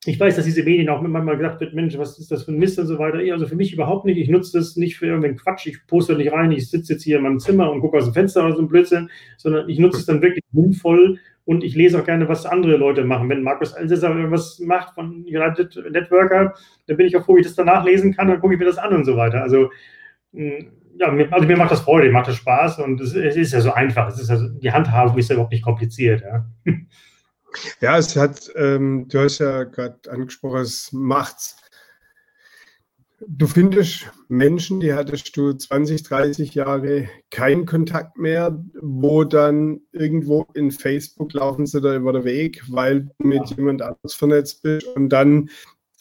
ich 0.06 0.20
weiß, 0.20 0.36
dass 0.36 0.46
diese 0.46 0.64
Medien 0.64 0.90
auch 0.90 1.02
manchmal 1.02 1.38
gesagt 1.38 1.62
wird, 1.62 1.74
Mensch, 1.74 1.98
was 1.98 2.20
ist 2.20 2.32
das 2.32 2.44
für 2.44 2.52
ein 2.52 2.60
Mist 2.60 2.78
und 2.80 2.86
so 2.86 3.00
weiter. 3.00 3.18
Also 3.34 3.48
für 3.48 3.56
mich 3.56 3.74
überhaupt 3.74 4.06
nicht. 4.06 4.18
Ich 4.18 4.30
nutze 4.30 4.58
das 4.58 4.76
nicht 4.76 4.98
für 4.98 5.08
irgendeinen 5.08 5.38
Quatsch. 5.38 5.66
Ich 5.66 5.86
poste 5.88 6.16
nicht 6.16 6.32
rein, 6.32 6.52
ich 6.52 6.70
sitze 6.70 6.94
jetzt 6.94 7.04
hier 7.04 7.18
in 7.18 7.24
meinem 7.24 7.40
Zimmer 7.40 7.72
und 7.72 7.82
gucke 7.82 7.98
aus 7.98 8.06
dem 8.06 8.14
Fenster 8.14 8.46
oder 8.46 8.56
so 8.56 8.62
ein 8.62 8.68
Blödsinn, 8.68 9.10
sondern 9.38 9.68
ich 9.68 9.80
nutze 9.80 9.98
es 9.98 10.06
dann 10.06 10.22
wirklich 10.22 10.44
sinnvoll 10.54 11.20
und 11.46 11.64
ich 11.64 11.76
lese 11.76 12.00
auch 12.00 12.06
gerne, 12.06 12.28
was 12.28 12.46
andere 12.46 12.76
Leute 12.76 13.04
machen. 13.06 13.30
Wenn 13.30 13.44
Markus 13.44 13.74
Elsässer 13.74 14.10
irgendwas 14.10 14.60
macht 14.60 14.96
von 14.96 15.24
United 15.26 15.76
Networker, 15.92 16.54
dann 16.88 16.98
bin 16.98 17.06
ich 17.06 17.16
auch 17.16 17.24
froh, 17.24 17.36
wie 17.36 17.42
ich 17.42 17.48
das 17.48 17.56
danach 17.56 17.86
lesen 17.86 18.16
kann, 18.16 18.28
dann 18.28 18.40
gucke 18.40 18.56
ich 18.56 18.60
mir 18.60 18.66
das 18.66 18.78
an 18.78 18.94
und 18.94 19.06
so 19.06 19.16
weiter. 19.16 19.42
Also, 19.42 19.70
hm, 20.34 20.72
ja, 20.98 21.08
also 21.32 21.48
mir 21.48 21.58
macht 21.58 21.72
das 21.72 21.82
Freude, 21.82 22.08
mir 22.08 22.14
macht 22.14 22.30
das 22.30 22.38
Spaß 22.38 22.80
und 22.80 23.00
es, 23.02 23.14
es 23.16 23.36
ist 23.36 23.54
ja 23.54 23.62
so 23.62 23.74
einfach. 23.74 24.08
Es 24.08 24.20
ist 24.20 24.30
ja, 24.30 24.38
die 24.38 24.72
Handhabung 24.72 25.18
ist 25.18 25.30
ja 25.30 25.36
überhaupt 25.36 25.52
nicht 25.52 25.64
kompliziert. 25.64 26.22
Ja, 26.22 26.46
ja 27.82 27.98
es 27.98 28.16
hat, 28.16 28.50
ähm, 28.56 29.08
du 29.10 29.20
hast 29.20 29.40
ja 29.40 29.66
gerade 29.66 30.00
angesprochen, 30.10 30.62
es 30.62 30.92
macht 30.94 31.56
Du 33.28 33.48
findest 33.48 34.12
Menschen, 34.28 34.80
die 34.80 34.94
hattest 34.94 35.36
du 35.36 35.54
20, 35.54 36.04
30 36.04 36.54
Jahre 36.54 37.10
keinen 37.32 37.66
Kontakt 37.66 38.18
mehr, 38.18 38.64
wo 38.80 39.24
dann 39.24 39.82
irgendwo 39.92 40.46
in 40.54 40.72
Facebook 40.72 41.34
laufen 41.34 41.66
sie 41.66 41.82
da 41.82 41.96
über 41.96 42.14
den 42.14 42.24
Weg, 42.24 42.62
weil 42.70 43.02
du 43.02 43.28
mit 43.28 43.50
ja. 43.50 43.58
jemand 43.58 43.82
anders 43.82 44.14
vernetzt 44.14 44.62
bist 44.62 44.88
und 44.96 45.10
dann 45.10 45.50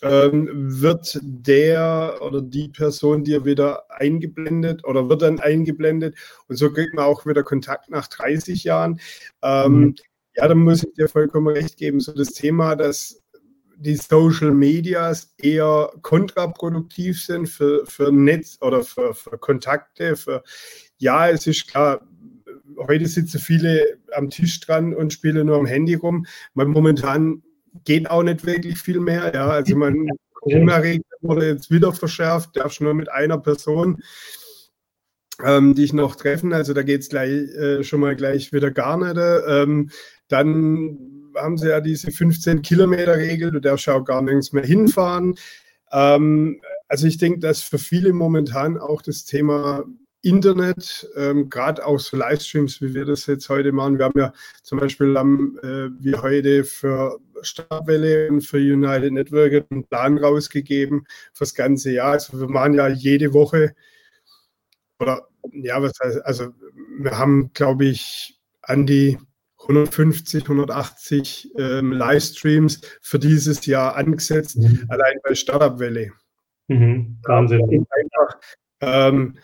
ähm, 0.03 0.49
wird 0.53 1.19
der 1.23 2.19
oder 2.21 2.43
die 2.43 2.69
Person 2.69 3.25
dir 3.25 3.45
wieder 3.45 3.85
eingeblendet 3.91 4.85
oder 4.85 5.09
wird 5.09 5.23
dann 5.23 5.41
eingeblendet 5.41 6.17
und 6.49 6.57
so 6.57 6.71
kriegt 6.71 6.95
man 6.95 7.07
auch 7.07 7.25
wieder 7.25 7.43
Kontakt 7.43 7.91
nach 7.91 8.07
30 8.07 8.65
Jahren. 8.65 9.01
Ähm, 9.43 9.73
mhm. 9.73 9.95
Ja, 10.37 10.49
da 10.49 10.55
muss 10.55 10.83
ich 10.83 10.93
dir 10.95 11.09
vollkommen 11.09 11.49
recht 11.49 11.77
geben. 11.77 12.01
So 12.01 12.13
das 12.13 12.33
Thema, 12.33 12.75
dass 12.75 13.24
die 13.85 13.97
Social 13.97 14.53
Medias 14.53 15.35
eher 15.39 15.91
kontraproduktiv 16.03 17.23
sind 17.23 17.49
für, 17.49 17.85
für 17.87 18.11
Netz 18.11 18.59
oder 18.61 18.83
für, 18.83 19.15
für 19.15 19.39
Kontakte. 19.39 20.17
Für, 20.17 20.43
ja, 20.99 21.29
es 21.29 21.47
ist 21.47 21.69
klar, 21.69 22.01
heute 22.79 23.07
sitzen 23.07 23.39
viele 23.39 23.99
am 24.13 24.31
Tisch 24.31 24.59
dran 24.61 24.95
und 24.95 25.13
spielen 25.13 25.47
nur 25.47 25.59
am 25.59 25.67
Handy 25.67 25.95
rum. 25.95 26.27
Man 26.55 26.69
momentan 26.69 27.43
geht 27.85 28.11
auch 28.11 28.23
nicht 28.23 28.47
wirklich 28.47 28.79
viel 28.79 29.01
mehr. 29.01 29.33
Ja, 29.35 29.49
also 29.49 29.77
man 29.77 30.09
Corona-Regeln 30.35 31.03
wurde 31.21 31.49
jetzt 31.49 31.71
wieder 31.71 31.93
verschärft, 31.93 32.57
darfst 32.57 32.81
nur 32.81 32.95
mit 32.95 33.11
einer 33.11 33.39
Person 33.39 34.03
ähm, 35.43 35.75
dich 35.75 35.93
noch 35.93 36.17
treffen. 36.17 36.53
Also 36.53 36.73
da 36.73 36.83
geht 36.83 37.03
es 37.03 37.09
gleich 37.09 37.31
äh, 37.31 37.83
schon 37.83 38.01
mal 38.01 38.17
gleich 38.17 38.53
wieder 38.53 38.71
gar 38.71 38.97
nicht. 38.97 39.21
Ähm, 39.49 39.91
dann 40.29 41.14
haben 41.37 41.59
sie 41.59 41.69
ja 41.69 41.81
diese 41.81 42.09
15-Kilometer-Regel, 42.09 43.51
du 43.51 43.61
darfst 43.61 43.89
auch 43.89 44.05
gar 44.05 44.23
nirgends 44.23 44.53
mehr 44.53 44.65
hinfahren. 44.65 45.37
Ähm, 45.93 46.61
also 46.89 47.07
ich 47.07 47.19
denke, 47.19 47.41
dass 47.41 47.63
für 47.63 47.79
viele 47.79 48.13
momentan 48.13 48.79
auch 48.79 49.03
das 49.03 49.25
Thema 49.25 49.85
Internet, 50.23 51.07
ähm, 51.17 51.51
gerade 51.51 51.85
auch 51.85 51.99
so 51.99 52.17
Livestreams, 52.17 52.81
wie 52.81 52.95
wir 52.95 53.05
das 53.05 53.27
jetzt 53.27 53.49
heute 53.51 53.73
machen. 53.73 53.99
Wir 53.99 54.07
haben 54.07 54.19
ja 54.19 54.33
zum 54.63 54.81
Beispiel 54.81 55.17
haben 55.19 55.59
äh, 55.63 55.91
wir 56.03 56.23
heute 56.23 56.65
für 56.65 57.19
Stabwelle 57.43 58.31
und 58.31 58.41
für 58.41 58.57
United 58.57 59.13
Network 59.13 59.67
einen 59.71 59.87
Plan 59.87 60.17
rausgegeben 60.17 61.07
fürs 61.35 61.55
ganze 61.55 61.93
Jahr. 61.93 62.13
Also 62.13 62.41
wir 62.41 62.49
machen 62.49 62.73
ja 62.73 62.89
jede 62.89 63.35
Woche 63.35 63.75
oder 64.99 65.29
ja, 65.53 65.83
was 65.83 65.93
heißt, 66.03 66.25
also 66.25 66.49
wir 66.99 67.19
haben, 67.19 67.51
glaube 67.53 67.85
ich, 67.85 68.41
an 68.63 68.87
die 68.87 69.19
150, 69.65 70.45
180 70.45 71.53
ähm, 71.59 71.93
Livestreams 71.93 72.81
für 73.03 73.19
dieses 73.19 73.67
Jahr 73.67 73.97
angesetzt, 73.97 74.57
mhm. 74.57 74.85
allein 74.89 75.17
bei 75.23 75.35
Startup-Welle. 75.35 76.13
Mhm. 76.69 77.19
Wahnsinn. 77.25 77.87
Einfach, 77.91 78.41
ähm, 78.81 79.37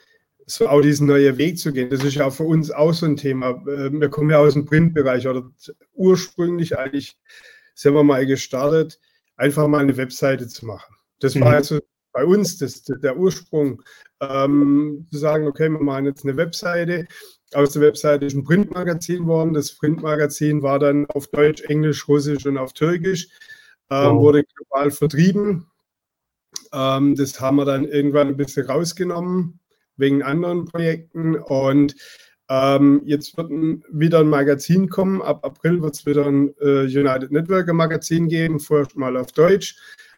so 0.46 0.68
auch 0.68 0.80
diesen 0.80 1.06
neuen 1.06 1.38
Weg 1.38 1.58
zu 1.58 1.72
gehen. 1.72 1.90
Das 1.90 2.02
ist 2.02 2.14
ja 2.14 2.30
für 2.30 2.44
uns 2.44 2.70
auch 2.70 2.92
so 2.92 3.06
ein 3.06 3.16
Thema. 3.16 3.62
Ähm, 3.68 4.00
wir 4.00 4.08
kommen 4.08 4.30
ja 4.30 4.38
aus 4.38 4.54
dem 4.54 4.66
Printbereich 4.66 5.28
oder 5.28 5.48
ursprünglich 5.92 6.76
eigentlich 6.76 7.16
sind 7.74 7.94
wir 7.94 8.02
mal 8.02 8.26
gestartet, 8.26 9.00
einfach 9.36 9.68
mal 9.68 9.78
eine 9.78 9.96
Webseite 9.96 10.48
zu 10.48 10.66
machen. 10.66 10.94
Das 11.20 11.34
mhm. 11.34 11.42
war 11.42 11.54
also 11.54 11.78
bei 12.12 12.24
uns 12.24 12.58
das, 12.58 12.82
der 12.82 13.16
Ursprung, 13.16 13.82
ähm, 14.20 15.06
zu 15.10 15.18
sagen, 15.18 15.46
okay, 15.46 15.68
wir 15.70 15.80
machen 15.80 16.06
jetzt 16.06 16.24
eine 16.24 16.36
Webseite. 16.36 17.06
Aus 17.52 17.72
der 17.72 17.82
Webseite 17.82 18.26
ist 18.26 18.34
ein 18.34 18.44
Printmagazin 18.44 19.22
geworden. 19.22 19.54
Das 19.54 19.72
Printmagazin 19.72 20.62
war 20.62 20.78
dann 20.78 21.06
auf 21.06 21.26
Deutsch, 21.28 21.62
Englisch, 21.62 22.06
Russisch 22.08 22.46
und 22.46 22.58
auf 22.58 22.72
Türkisch, 22.72 23.28
ähm, 23.90 24.16
wow. 24.16 24.22
wurde 24.22 24.44
global 24.44 24.90
vertrieben. 24.90 25.66
Ähm, 26.72 27.16
das 27.16 27.40
haben 27.40 27.56
wir 27.56 27.64
dann 27.64 27.84
irgendwann 27.84 28.28
ein 28.28 28.36
bisschen 28.36 28.66
rausgenommen 28.66 29.58
wegen 29.96 30.22
anderen 30.22 30.64
Projekten. 30.64 31.36
Und 31.36 31.96
ähm, 32.48 33.02
jetzt 33.04 33.36
wird 33.36 33.50
ein, 33.50 33.84
wieder 33.90 34.20
ein 34.20 34.28
Magazin 34.28 34.88
kommen. 34.88 35.22
Ab 35.22 35.44
April 35.44 35.82
wird 35.82 35.94
es 35.94 36.06
wieder 36.06 36.26
ein 36.26 36.54
äh, 36.60 36.82
United 36.84 37.30
Networker 37.30 37.72
Magazin 37.72 38.28
geben, 38.28 38.60
vorher 38.60 38.88
mal 38.94 39.16
auf 39.16 39.32
Deutsch. 39.32 39.76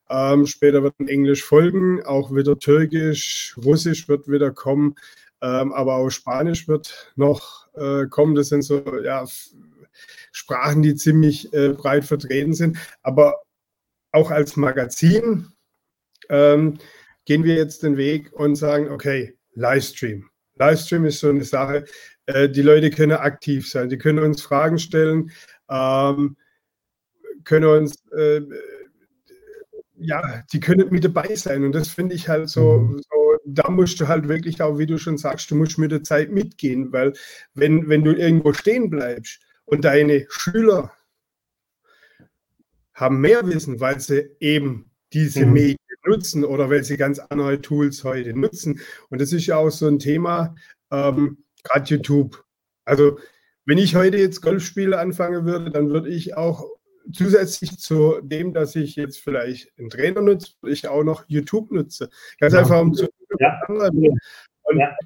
Ähm, 0.09 0.47
später 0.47 0.83
wird 0.83 0.99
ein 0.99 1.09
Englisch 1.09 1.43
folgen, 1.43 2.03
auch 2.03 2.35
wieder 2.35 2.59
Türkisch, 2.59 3.57
Russisch 3.64 4.09
wird 4.09 4.28
wieder 4.28 4.51
kommen, 4.51 4.95
ähm, 5.43 5.72
aber 5.72 5.97
auch 5.97 6.11
Spanisch 6.11 6.68
wird 6.68 7.12
noch 7.16 7.66
äh, 7.74 8.07
kommen. 8.07 8.34
Das 8.34 8.49
sind 8.49 8.62
so 8.62 8.82
ja, 9.03 9.24
Sprachen, 10.30 10.82
die 10.82 10.95
ziemlich 10.95 11.53
äh, 11.53 11.70
breit 11.70 12.05
vertreten 12.05 12.55
sind. 12.55 12.78
Aber 13.03 13.43
auch 14.12 14.30
als 14.30 14.57
Magazin 14.57 15.49
ähm, 16.28 16.78
gehen 17.24 17.45
wir 17.45 17.57
jetzt 17.57 17.82
den 17.82 17.97
Weg 17.97 18.32
und 18.32 18.57
sagen, 18.57 18.90
okay, 18.90 19.36
Livestream. 19.55 20.28
Livestream 20.57 21.05
ist 21.07 21.20
so 21.20 21.28
eine 21.28 21.45
Sache, 21.45 21.84
äh, 22.26 22.49
die 22.49 22.62
Leute 22.62 22.90
können 22.90 23.12
aktiv 23.12 23.68
sein, 23.68 23.88
die 23.88 23.99
können 23.99 24.20
uns 24.20 24.43
Fragen 24.43 24.78
stellen, 24.78 25.30
ähm, 25.68 26.36
können 27.45 27.66
uns, 27.66 27.97
äh, 28.12 28.43
ja, 29.97 30.43
die 30.53 30.61
können 30.61 30.90
mit 30.90 31.05
dabei 31.05 31.34
sein. 31.34 31.64
Und 31.64 31.72
das 31.72 31.88
finde 31.88 32.14
ich 32.14 32.28
halt 32.28 32.49
so, 32.49 32.78
mhm. 32.78 32.99
so, 32.99 33.11
da 33.55 33.70
musst 33.70 34.00
du 34.00 34.09
halt 34.09 34.28
wirklich 34.28 34.61
auch, 34.62 34.78
wie 34.78 34.86
du 34.86 34.98
schon 34.98 35.18
sagst, 35.18 35.50
du 35.50 35.55
musst 35.55 35.78
mit 35.78 35.92
der 35.92 36.03
Zeit 36.03 36.30
mitgehen, 36.30 36.92
weil 36.92 37.12
wenn, 37.55 37.88
wenn 37.88 38.05
du 38.05 38.12
irgendwo 38.14 38.53
stehen 38.53 38.90
bleibst 38.90 39.40
und 39.64 39.84
deine 39.84 40.26
Schüler 40.28 40.92
haben 42.94 43.20
mehr 43.20 43.46
Wissen, 43.46 43.80
weil 43.80 44.00
sie 44.00 44.30
eben 44.40 44.90
diese 45.12 45.46
mhm. 45.46 45.53
Medien 45.53 45.78
nutzen 46.05 46.44
oder 46.44 46.70
welche 46.70 46.96
ganz 46.96 47.18
andere 47.18 47.61
Tools 47.61 48.05
heute 48.05 48.36
nutzen. 48.36 48.80
Und 49.09 49.20
das 49.20 49.32
ist 49.32 49.46
ja 49.46 49.57
auch 49.57 49.70
so 49.70 49.86
ein 49.86 49.98
Thema, 49.98 50.55
ähm, 50.90 51.38
gerade 51.62 51.94
YouTube. 51.94 52.44
Also 52.84 53.18
wenn 53.64 53.78
ich 53.78 53.94
heute 53.94 54.18
jetzt 54.18 54.42
Golfspiele 54.42 54.98
anfangen 54.98 55.44
würde, 55.46 55.70
dann 55.70 55.90
würde 55.90 56.09
ich 56.09 56.36
auch 56.36 56.68
zusätzlich 57.12 57.78
zu 57.78 58.20
dem, 58.22 58.53
dass 58.53 58.76
ich 58.76 58.96
jetzt 58.96 59.20
vielleicht 59.20 59.72
einen 59.78 59.90
Trainer 59.90 60.20
nutze, 60.20 60.53
würde 60.61 60.74
ich 60.74 60.88
auch 60.88 61.05
noch 61.05 61.24
YouTube 61.28 61.70
nutze. 61.70 62.11
Ganz 62.38 62.55
ja. 62.55 62.61
einfach 62.61 62.80
um 62.80 62.94
zu 62.94 63.09
ja. 63.43 63.61
Und 64.62 64.78
ja. 64.78 64.97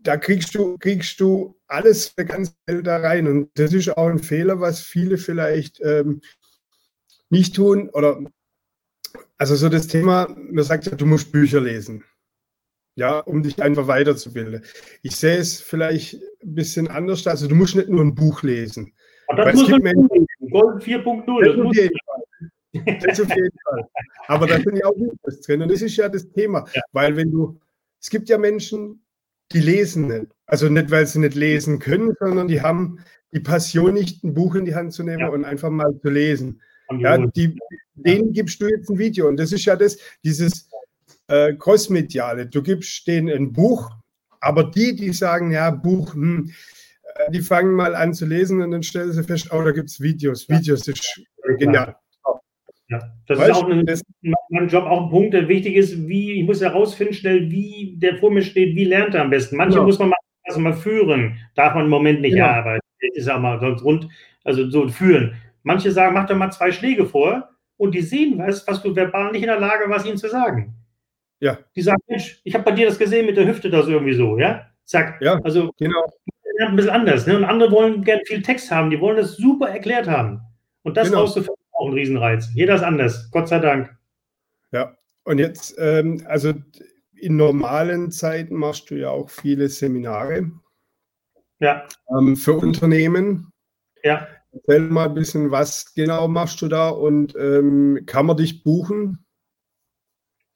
da 0.00 0.16
kriegst 0.16 0.54
du, 0.54 0.76
kriegst 0.78 1.20
du 1.20 1.56
alles 1.66 2.14
ganze 2.16 2.52
Welt 2.66 2.86
da 2.86 2.98
rein. 2.98 3.26
Und 3.26 3.50
das 3.54 3.72
ist 3.72 3.96
auch 3.96 4.08
ein 4.08 4.18
Fehler, 4.18 4.60
was 4.60 4.80
viele 4.80 5.18
vielleicht 5.18 5.80
ähm, 5.80 6.20
nicht 7.30 7.54
tun 7.54 7.88
oder 7.90 8.20
also 9.38 9.56
so 9.56 9.68
das 9.70 9.86
Thema, 9.86 10.28
man 10.36 10.64
sagt 10.64 10.86
ja, 10.86 10.94
du 10.94 11.06
musst 11.06 11.32
Bücher 11.32 11.60
lesen, 11.62 12.04
ja, 12.94 13.20
um 13.20 13.42
dich 13.42 13.62
einfach 13.62 13.86
weiterzubilden. 13.86 14.62
Ich 15.02 15.16
sehe 15.16 15.38
es 15.38 15.62
vielleicht 15.62 16.14
ein 16.42 16.54
bisschen 16.54 16.88
anders. 16.88 17.26
Also 17.26 17.48
du 17.48 17.54
musst 17.54 17.74
nicht 17.74 17.88
nur 17.88 18.02
ein 18.02 18.14
Buch 18.14 18.42
lesen. 18.42 18.92
Aber 19.28 19.44
das 19.44 19.54
muss 19.54 19.70
man 19.70 19.80
Menschen, 19.80 20.26
Gold 20.50 20.82
4.0. 20.82 21.90
Das, 23.02 23.20
auf 23.20 23.28
jeden 23.28 23.58
Fall. 23.64 23.88
Aber 24.28 24.46
da 24.46 24.58
sind 24.60 24.76
ja 24.76 24.86
auch 24.86 24.96
Videos 24.96 25.40
drin. 25.40 25.62
Und 25.62 25.70
das 25.70 25.82
ist 25.82 25.96
ja 25.96 26.08
das 26.08 26.30
Thema. 26.30 26.66
Ja. 26.74 26.82
Weil 26.92 27.16
wenn 27.16 27.30
du, 27.30 27.60
es 28.00 28.10
gibt 28.10 28.28
ja 28.28 28.38
Menschen, 28.38 29.02
die 29.52 29.60
lesen 29.60 30.06
nicht. 30.06 30.26
Also 30.46 30.68
nicht, 30.68 30.90
weil 30.90 31.06
sie 31.06 31.18
nicht 31.18 31.34
lesen 31.34 31.78
können, 31.78 32.14
sondern 32.18 32.48
die 32.48 32.62
haben 32.62 32.98
die 33.32 33.40
Passion 33.40 33.94
nicht, 33.94 34.24
ein 34.24 34.34
Buch 34.34 34.54
in 34.54 34.64
die 34.64 34.74
Hand 34.74 34.92
zu 34.92 35.02
nehmen 35.02 35.20
ja. 35.20 35.28
und 35.28 35.44
einfach 35.44 35.70
mal 35.70 35.98
zu 36.00 36.10
lesen. 36.10 36.60
Ja, 36.98 37.18
die, 37.18 37.56
denen 37.94 38.32
gibst 38.32 38.60
du 38.60 38.66
jetzt 38.66 38.90
ein 38.90 38.98
Video. 38.98 39.28
Und 39.28 39.36
das 39.36 39.52
ist 39.52 39.64
ja 39.64 39.76
das, 39.76 39.96
dieses 40.24 40.68
äh, 41.28 41.54
Crossmediale. 41.54 42.46
Du 42.46 42.62
gibst 42.62 43.06
denen 43.06 43.28
ein 43.28 43.52
Buch, 43.52 43.90
aber 44.40 44.64
die, 44.64 44.96
die 44.96 45.12
sagen, 45.12 45.52
ja, 45.52 45.70
Buch, 45.70 46.14
hm, 46.14 46.50
äh, 47.14 47.30
die 47.30 47.40
fangen 47.40 47.72
mal 47.74 47.94
an 47.94 48.12
zu 48.14 48.26
lesen 48.26 48.60
und 48.60 48.72
dann 48.72 48.82
stellen 48.82 49.12
sie 49.12 49.22
fest, 49.22 49.52
oh, 49.52 49.62
da 49.62 49.70
gibt 49.70 49.90
es 49.90 50.00
Videos. 50.00 50.48
Videos 50.48 50.88
ist 50.88 51.22
genial. 51.58 51.96
Ja, 52.90 52.98
das 53.26 53.38
weißt, 53.38 53.50
ist 53.50 53.56
auch 53.56 53.68
ein, 53.68 53.86
mein 54.48 54.68
Job 54.68 54.84
auch 54.84 55.04
ein 55.04 55.10
Punkt, 55.10 55.32
der 55.32 55.46
wichtig 55.46 55.76
ist, 55.76 56.08
wie, 56.08 56.40
ich 56.40 56.44
muss 56.44 56.60
herausfinden 56.60 57.14
schnell, 57.14 57.50
wie 57.50 57.94
der 57.96 58.16
vor 58.16 58.32
mir 58.32 58.42
steht, 58.42 58.74
wie 58.74 58.84
lernt 58.84 59.14
er 59.14 59.22
am 59.22 59.30
besten. 59.30 59.56
Manche 59.56 59.74
genau. 59.74 59.86
muss 59.86 59.98
man 60.00 60.08
mal, 60.08 60.16
also 60.42 60.58
mal 60.58 60.74
führen, 60.74 61.38
darf 61.54 61.74
man 61.74 61.84
im 61.84 61.90
Moment 61.90 62.20
nicht, 62.20 62.32
genau. 62.32 62.46
ja, 62.46 62.58
aber 62.58 62.78
ist 63.12 63.28
ja 63.28 63.38
mal 63.38 63.60
sonst 63.60 63.84
rund, 63.84 64.08
also 64.44 64.68
so 64.68 64.88
führen. 64.88 65.34
Manche 65.62 65.92
sagen, 65.92 66.14
mach 66.14 66.26
doch 66.26 66.36
mal 66.36 66.50
zwei 66.50 66.72
Schläge 66.72 67.06
vor 67.06 67.50
und 67.76 67.94
die 67.94 68.02
sehen 68.02 68.38
was, 68.38 68.66
was 68.66 68.82
du 68.82 68.94
verbal 68.94 69.30
nicht 69.30 69.42
in 69.42 69.48
der 69.48 69.60
Lage 69.60 69.88
warst, 69.88 70.06
ihnen 70.06 70.18
zu 70.18 70.28
sagen. 70.28 70.74
Ja. 71.38 71.58
Die 71.76 71.82
sagen, 71.82 72.02
Mensch, 72.08 72.40
ich 72.44 72.54
habe 72.54 72.64
bei 72.64 72.72
dir 72.72 72.86
das 72.86 72.98
gesehen 72.98 73.26
mit 73.26 73.36
der 73.36 73.46
Hüfte, 73.46 73.70
das 73.70 73.86
irgendwie 73.86 74.14
so, 74.14 74.36
ja? 74.38 74.66
Zack. 74.84 75.20
Ja, 75.22 75.38
also 75.44 75.70
genau. 75.78 76.04
ein 76.58 76.76
bisschen 76.76 76.90
anders. 76.90 77.26
Ne? 77.26 77.36
Und 77.36 77.44
andere 77.44 77.70
wollen 77.70 78.02
gerne 78.02 78.22
viel 78.26 78.42
Text 78.42 78.70
haben, 78.70 78.90
die 78.90 79.00
wollen 79.00 79.16
das 79.16 79.36
super 79.36 79.68
erklärt 79.68 80.08
haben. 80.08 80.40
Und 80.82 80.96
das 80.96 81.08
genau. 81.08 81.20
rauszufinden, 81.20 81.54
ist 81.54 81.59
auch 81.80 81.88
ein 81.88 81.94
Riesenreiz. 81.94 82.50
Jeder 82.54 82.74
ist 82.74 82.82
anders, 82.82 83.30
Gott 83.30 83.48
sei 83.48 83.58
Dank. 83.58 83.96
Ja, 84.72 84.96
und 85.24 85.38
jetzt, 85.38 85.76
ähm, 85.78 86.22
also 86.26 86.52
in 87.14 87.36
normalen 87.36 88.10
Zeiten 88.10 88.54
machst 88.54 88.90
du 88.90 88.96
ja 88.96 89.10
auch 89.10 89.30
viele 89.30 89.68
Seminare. 89.68 90.50
Ja. 91.58 91.86
Ähm, 92.16 92.36
für 92.36 92.54
Unternehmen. 92.54 93.52
Ja. 94.02 94.26
Erzähl 94.52 94.80
mal 94.80 95.08
ein 95.08 95.14
bisschen, 95.14 95.50
was 95.50 95.94
genau 95.94 96.26
machst 96.26 96.60
du 96.62 96.68
da 96.68 96.88
und 96.88 97.34
ähm, 97.36 98.00
kann 98.06 98.26
man 98.26 98.36
dich 98.36 98.62
buchen? 98.62 99.24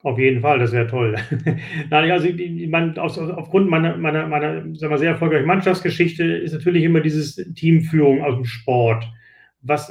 Auf 0.02 0.18
jeden 0.18 0.42
Fall, 0.42 0.58
das 0.58 0.72
wäre 0.72 0.86
toll. 0.86 1.16
Nein, 1.90 2.10
also 2.10 2.26
ich 2.26 2.68
meine, 2.68 3.00
aus, 3.00 3.18
aufgrund 3.18 3.70
meiner, 3.70 3.96
meiner, 3.96 4.26
meiner 4.26 4.60
sagen 4.74 4.92
wir, 4.92 4.98
sehr 4.98 5.12
erfolgreichen 5.12 5.46
Mannschaftsgeschichte 5.46 6.24
ist 6.24 6.52
natürlich 6.52 6.84
immer 6.84 7.00
dieses 7.00 7.36
Teamführung 7.54 8.22
aus 8.22 8.34
dem 8.34 8.44
Sport. 8.44 9.10
Was, 9.62 9.90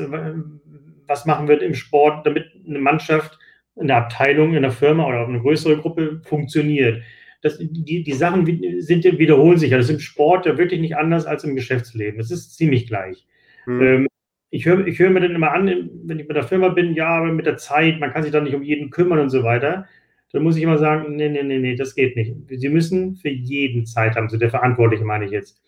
was 1.07 1.25
machen 1.25 1.47
wir 1.47 1.61
im 1.61 1.73
Sport, 1.73 2.25
damit 2.25 2.45
eine 2.67 2.79
Mannschaft, 2.79 3.37
eine 3.79 3.95
Abteilung 3.95 4.53
in 4.53 4.61
der 4.61 4.71
Firma 4.71 5.07
oder 5.07 5.27
eine 5.27 5.39
größere 5.39 5.77
Gruppe 5.77 6.21
funktioniert? 6.25 7.01
Das, 7.41 7.57
die, 7.59 8.03
die 8.03 8.13
Sachen 8.13 8.45
sind, 8.79 9.03
wiederholen 9.03 9.57
sich. 9.57 9.71
Das 9.71 9.85
ist 9.85 9.91
im 9.91 9.99
Sport 9.99 10.45
ja 10.45 10.57
wirklich 10.57 10.79
nicht 10.79 10.95
anders 10.95 11.25
als 11.25 11.43
im 11.43 11.55
Geschäftsleben. 11.55 12.19
Es 12.19 12.31
ist 12.31 12.55
ziemlich 12.55 12.87
gleich. 12.87 13.27
Mhm. 13.65 13.81
Ähm, 13.81 14.07
ich 14.49 14.65
höre 14.65 14.85
ich 14.85 14.99
hör 14.99 15.09
mir 15.09 15.19
dann 15.19 15.33
immer 15.33 15.51
an, 15.51 15.89
wenn 16.03 16.19
ich 16.19 16.27
bei 16.27 16.33
der 16.35 16.43
Firma 16.43 16.69
bin, 16.69 16.93
ja, 16.93 17.07
aber 17.07 17.31
mit 17.31 17.47
der 17.47 17.57
Zeit, 17.57 17.99
man 17.99 18.13
kann 18.13 18.21
sich 18.21 18.31
da 18.31 18.39
nicht 18.39 18.53
um 18.53 18.61
jeden 18.61 18.91
kümmern 18.91 19.19
und 19.19 19.29
so 19.29 19.43
weiter. 19.43 19.87
Dann 20.31 20.43
muss 20.43 20.57
ich 20.57 20.63
immer 20.63 20.77
sagen, 20.77 21.15
nee, 21.15 21.29
nee, 21.29 21.43
nee, 21.43 21.57
nee, 21.57 21.75
das 21.75 21.95
geht 21.95 22.15
nicht. 22.15 22.33
Sie 22.49 22.69
müssen 22.69 23.15
für 23.15 23.29
jeden 23.29 23.85
Zeit 23.85 24.15
haben, 24.15 24.29
so 24.29 24.37
der 24.37 24.51
Verantwortliche 24.51 25.05
meine 25.05 25.25
ich 25.25 25.31
jetzt. 25.31 25.62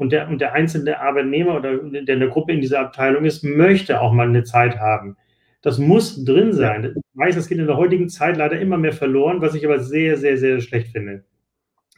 Und 0.00 0.12
der, 0.12 0.28
und 0.28 0.40
der 0.40 0.54
einzelne 0.54 0.98
Arbeitnehmer 0.98 1.56
oder 1.56 1.76
der 1.76 2.14
in 2.14 2.20
der 2.20 2.28
Gruppe 2.30 2.52
in 2.52 2.62
dieser 2.62 2.80
Abteilung 2.80 3.26
ist, 3.26 3.44
möchte 3.44 4.00
auch 4.00 4.14
mal 4.14 4.26
eine 4.26 4.44
Zeit 4.44 4.78
haben. 4.78 5.18
Das 5.60 5.76
muss 5.76 6.24
drin 6.24 6.54
sein. 6.54 6.94
Ich 6.96 7.02
weiß, 7.18 7.34
das 7.34 7.48
geht 7.48 7.58
in 7.58 7.66
der 7.66 7.76
heutigen 7.76 8.08
Zeit 8.08 8.38
leider 8.38 8.58
immer 8.58 8.78
mehr 8.78 8.94
verloren, 8.94 9.42
was 9.42 9.54
ich 9.54 9.62
aber 9.66 9.78
sehr, 9.78 10.16
sehr, 10.16 10.38
sehr 10.38 10.58
schlecht 10.62 10.88
finde. 10.88 11.24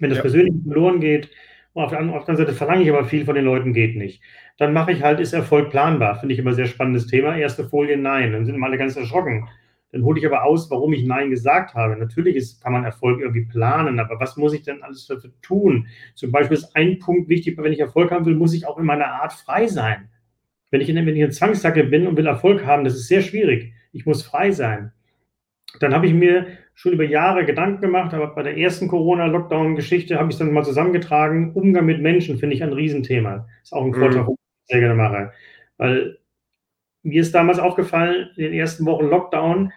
Wenn 0.01 0.11
das 0.11 0.17
ja. 0.19 0.23
persönlich 0.23 0.53
verloren 0.65 0.99
geht, 0.99 1.31
auf 1.75 1.91
der, 1.91 2.01
auf 2.01 2.07
der 2.07 2.15
anderen 2.15 2.37
Seite 2.39 2.53
verlange 2.55 2.83
ich 2.83 2.91
aber 2.91 3.05
viel 3.05 3.25
von 3.25 3.37
den 3.37 3.45
Leuten, 3.45 3.73
geht 3.73 3.97
nicht. 3.97 4.21
Dann 4.59 4.73
mache 4.73 4.91
ich 4.91 5.05
halt, 5.05 5.21
ist 5.21 5.33
Erfolg 5.33 5.71
planbar? 5.71 6.19
Finde 6.19 6.33
ich 6.33 6.41
immer 6.41 6.55
sehr 6.55 6.67
spannendes 6.67 7.07
Thema. 7.07 7.37
Erste 7.37 7.69
Folie, 7.69 7.97
nein. 7.97 8.33
Dann 8.33 8.45
sind 8.45 8.57
immer 8.57 8.67
alle 8.67 8.79
ganz 8.79 8.97
erschrocken. 8.97 9.49
Dann 9.93 10.05
hole 10.05 10.19
ich 10.19 10.27
aber 10.27 10.45
aus, 10.45 10.71
warum 10.71 10.95
ich 10.95 11.05
Nein 11.05 11.31
gesagt 11.31 11.75
habe. 11.75 11.97
Natürlich 11.97 12.35
ist, 12.35 12.63
kann 12.63 12.73
man 12.73 12.85
Erfolg 12.85 13.21
irgendwie 13.21 13.45
planen, 13.45 14.01
aber 14.01 14.19
was 14.19 14.39
muss 14.39 14.55
ich 14.55 14.63
denn 14.63 14.83
alles 14.83 15.07
dafür 15.07 15.31
tun? 15.43 15.87
Zum 16.15 16.33
Beispiel 16.33 16.57
ist 16.57 16.75
ein 16.75 16.99
Punkt 16.99 17.29
wichtig, 17.29 17.59
wenn 17.59 17.73
ich 17.73 17.81
Erfolg 17.81 18.11
haben 18.11 18.25
will, 18.25 18.35
muss 18.35 18.55
ich 18.55 18.67
auch 18.67 18.79
in 18.79 18.87
meiner 18.87 19.07
Art 19.07 19.35
frei 19.35 19.67
sein. 19.67 20.09
Wenn 20.71 20.81
ich 20.81 20.89
in, 20.89 20.97
wenn 20.97 21.09
ich 21.09 21.21
in 21.21 21.31
Zwangstacke 21.31 21.85
bin 21.85 22.07
und 22.07 22.17
will 22.17 22.27
Erfolg 22.27 22.65
haben, 22.65 22.85
das 22.85 22.95
ist 22.95 23.07
sehr 23.07 23.21
schwierig. 23.21 23.75
Ich 23.93 24.07
muss 24.07 24.23
frei 24.23 24.51
sein. 24.51 24.93
Dann 25.81 25.95
habe 25.95 26.07
ich 26.07 26.15
mir 26.15 26.47
schon 26.75 26.93
über 26.93 27.05
Jahre 27.05 27.45
Gedanken 27.45 27.83
gemacht, 27.83 28.15
aber 28.15 28.35
bei 28.35 28.43
der 28.43 28.57
ersten 28.57 28.89
Corona-Lockdown-Geschichte 28.89 30.19
habe 30.19 30.31
ich 30.31 30.35
es 30.35 30.39
dann 30.39 30.53
mal 30.53 30.65
zusammengetragen. 30.65 31.53
Umgang 31.53 31.85
mit 31.85 32.01
Menschen 32.01 32.39
finde 32.39 32.57
ich 32.57 32.63
ein 32.63 32.73
Riesenthema. 32.73 33.47
Ist 33.63 33.75
auch 33.75 33.85
ein 33.85 33.93
Vortrag, 33.93 34.23
mhm. 34.23 34.27
den 34.27 34.35
ich 34.35 34.73
sehr 34.73 34.81
gerne 34.81 34.95
mache. 34.95 35.33
Weil 35.77 36.19
mir 37.03 37.21
ist 37.21 37.35
damals 37.35 37.59
aufgefallen, 37.59 38.31
in 38.37 38.45
den 38.45 38.53
ersten 38.55 38.87
Wochen 38.87 39.07
Lockdown 39.07 39.73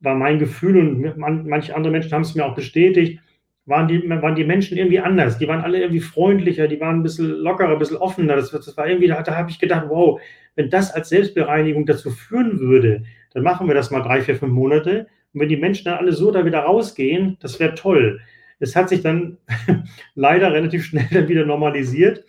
war 0.00 0.14
mein 0.14 0.38
Gefühl 0.38 0.78
und 0.78 1.16
manche 1.18 1.76
andere 1.76 1.92
Menschen 1.92 2.12
haben 2.12 2.22
es 2.22 2.34
mir 2.34 2.46
auch 2.46 2.54
bestätigt, 2.54 3.20
waren 3.66 3.86
die, 3.86 4.08
waren 4.08 4.34
die 4.34 4.44
Menschen 4.44 4.78
irgendwie 4.78 5.00
anders. 5.00 5.38
Die 5.38 5.46
waren 5.46 5.60
alle 5.60 5.80
irgendwie 5.80 6.00
freundlicher, 6.00 6.68
die 6.68 6.80
waren 6.80 7.00
ein 7.00 7.02
bisschen 7.02 7.30
lockerer, 7.30 7.72
ein 7.72 7.78
bisschen 7.78 7.98
offener. 7.98 8.36
Das, 8.36 8.50
das 8.50 8.76
war 8.76 8.88
irgendwie, 8.88 9.08
da, 9.08 9.22
da 9.22 9.36
habe 9.36 9.50
ich 9.50 9.58
gedacht, 9.58 9.86
wow, 9.88 10.20
wenn 10.56 10.70
das 10.70 10.92
als 10.92 11.10
Selbstbereinigung 11.10 11.86
dazu 11.86 12.10
führen 12.10 12.58
würde, 12.58 13.04
dann 13.32 13.42
machen 13.42 13.68
wir 13.68 13.74
das 13.74 13.90
mal 13.90 14.00
drei, 14.00 14.22
vier, 14.22 14.36
fünf 14.36 14.52
Monate. 14.52 15.06
Und 15.32 15.40
wenn 15.40 15.48
die 15.48 15.56
Menschen 15.56 15.84
dann 15.84 15.98
alle 15.98 16.12
so 16.12 16.30
da 16.30 16.44
wieder 16.44 16.60
rausgehen, 16.60 17.36
das 17.40 17.60
wäre 17.60 17.74
toll. 17.74 18.20
Es 18.58 18.74
hat 18.74 18.88
sich 18.88 19.02
dann 19.02 19.38
leider 20.14 20.52
relativ 20.52 20.84
schnell 20.84 21.06
dann 21.12 21.28
wieder 21.28 21.44
normalisiert. 21.44 22.24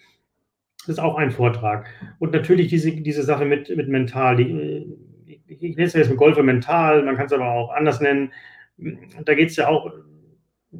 Das 0.87 0.97
ist 0.97 0.99
auch 0.99 1.15
ein 1.15 1.31
Vortrag. 1.31 1.85
Und 2.19 2.33
natürlich 2.33 2.67
diese, 2.67 2.91
diese 2.91 3.23
Sache 3.23 3.45
mit, 3.45 3.75
mit 3.75 3.87
mental. 3.87 4.39
Ich, 4.39 5.39
ich 5.47 5.75
nenne 5.75 5.87
es 5.87 5.93
jetzt 5.93 6.09
mit 6.09 6.17
Golfer 6.17 6.43
mental, 6.43 7.03
man 7.03 7.15
kann 7.15 7.27
es 7.27 7.33
aber 7.33 7.51
auch 7.51 7.71
anders 7.71 8.01
nennen. 8.01 8.31
Da 9.25 9.35
geht 9.35 9.49
es 9.49 9.55
ja 9.57 9.67
auch, 9.67 9.91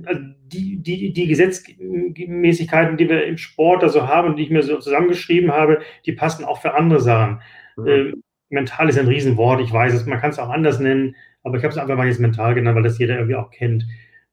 also 0.06 0.22
die, 0.46 0.82
die, 0.82 1.14
die 1.14 1.28
Gesetzmäßigkeiten, 1.28 2.98
die 2.98 3.10
wir 3.10 3.26
im 3.26 3.38
Sport 3.38 3.84
also 3.84 4.08
haben, 4.08 4.36
die 4.36 4.44
ich 4.44 4.50
mir 4.50 4.64
so 4.64 4.80
zusammengeschrieben 4.80 5.52
habe, 5.52 5.82
die 6.06 6.14
passen 6.14 6.46
auch 6.46 6.62
für 6.62 6.74
andere 6.74 7.02
Sachen. 7.02 7.42
Mhm. 7.78 7.88
Äh, 7.88 8.14
mental 8.50 8.90
ist 8.90 8.98
ein 8.98 9.08
Riesenwort, 9.08 9.62
ich 9.62 9.72
weiß 9.72 9.94
es, 9.94 10.06
man 10.06 10.20
kann 10.20 10.32
es 10.32 10.40
auch 10.40 10.50
anders 10.50 10.80
nennen, 10.80 11.16
aber 11.44 11.58
ich 11.58 11.64
habe 11.64 11.72
es 11.72 11.78
einfach 11.78 11.96
mal 11.96 12.08
jetzt 12.08 12.20
mental 12.20 12.54
genannt, 12.54 12.76
weil 12.76 12.84
das 12.84 13.00
jeder 13.00 13.16
irgendwie 13.16 13.36
auch 13.36 13.52
kennt. 13.52 13.86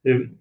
Ähm, 0.04 0.38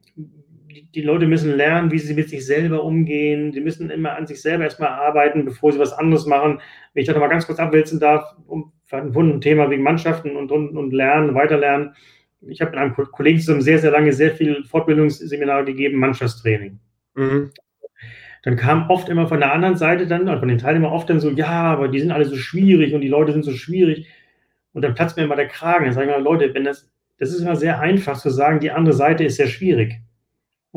die 0.84 1.02
Leute 1.02 1.28
müssen 1.28 1.56
lernen, 1.56 1.92
wie 1.92 2.00
sie 2.00 2.14
mit 2.14 2.30
sich 2.30 2.46
selber 2.46 2.84
umgehen. 2.84 3.52
Die 3.52 3.62
müssen 3.62 3.90
immer 3.90 4.16
an 4.16 4.28
sich 4.28 4.42
selber 4.42 4.64
erstmal 4.64 4.90
arbeiten, 4.90 5.46
bevor 5.46 5.72
sie 5.72 5.80
was 5.80 5.94
anderes 5.94 6.26
machen. 6.26 6.60
Wenn 6.94 7.02
ich 7.02 7.08
das 7.08 7.16
nochmal 7.16 7.30
ganz 7.30 7.46
kurz 7.46 7.60
abwälzen 7.60 8.00
darf, 8.00 8.24
um 8.48 8.72
ein 8.92 9.42
Thema 9.42 9.70
wegen 9.70 9.84
Mannschaften 9.84 10.36
und, 10.36 10.52
und, 10.52 10.78
und 10.78 10.94
Lernen, 10.94 11.36
Weiterlernen. 11.36 11.96
Ich 12.42 12.62
habe 12.62 12.72
mit 12.72 12.80
einem 12.80 12.94
Kollegen 12.94 13.40
zusammen 13.40 13.62
sehr, 13.62 13.80
sehr 13.80 13.92
lange 13.92 14.14
sehr 14.14 14.32
viel 14.32 14.64
Fortbildungsseminare 14.64 15.66
gegeben, 15.66 16.00
Mannschaftstraining. 16.00 16.80
Mhm. 17.16 17.52
Dann 18.44 18.56
kam 18.56 18.90
oft 18.90 19.10
immer 19.10 19.28
von 19.28 19.40
der 19.40 19.52
anderen 19.52 19.76
Seite 19.76 20.08
dann, 20.08 20.28
von 20.40 20.48
den 20.48 20.60
Teilnehmern 20.60 20.94
oft 20.94 21.10
dann 21.10 21.20
so, 21.20 21.32
ja, 21.32 21.64
aber 21.64 21.90
die 21.90 22.00
sind 22.00 22.12
alle 22.12 22.26
so 22.26 22.38
schwierig 22.38 22.94
und 22.94 23.02
die 23.02 23.10
Leute 23.10 23.34
sind 23.34 23.44
so 23.44 23.52
schwierig. 23.52 24.08
Und 24.74 24.84
dann 24.84 24.94
platzt 24.94 25.18
mir 25.18 25.24
immer 25.24 25.36
der 25.36 25.48
Kragen. 25.48 25.86
Dann 25.86 25.94
sage 25.94 26.08
ich 26.08 26.14
mal, 26.14 26.22
Leute, 26.22 26.54
wenn 26.54 26.64
das, 26.64 26.90
das 27.18 27.32
ist 27.32 27.42
immer 27.42 27.56
sehr 27.56 27.80
einfach 27.80 28.18
zu 28.18 28.30
sagen, 28.30 28.60
die 28.60 28.72
andere 28.72 28.96
Seite 28.96 29.24
ist 29.24 29.36
sehr 29.38 29.48
schwierig. 29.48 30.00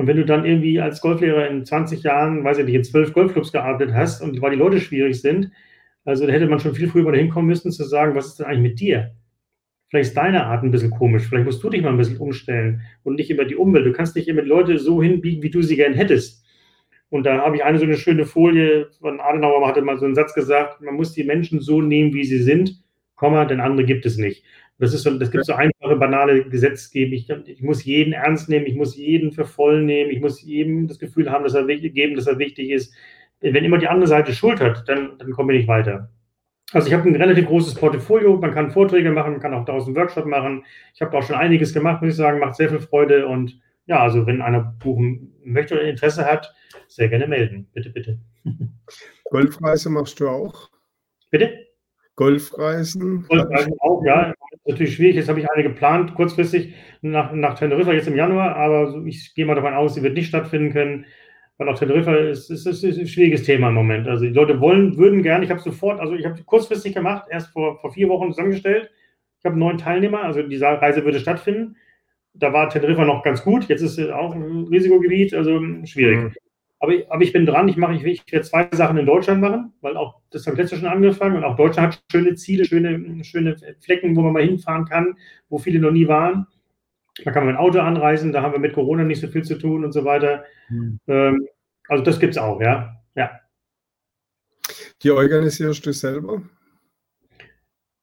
Und 0.01 0.07
wenn 0.07 0.17
du 0.17 0.25
dann 0.25 0.47
irgendwie 0.47 0.81
als 0.81 1.03
Golflehrer 1.03 1.47
in 1.49 1.67
20 1.67 2.03
Jahren, 2.05 2.43
weiß 2.43 2.57
ich 2.57 2.65
nicht, 2.65 2.75
in 2.75 2.85
zwölf 2.85 3.13
Golfclubs 3.13 3.53
gearbeitet 3.53 3.95
hast 3.95 4.23
und 4.23 4.41
weil 4.41 4.53
die 4.53 4.57
Leute 4.57 4.81
schwierig 4.81 5.21
sind, 5.21 5.51
also 6.07 6.27
da 6.27 6.33
hätte 6.33 6.47
man 6.47 6.59
schon 6.59 6.75
viel 6.75 6.89
früher 6.89 7.13
dahin 7.13 7.29
kommen 7.29 7.49
müssen, 7.49 7.71
zu 7.71 7.85
sagen, 7.85 8.15
was 8.15 8.29
ist 8.29 8.39
denn 8.39 8.47
eigentlich 8.47 8.63
mit 8.63 8.81
dir? 8.81 9.15
Vielleicht 9.91 10.09
ist 10.09 10.17
deine 10.17 10.47
Art 10.47 10.65
ein 10.65 10.71
bisschen 10.71 10.89
komisch, 10.89 11.27
vielleicht 11.29 11.45
musst 11.45 11.63
du 11.63 11.69
dich 11.69 11.83
mal 11.83 11.91
ein 11.91 11.99
bisschen 11.99 12.17
umstellen 12.17 12.81
und 13.03 13.17
nicht 13.17 13.31
immer 13.31 13.45
die 13.45 13.57
Umwelt. 13.57 13.85
Du 13.85 13.93
kannst 13.93 14.17
nicht 14.17 14.27
immer 14.27 14.41
die 14.41 14.49
Leute 14.49 14.79
so 14.79 15.03
hinbiegen, 15.03 15.43
wie 15.43 15.51
du 15.51 15.61
sie 15.61 15.77
gern 15.77 15.93
hättest. 15.93 16.47
Und 17.11 17.27
da 17.27 17.37
habe 17.37 17.57
ich 17.57 17.65
eine 17.65 17.79
so 17.79 17.85
eine 17.85 17.99
schöne 17.99 18.25
Folie 18.25 18.89
von 19.03 19.21
Adenauer, 19.21 19.69
hatte 19.69 19.83
mal 19.83 19.99
so 19.99 20.07
einen 20.07 20.15
Satz 20.15 20.33
gesagt, 20.33 20.81
man 20.81 20.95
muss 20.95 21.13
die 21.13 21.25
Menschen 21.25 21.61
so 21.61 21.83
nehmen, 21.83 22.15
wie 22.15 22.25
sie 22.25 22.43
sind, 22.43 22.83
Komma, 23.17 23.45
denn 23.45 23.61
andere 23.61 23.85
gibt 23.85 24.07
es 24.07 24.17
nicht. 24.17 24.45
Das, 24.81 24.95
ist 24.95 25.03
so, 25.03 25.17
das 25.19 25.31
gibt 25.31 25.45
so 25.45 25.53
einfache, 25.53 25.97
banale 25.97 26.45
Gesetzgebung. 26.45 27.13
Ich, 27.13 27.29
ich, 27.31 27.63
muss 27.63 27.85
jeden 27.85 28.15
ernst 28.15 28.49
nehmen, 28.49 28.67
ich 28.67 28.75
muss 28.75 28.97
jeden 28.97 29.31
für 29.31 29.45
voll 29.45 29.85
nehmen, 29.85 30.11
ich 30.11 30.21
muss 30.21 30.43
jedem 30.43 30.89
das 30.89 30.99
Gefühl 30.99 31.31
haben, 31.31 31.45
dass 31.45 31.55
er 31.55 31.67
wichtig, 31.67 31.95
geben, 31.95 32.17
dass 32.17 32.27
er 32.27 32.39
wichtig 32.39 32.71
ist. 32.71 32.95
Wenn 33.41 33.65
immer 33.65 33.79
die 33.79 33.89
andere 33.89 34.09
Seite 34.09 34.33
Schuld 34.33 34.61
hat, 34.61 34.89
dann, 34.89 35.19
dann 35.19 35.33
kommen 35.33 35.51
wir 35.51 35.57
nicht 35.57 35.69
weiter. 35.69 36.11
Also 36.73 36.89
ich 36.89 36.95
habe 36.95 37.09
ein 37.09 37.17
relativ 37.17 37.47
großes 37.47 37.75
Portfolio, 37.75 38.37
man 38.39 38.55
kann 38.55 38.71
Vorträge 38.71 39.11
machen, 39.11 39.33
man 39.33 39.41
kann 39.41 39.55
auch 39.55 39.65
daraus 39.65 39.87
einen 39.87 39.97
Workshop 39.97 40.25
machen. 40.25 40.65
Ich 40.95 41.03
habe 41.03 41.17
auch 41.17 41.23
schon 41.23 41.37
einiges 41.37 41.75
gemacht, 41.75 42.01
muss 42.01 42.13
ich 42.13 42.17
sagen, 42.17 42.39
macht 42.39 42.57
sehr 42.57 42.71
viel 42.71 42.81
Freude 42.81 43.27
und 43.27 43.61
ja, 43.87 44.01
also 44.03 44.27
wenn 44.27 44.41
einer 44.41 44.77
buchen 44.79 45.35
möchte 45.45 45.75
oder 45.75 45.83
Interesse 45.83 46.25
hat, 46.25 46.55
sehr 46.87 47.09
gerne 47.09 47.27
melden. 47.27 47.69
Bitte, 47.75 47.91
bitte. 47.91 48.19
Golfreise 49.31 49.91
machst 49.91 50.21
du 50.21 50.29
auch? 50.29 50.71
Bitte? 51.31 51.67
Golfreisen? 52.17 53.27
Golfreisen 53.29 53.75
auch, 53.81 54.03
ja. 54.05 54.33
Natürlich 54.67 54.95
schwierig. 54.95 55.17
Jetzt 55.17 55.29
habe 55.29 55.41
ich 55.41 55.51
eine 55.51 55.63
geplant, 55.63 56.15
kurzfristig 56.15 56.75
nach, 57.01 57.33
nach 57.33 57.59
Teneriffa, 57.59 57.93
jetzt 57.93 58.09
im 58.09 58.17
Januar, 58.17 58.57
aber 58.57 59.03
ich 59.07 59.35
gehe 59.35 59.47
mal 59.47 59.55
davon 59.55 59.75
aus, 59.75 59.95
sie 59.95 60.03
wird 60.03 60.15
nicht 60.15 60.29
stattfinden 60.29 60.73
können, 60.73 61.07
weil 61.57 61.69
auch 61.69 61.79
Teneriffa 61.79 62.15
ist, 62.15 62.51
ist, 62.51 62.67
ist, 62.67 62.85
ist 62.85 62.99
ein 62.99 63.07
schwieriges 63.07 63.45
Thema 63.45 63.69
im 63.69 63.75
Moment. 63.75 64.07
Also 64.07 64.25
die 64.25 64.33
Leute 64.33 64.61
wollen, 64.61 64.97
würden 64.99 65.23
gerne, 65.23 65.45
ich 65.45 65.51
habe 65.51 65.61
sofort, 65.61 65.99
also 66.01 66.15
ich 66.15 66.27
habe 66.27 66.43
kurzfristig 66.45 66.95
gemacht, 66.95 67.27
erst 67.31 67.53
vor, 67.53 67.79
vor 67.81 67.93
vier 67.93 68.09
Wochen 68.09 68.31
zusammengestellt. 68.31 68.91
Ich 69.39 69.45
habe 69.47 69.59
neun 69.59 69.79
Teilnehmer, 69.79 70.23
also 70.23 70.43
diese 70.43 70.67
Reise 70.67 71.05
würde 71.05 71.21
stattfinden. 71.21 71.77
Da 72.35 72.53
war 72.53 72.69
Teneriffa 72.69 73.05
noch 73.05 73.23
ganz 73.23 73.43
gut, 73.43 73.67
jetzt 73.69 73.81
ist 73.81 73.99
es 73.99 74.11
auch 74.11 74.35
ein 74.35 74.69
Risikogebiet, 74.71 75.35
also 75.35 75.59
schwierig. 75.85 76.19
Mhm. 76.19 76.33
Aber, 76.83 76.95
aber 77.11 77.23
ich 77.23 77.33
bin 77.33 77.45
dran, 77.45 77.69
ich 77.69 77.77
mache, 77.77 77.95
ich, 77.95 78.05
ich 78.05 78.33
werde 78.33 78.47
zwei 78.47 78.69
Sachen 78.73 78.97
in 78.97 79.05
Deutschland 79.05 79.43
machen, 79.43 79.75
weil 79.83 79.99
auch, 79.99 80.21
das 80.31 80.47
habe 80.47 80.55
ich 80.55 80.63
letztes 80.63 80.81
schon 80.81 80.89
angefangen 80.89 81.37
und 81.37 81.45
auch 81.45 81.55
Deutschland 81.55 81.93
hat 81.93 82.03
schöne 82.11 82.35
Ziele, 82.35 82.65
schöne, 82.65 83.23
schöne 83.23 83.57
Flecken, 83.81 84.17
wo 84.17 84.23
man 84.23 84.33
mal 84.33 84.43
hinfahren 84.43 84.87
kann, 84.87 85.15
wo 85.51 85.59
viele 85.59 85.79
noch 85.79 85.91
nie 85.91 86.09
waren. 86.09 86.47
Da 87.23 87.33
kann 87.33 87.45
man 87.45 87.55
mit 87.55 87.61
Auto 87.61 87.81
anreisen, 87.81 88.33
da 88.33 88.41
haben 88.41 88.53
wir 88.53 88.61
mit 88.61 88.73
Corona 88.73 89.05
nicht 89.05 89.21
so 89.21 89.29
viel 89.29 89.45
zu 89.45 89.59
tun 89.59 89.85
und 89.85 89.93
so 89.93 90.07
weiter. 90.07 90.45
Mhm. 90.71 90.99
Ähm, 91.07 91.47
also 91.87 92.03
das 92.03 92.19
gibt 92.19 92.33
es 92.33 92.39
auch, 92.39 92.63
ja. 92.63 92.97
ja. 93.15 93.31
Die 95.03 95.11
organisierst 95.11 95.85
du 95.85 95.93
selber? 95.93 96.43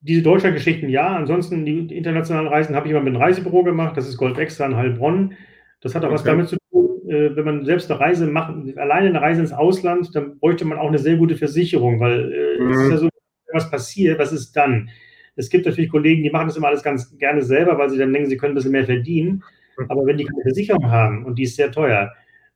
Diese 0.01 0.21
Deutschland-Geschichten 0.21 0.89
ja, 0.89 1.15
ansonsten 1.15 1.65
die 1.65 1.97
internationalen 1.97 2.47
Reisen 2.47 2.75
habe 2.75 2.86
ich 2.86 2.91
immer 2.91 3.01
mit 3.01 3.15
einem 3.15 3.23
Reisebüro 3.23 3.63
gemacht, 3.63 3.97
das 3.97 4.07
ist 4.07 4.17
Gold 4.17 4.38
Extra 4.38 4.67
in 4.67 4.75
Heilbronn. 4.75 5.34
Das 5.82 5.95
hat 5.95 6.03
auch 6.03 6.07
okay. 6.07 6.15
was 6.15 6.23
damit 6.23 6.47
zu 6.47 6.57
tun, 6.57 6.66
äh, 7.07 7.35
wenn 7.35 7.45
man 7.45 7.65
selbst 7.65 7.89
eine 7.89 7.99
Reise 7.99 8.27
macht, 8.27 8.53
alleine 8.77 9.09
eine 9.09 9.21
Reise 9.21 9.41
ins 9.41 9.53
Ausland, 9.53 10.13
dann 10.13 10.39
bräuchte 10.39 10.65
man 10.65 10.77
auch 10.77 10.87
eine 10.87 10.99
sehr 10.99 11.17
gute 11.17 11.35
Versicherung, 11.35 11.99
weil 11.99 12.33
äh, 12.33 12.61
mhm. 12.61 12.71
es 12.71 12.81
ist 12.81 12.91
ja 12.91 12.97
so, 12.97 13.09
was 13.53 13.71
passiert, 13.71 14.19
was 14.19 14.31
ist 14.31 14.55
dann? 14.55 14.89
Es 15.35 15.49
gibt 15.49 15.65
natürlich 15.65 15.91
Kollegen, 15.91 16.23
die 16.23 16.29
machen 16.29 16.47
das 16.47 16.57
immer 16.57 16.67
alles 16.67 16.83
ganz 16.83 17.17
gerne 17.17 17.41
selber, 17.41 17.77
weil 17.77 17.89
sie 17.89 17.97
dann 17.97 18.11
denken, 18.11 18.29
sie 18.29 18.37
können 18.37 18.53
ein 18.53 18.55
bisschen 18.55 18.71
mehr 18.71 18.85
verdienen. 18.85 19.43
Mhm. 19.77 19.85
Aber 19.89 20.05
wenn 20.05 20.17
die 20.17 20.25
keine 20.25 20.41
Versicherung 20.41 20.89
haben 20.89 21.25
und 21.25 21.37
die 21.37 21.43
ist 21.43 21.55
sehr 21.55 21.71
teuer 21.71 22.13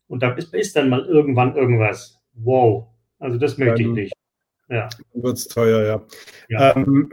und 0.07 0.21
da 0.23 0.31
ist, 0.33 0.53
ist 0.53 0.75
dann 0.75 0.89
mal 0.89 1.05
irgendwann 1.05 1.55
irgendwas, 1.55 2.19
wow, 2.33 2.87
also 3.19 3.37
das 3.37 3.57
möchte 3.57 3.83
dann 3.83 3.91
ich 3.91 4.03
nicht. 4.03 4.13
Ja. 4.69 4.89
Wird 5.13 5.37
es 5.37 5.47
teuer, 5.47 5.85
ja. 5.85 6.01
ja. 6.49 6.75
Ähm, 6.75 7.11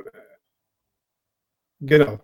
genau. 1.80 2.20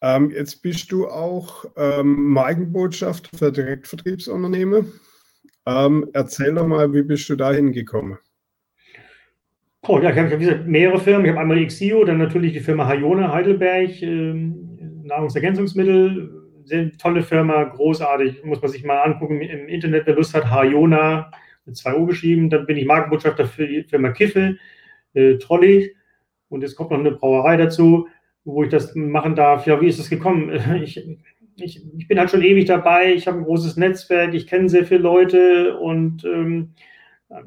Ähm, 0.00 0.30
jetzt 0.30 0.62
bist 0.62 0.92
du 0.92 1.08
auch 1.08 1.64
ähm, 1.76 2.32
Markenbotschafter 2.32 3.36
für 3.36 3.52
Direktvertriebsunternehmen. 3.52 4.92
Ähm, 5.66 6.08
erzähl 6.12 6.54
doch 6.54 6.66
mal, 6.66 6.92
wie 6.94 7.02
bist 7.02 7.28
du 7.28 7.36
da 7.36 7.52
hingekommen? 7.52 8.18
Oh, 9.86 9.98
ja, 10.00 10.10
ich 10.10 10.18
habe 10.18 10.50
hab 10.50 10.66
mehrere 10.66 11.00
Firmen. 11.00 11.24
Ich 11.24 11.30
habe 11.30 11.40
einmal 11.40 11.64
XIO, 11.66 12.04
dann 12.04 12.18
natürlich 12.18 12.52
die 12.52 12.60
Firma 12.60 12.86
Hayona 12.86 13.32
Heidelberg, 13.32 14.02
ähm, 14.02 15.02
Nahrungsergänzungsmittel. 15.04 16.34
Sehr 16.64 16.92
tolle 16.98 17.22
Firma, 17.22 17.64
großartig, 17.64 18.44
muss 18.44 18.60
man 18.60 18.70
sich 18.70 18.84
mal 18.84 19.00
angucken 19.00 19.40
im 19.40 19.68
Internet, 19.68 20.06
wer 20.06 20.14
Lust 20.14 20.34
hat, 20.34 20.50
Hayona 20.50 21.30
mit 21.64 21.76
zwei 21.76 21.94
O 21.94 22.04
geschrieben. 22.06 22.50
Dann 22.50 22.66
bin 22.66 22.76
ich 22.76 22.86
Markenbotschafter 22.86 23.46
für 23.46 23.66
die 23.66 23.82
Firma 23.84 24.10
Kiffel, 24.10 24.58
äh, 25.14 25.38
Trolley. 25.38 25.94
Und 26.48 26.62
jetzt 26.62 26.76
kommt 26.76 26.90
noch 26.90 26.98
eine 26.98 27.12
Brauerei 27.12 27.56
dazu 27.56 28.08
wo 28.48 28.62
ich 28.64 28.70
das 28.70 28.94
machen 28.94 29.34
darf. 29.34 29.66
Ja, 29.66 29.80
wie 29.80 29.88
ist 29.88 29.98
es 29.98 30.10
gekommen? 30.10 30.50
Ich, 30.82 31.04
ich, 31.60 31.82
ich 31.98 32.06
bin 32.06 32.20
halt 32.20 32.30
schon 32.30 32.42
ewig 32.42 32.66
dabei, 32.66 33.12
ich 33.12 33.26
habe 33.26 33.38
ein 33.38 33.44
großes 33.44 33.76
Netzwerk, 33.76 34.32
ich 34.32 34.46
kenne 34.46 34.68
sehr 34.68 34.84
viele 34.84 35.00
Leute 35.00 35.76
und 35.76 36.24
ähm, 36.24 36.70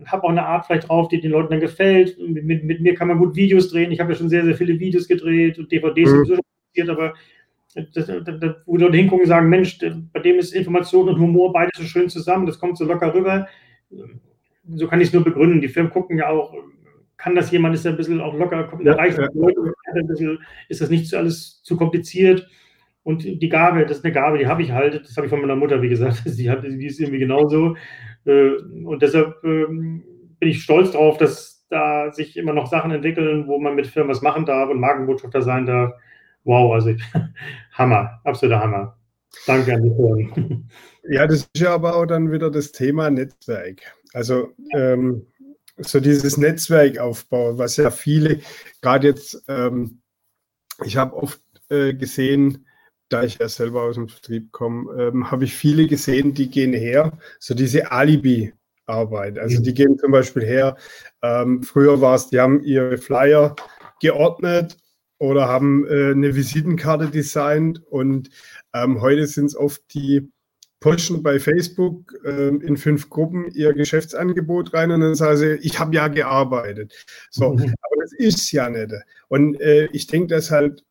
habe 0.06 0.24
auch 0.26 0.30
eine 0.30 0.46
Art 0.46 0.66
vielleicht 0.66 0.90
drauf, 0.90 1.08
die 1.08 1.22
den 1.22 1.32
Leuten 1.32 1.52
dann 1.52 1.62
gefällt. 1.62 2.18
Mit, 2.20 2.44
mit, 2.44 2.66
mit 2.66 2.82
mir 2.82 2.94
kann 2.94 3.08
man 3.08 3.20
gut 3.20 3.38
Videos 3.38 3.70
drehen. 3.70 3.92
Ich 3.92 4.02
habe 4.02 4.12
ja 4.12 4.18
schon 4.18 4.28
sehr, 4.28 4.44
sehr 4.44 4.56
viele 4.56 4.78
Videos 4.78 5.08
gedreht 5.08 5.58
und 5.58 5.72
DVDs 5.72 6.12
mhm. 6.12 6.90
aber 6.90 7.14
das, 7.74 8.06
das, 8.06 8.56
wo 8.66 8.76
Leute 8.76 8.98
hingucken 8.98 9.24
und 9.24 9.30
sagen, 9.30 9.48
Mensch, 9.48 9.80
bei 10.12 10.20
dem 10.20 10.40
ist 10.40 10.54
Information 10.54 11.08
und 11.08 11.20
Humor 11.20 11.54
beides 11.54 11.80
so 11.80 11.86
schön 11.86 12.10
zusammen, 12.10 12.46
das 12.46 12.60
kommt 12.60 12.78
so 12.78 12.84
locker 12.84 13.14
rüber. 13.14 13.48
So 14.76 14.88
kann 14.88 15.00
ich 15.00 15.08
es 15.08 15.14
nur 15.14 15.24
begründen. 15.24 15.62
Die 15.62 15.70
Firmen 15.70 15.92
gucken 15.92 16.18
ja 16.18 16.28
auch, 16.28 16.54
kann 17.22 17.36
das 17.36 17.52
jemand, 17.52 17.76
ist 17.76 17.86
er 17.86 17.92
ein 17.92 17.98
bisschen 17.98 18.20
auch 18.20 18.34
locker, 18.34 18.64
kommt 18.64 18.84
ja, 18.84 18.94
reicht 18.94 19.20
ja. 19.20 19.28
Leute, 19.34 19.74
ein 19.94 20.08
bisschen, 20.08 20.40
ist 20.70 20.82
das 20.82 20.90
nicht 20.90 21.08
zu 21.08 21.18
alles 21.18 21.62
zu 21.62 21.78
kompliziert. 21.78 22.50
Und 23.04 23.24
die 23.24 23.50
Gabe, 23.50 23.86
das 23.86 24.00
ist 24.00 24.06
eine 24.06 24.14
Gabe, 24.14 24.40
die 24.40 24.48
habe 24.48 24.64
ich 24.64 24.72
halt, 24.72 25.04
das 25.04 25.16
habe 25.18 25.28
ich 25.28 25.30
von 25.30 25.40
meiner 25.40 25.56
Mutter, 25.56 25.84
wie 25.84 25.90
gesagt, 25.90 26.24
die, 26.26 26.50
hat, 26.50 26.64
die 26.64 26.86
ist 26.86 27.00
irgendwie 27.00 27.20
genauso. 27.20 27.76
Äh, 28.26 28.54
und 28.86 29.04
deshalb 29.04 29.36
ähm, 29.44 30.04
bin 30.40 30.50
ich 30.50 30.64
stolz 30.64 30.92
darauf, 30.92 31.18
dass 31.18 31.68
da 31.70 32.12
sich 32.12 32.38
immer 32.38 32.54
noch 32.54 32.66
Sachen 32.66 32.90
entwickeln, 32.90 33.46
wo 33.48 33.60
man 33.60 33.76
mit 33.76 33.86
Firmen 33.86 34.10
was 34.10 34.24
machen 34.24 34.46
darf 34.46 34.72
und 34.72 34.80
Markenbotschafter 34.80 35.44
sein 35.44 35.68
darf. 35.68 35.94
Wow, 36.44 36.74
also 36.74 36.96
Hammer, 37.74 38.20
absoluter 38.24 38.62
Hammer. 38.62 38.98
Danke 39.46 39.76
an 39.76 39.84
die 39.84 39.96
Firmen. 39.96 40.70
Ja, 41.10 41.26
das 41.26 41.50
ist 41.52 41.58
ja 41.58 41.74
aber 41.74 41.96
auch 41.96 42.06
dann 42.06 42.32
wieder 42.32 42.52
das 42.52 42.74
Thema 42.74 43.10
Netzwerk. 43.10 43.82
Also 44.14 44.50
ähm, 44.72 45.26
so 45.78 46.00
dieses 46.00 46.38
Netzwerkaufbau, 46.38 47.58
was 47.58 47.78
ja 47.78 47.92
viele, 47.92 48.40
gerade 48.82 49.08
jetzt, 49.08 49.44
ähm, 49.48 50.02
ich 50.84 50.98
habe 50.98 51.16
oft 51.16 51.42
äh, 51.70 51.94
gesehen, 51.94 52.66
da 53.10 53.24
ich 53.24 53.40
ja 53.40 53.50
selber 53.50 53.84
aus 53.84 53.96
dem 53.96 54.08
Vertrieb 54.08 54.52
komme, 54.52 54.92
ähm, 55.02 55.32
habe 55.32 55.44
ich 55.44 55.54
viele 55.54 55.88
gesehen, 55.88 56.34
die 56.34 56.50
gehen 56.50 56.74
her, 56.74 57.18
so 57.40 57.54
diese 57.54 57.92
Alibi-Arbeit. 57.92 59.38
Also 59.38 59.60
mhm. 59.60 59.64
die 59.64 59.74
gehen 59.74 59.98
zum 59.98 60.12
Beispiel 60.12 60.44
her, 60.44 60.78
ähm, 61.22 61.64
früher 61.64 62.00
war 62.02 62.16
es, 62.16 62.30
die 62.30 62.40
haben 62.40 62.62
ihre 62.64 62.98
Flyer 62.98 63.56
geordnet 64.00 64.78
oder 65.18 65.48
haben 65.48 65.86
äh, 65.88 66.12
eine 66.12 66.36
Visitenkarte 66.36 67.10
designt 67.10 67.86
und 67.86 68.30
ähm, 68.74 69.02
heute 69.02 69.28
sind 69.28 69.46
es 69.46 69.56
oft 69.56 69.82
die 69.94 70.32
posten 70.82 71.22
bei 71.22 71.40
Facebook 71.40 72.14
ähm, 72.26 72.60
in 72.60 72.76
fünf 72.76 73.10
Gruppen 73.10 73.50
ihr 73.54 73.72
Geschäftsangebot 73.74 74.74
rein 74.74 74.92
und 74.92 75.02
dann 75.02 75.16
sagen 75.16 75.38
sie, 75.38 75.54
ich 75.62 75.80
habe 75.80 75.96
ja 75.96 76.08
gearbeitet. 76.10 77.06
So, 77.30 77.54
mhm. 77.54 77.62
aber 77.62 78.02
das 78.02 78.12
ist 78.14 78.52
ja 78.52 78.68
nicht. 78.68 78.92
Und 79.30 79.62
äh, 79.62 79.86
ich 79.94 80.08
denke, 80.08 80.28
dass 80.36 80.50
halt 80.52 80.84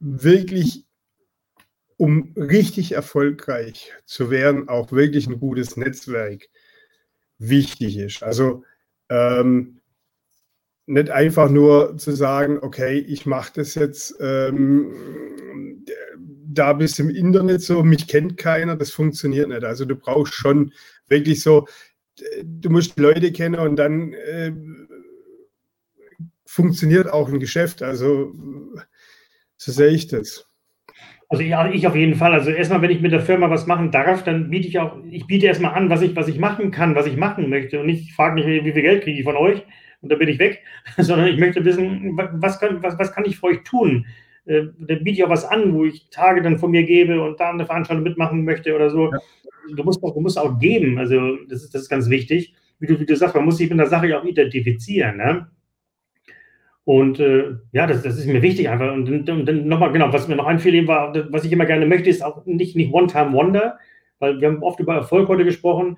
wirklich, 0.00 0.86
um 1.98 2.32
richtig 2.36 2.92
erfolgreich 2.92 3.92
zu 4.06 4.30
werden, 4.30 4.68
auch 4.68 4.92
wirklich 4.92 5.26
ein 5.26 5.38
gutes 5.38 5.76
Netzwerk 5.76 6.48
wichtig 7.38 7.98
ist. 7.98 8.22
Also 8.22 8.64
ähm, 9.10 9.80
nicht 10.86 11.10
einfach 11.10 11.50
nur 11.50 11.98
zu 11.98 12.12
sagen, 12.12 12.58
okay, 12.62 12.98
ich 12.98 13.26
mache 13.26 13.52
das 13.56 13.74
jetzt 13.74 14.16
ähm, 14.20 14.90
da 16.54 16.72
bist 16.72 17.00
im 17.00 17.10
Internet 17.10 17.62
so, 17.62 17.82
mich 17.82 18.06
kennt 18.06 18.36
keiner, 18.36 18.76
das 18.76 18.90
funktioniert 18.90 19.48
nicht. 19.48 19.64
Also 19.64 19.84
du 19.84 19.96
brauchst 19.96 20.34
schon 20.34 20.72
wirklich 21.08 21.42
so, 21.42 21.66
du 22.42 22.70
musst 22.70 22.98
Leute 22.98 23.32
kennen 23.32 23.60
und 23.60 23.76
dann 23.76 24.12
äh, 24.12 24.52
funktioniert 26.46 27.12
auch 27.12 27.28
ein 27.28 27.40
Geschäft. 27.40 27.82
Also 27.82 28.32
so 29.56 29.72
sehe 29.72 29.90
ich 29.90 30.06
das. 30.08 30.46
Also 31.28 31.42
ich, 31.42 31.52
ich, 31.72 31.86
auf 31.86 31.96
jeden 31.96 32.14
Fall. 32.14 32.32
Also 32.32 32.50
erstmal, 32.50 32.82
wenn 32.82 32.90
ich 32.90 33.00
mit 33.00 33.12
der 33.12 33.20
Firma 33.20 33.50
was 33.50 33.66
machen 33.66 33.90
darf, 33.90 34.22
dann 34.22 34.50
biete 34.50 34.68
ich 34.68 34.78
auch, 34.78 34.96
ich 35.10 35.26
biete 35.26 35.46
erstmal 35.46 35.74
an, 35.74 35.90
was 35.90 36.02
ich, 36.02 36.14
was 36.14 36.28
ich 36.28 36.38
machen 36.38 36.70
kann, 36.70 36.94
was 36.94 37.06
ich 37.06 37.16
machen 37.16 37.48
möchte. 37.48 37.80
Und 37.80 37.88
ich 37.88 38.14
frage 38.14 38.36
nicht, 38.36 38.46
wie 38.46 38.72
viel 38.72 38.82
Geld 38.82 39.02
kriege 39.02 39.18
ich 39.18 39.24
von 39.24 39.36
euch 39.36 39.62
und 40.00 40.12
da 40.12 40.16
bin 40.16 40.28
ich 40.28 40.38
weg, 40.38 40.62
sondern 40.98 41.28
ich 41.28 41.38
möchte 41.38 41.64
wissen, 41.64 42.16
was 42.16 42.60
kann, 42.60 42.82
was, 42.82 42.98
was 42.98 43.12
kann 43.12 43.24
ich 43.24 43.38
für 43.38 43.46
euch 43.46 43.64
tun? 43.64 44.06
Äh, 44.46 44.64
da 44.78 44.94
biete 44.96 45.10
ich 45.10 45.24
auch 45.24 45.30
was 45.30 45.44
an, 45.44 45.74
wo 45.74 45.84
ich 45.84 46.08
Tage 46.10 46.42
dann 46.42 46.58
von 46.58 46.70
mir 46.70 46.84
gebe 46.84 47.22
und 47.22 47.40
da 47.40 47.50
eine 47.50 47.66
Veranstaltung 47.66 48.04
mitmachen 48.04 48.44
möchte 48.44 48.74
oder 48.74 48.90
so. 48.90 49.10
Ja. 49.10 49.18
Du, 49.74 49.84
musst 49.84 50.02
auch, 50.02 50.12
du 50.12 50.20
musst 50.20 50.38
auch 50.38 50.58
geben. 50.58 50.98
Also 50.98 51.36
das 51.48 51.64
ist, 51.64 51.74
das 51.74 51.82
ist 51.82 51.88
ganz 51.88 52.10
wichtig. 52.10 52.54
Wie 52.78 52.86
du, 52.86 53.00
wie 53.00 53.06
du 53.06 53.16
sagst, 53.16 53.34
man 53.34 53.44
muss 53.44 53.56
sich 53.56 53.70
mit 53.70 53.78
der 53.78 53.86
Sache 53.86 54.08
ja 54.08 54.20
auch 54.20 54.24
identifizieren. 54.24 55.16
Ne? 55.16 55.46
Und 56.84 57.18
äh, 57.18 57.56
ja, 57.72 57.86
das, 57.86 58.02
das 58.02 58.18
ist 58.18 58.26
mir 58.26 58.42
wichtig 58.42 58.68
einfach. 58.68 58.92
Und, 58.92 59.08
und, 59.08 59.28
und 59.30 59.46
dann 59.46 59.66
nochmal, 59.66 59.92
genau, 59.92 60.12
was 60.12 60.28
mir 60.28 60.36
noch 60.36 60.46
einfiel, 60.46 60.86
war, 60.86 61.14
was 61.32 61.44
ich 61.44 61.52
immer 61.52 61.64
gerne 61.64 61.86
möchte, 61.86 62.10
ist 62.10 62.22
auch 62.22 62.44
nicht, 62.44 62.76
nicht 62.76 62.92
One-Time-Wonder, 62.92 63.78
weil 64.18 64.40
wir 64.40 64.48
haben 64.48 64.62
oft 64.62 64.80
über 64.80 64.94
Erfolg 64.94 65.28
heute 65.28 65.44
gesprochen. 65.44 65.96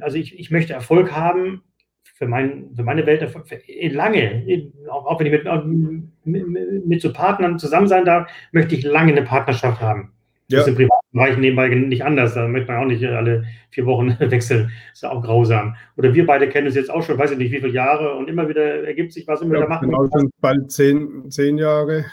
Also 0.00 0.18
ich, 0.18 0.38
ich 0.38 0.50
möchte 0.50 0.74
Erfolg 0.74 1.12
haben, 1.12 1.62
für, 2.02 2.26
mein, 2.26 2.70
für 2.74 2.82
meine 2.82 3.04
Welt 3.06 3.28
für 3.28 3.58
lange, 3.88 4.44
auch, 4.88 5.06
auch 5.06 5.20
wenn 5.20 5.26
ich 5.26 5.32
mit, 5.32 6.46
mit, 6.46 6.86
mit, 6.86 7.02
so 7.02 7.12
Partnern 7.12 7.58
zusammen 7.58 7.88
sein 7.88 8.04
darf, 8.04 8.30
möchte 8.52 8.74
ich 8.74 8.84
lange 8.84 9.12
eine 9.12 9.22
Partnerschaft 9.22 9.80
haben. 9.80 10.12
Ja. 10.48 10.58
Das 10.58 10.66
ist 10.66 10.72
im 10.72 10.76
privaten 10.76 11.06
Bereich 11.12 11.36
nebenbei 11.38 11.68
nicht 11.68 12.04
anders. 12.04 12.34
Da 12.34 12.46
möchte 12.46 12.70
man 12.70 12.82
auch 12.82 12.86
nicht 12.86 13.04
alle 13.04 13.44
vier 13.70 13.86
Wochen 13.86 14.16
wechseln. 14.20 14.64
Das 14.64 14.94
ist 14.94 15.02
ja 15.02 15.10
auch 15.10 15.22
grausam. 15.22 15.74
Oder 15.96 16.14
wir 16.14 16.26
beide 16.26 16.48
kennen 16.48 16.66
es 16.66 16.74
jetzt 16.74 16.90
auch 16.90 17.02
schon, 17.02 17.18
weiß 17.18 17.32
ich 17.32 17.38
nicht, 17.38 17.52
wie 17.52 17.60
viele 17.60 17.72
Jahre 17.72 18.14
und 18.14 18.28
immer 18.28 18.48
wieder 18.48 18.86
ergibt 18.86 19.12
sich 19.12 19.26
was, 19.26 19.40
immer 19.40 19.54
ja, 19.54 19.60
wieder 19.60 19.68
machen. 19.68 19.90
Genau, 19.90 20.06
sind 20.06 20.30
bald 20.40 20.70
zehn, 20.70 21.30
zehn 21.30 21.58
Jahre. 21.58 22.04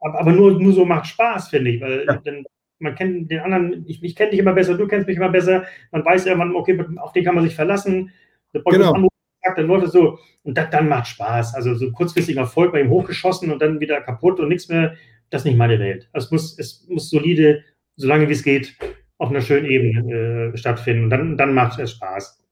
Aber, 0.00 0.20
aber 0.20 0.32
nur, 0.32 0.60
nur 0.60 0.72
so 0.72 0.84
macht 0.84 1.06
Spaß, 1.06 1.48
finde 1.48 1.70
ich, 1.70 1.80
weil 1.80 2.04
ja. 2.06 2.20
dann, 2.24 2.44
man 2.78 2.94
kennt 2.94 3.30
den 3.30 3.40
anderen, 3.40 3.84
ich, 3.86 4.02
ich 4.02 4.14
kenne 4.14 4.30
dich 4.30 4.40
immer 4.40 4.52
besser, 4.52 4.76
du 4.76 4.86
kennst 4.86 5.06
mich 5.06 5.16
immer 5.16 5.30
besser, 5.30 5.64
man 5.92 6.04
weiß 6.04 6.26
ja, 6.26 6.34
man, 6.34 6.54
okay, 6.54 6.78
auf 6.98 7.12
den 7.12 7.24
kann 7.24 7.34
man 7.34 7.44
sich 7.44 7.54
verlassen. 7.54 8.10
Genau 8.52 9.08
dann 9.54 9.66
läuft 9.66 9.86
es 9.86 9.92
so 9.92 10.18
und 10.42 10.56
das, 10.56 10.70
dann 10.70 10.88
macht 10.88 11.06
Spaß. 11.08 11.54
Also 11.54 11.74
so 11.74 11.90
kurzfristiger 11.92 12.42
Erfolg 12.42 12.72
bei 12.72 12.80
ihm 12.80 12.90
hochgeschossen 12.90 13.50
und 13.50 13.60
dann 13.60 13.80
wieder 13.80 14.00
kaputt 14.00 14.40
und 14.40 14.48
nichts 14.48 14.68
mehr, 14.68 14.94
das 15.30 15.42
ist 15.42 15.46
nicht 15.46 15.58
meine 15.58 15.78
Welt. 15.78 16.08
Es 16.12 16.30
muss, 16.30 16.58
es 16.58 16.86
muss 16.88 17.10
solide, 17.10 17.62
solange 17.96 18.28
wie 18.28 18.32
es 18.32 18.42
geht, 18.42 18.76
auf 19.18 19.30
einer 19.30 19.40
schönen 19.40 19.66
Ebene 19.66 20.52
äh, 20.52 20.56
stattfinden. 20.56 21.04
Und 21.04 21.10
dann, 21.10 21.36
dann 21.36 21.54
macht 21.54 21.78
es 21.78 21.92
Spaß. 21.92 22.42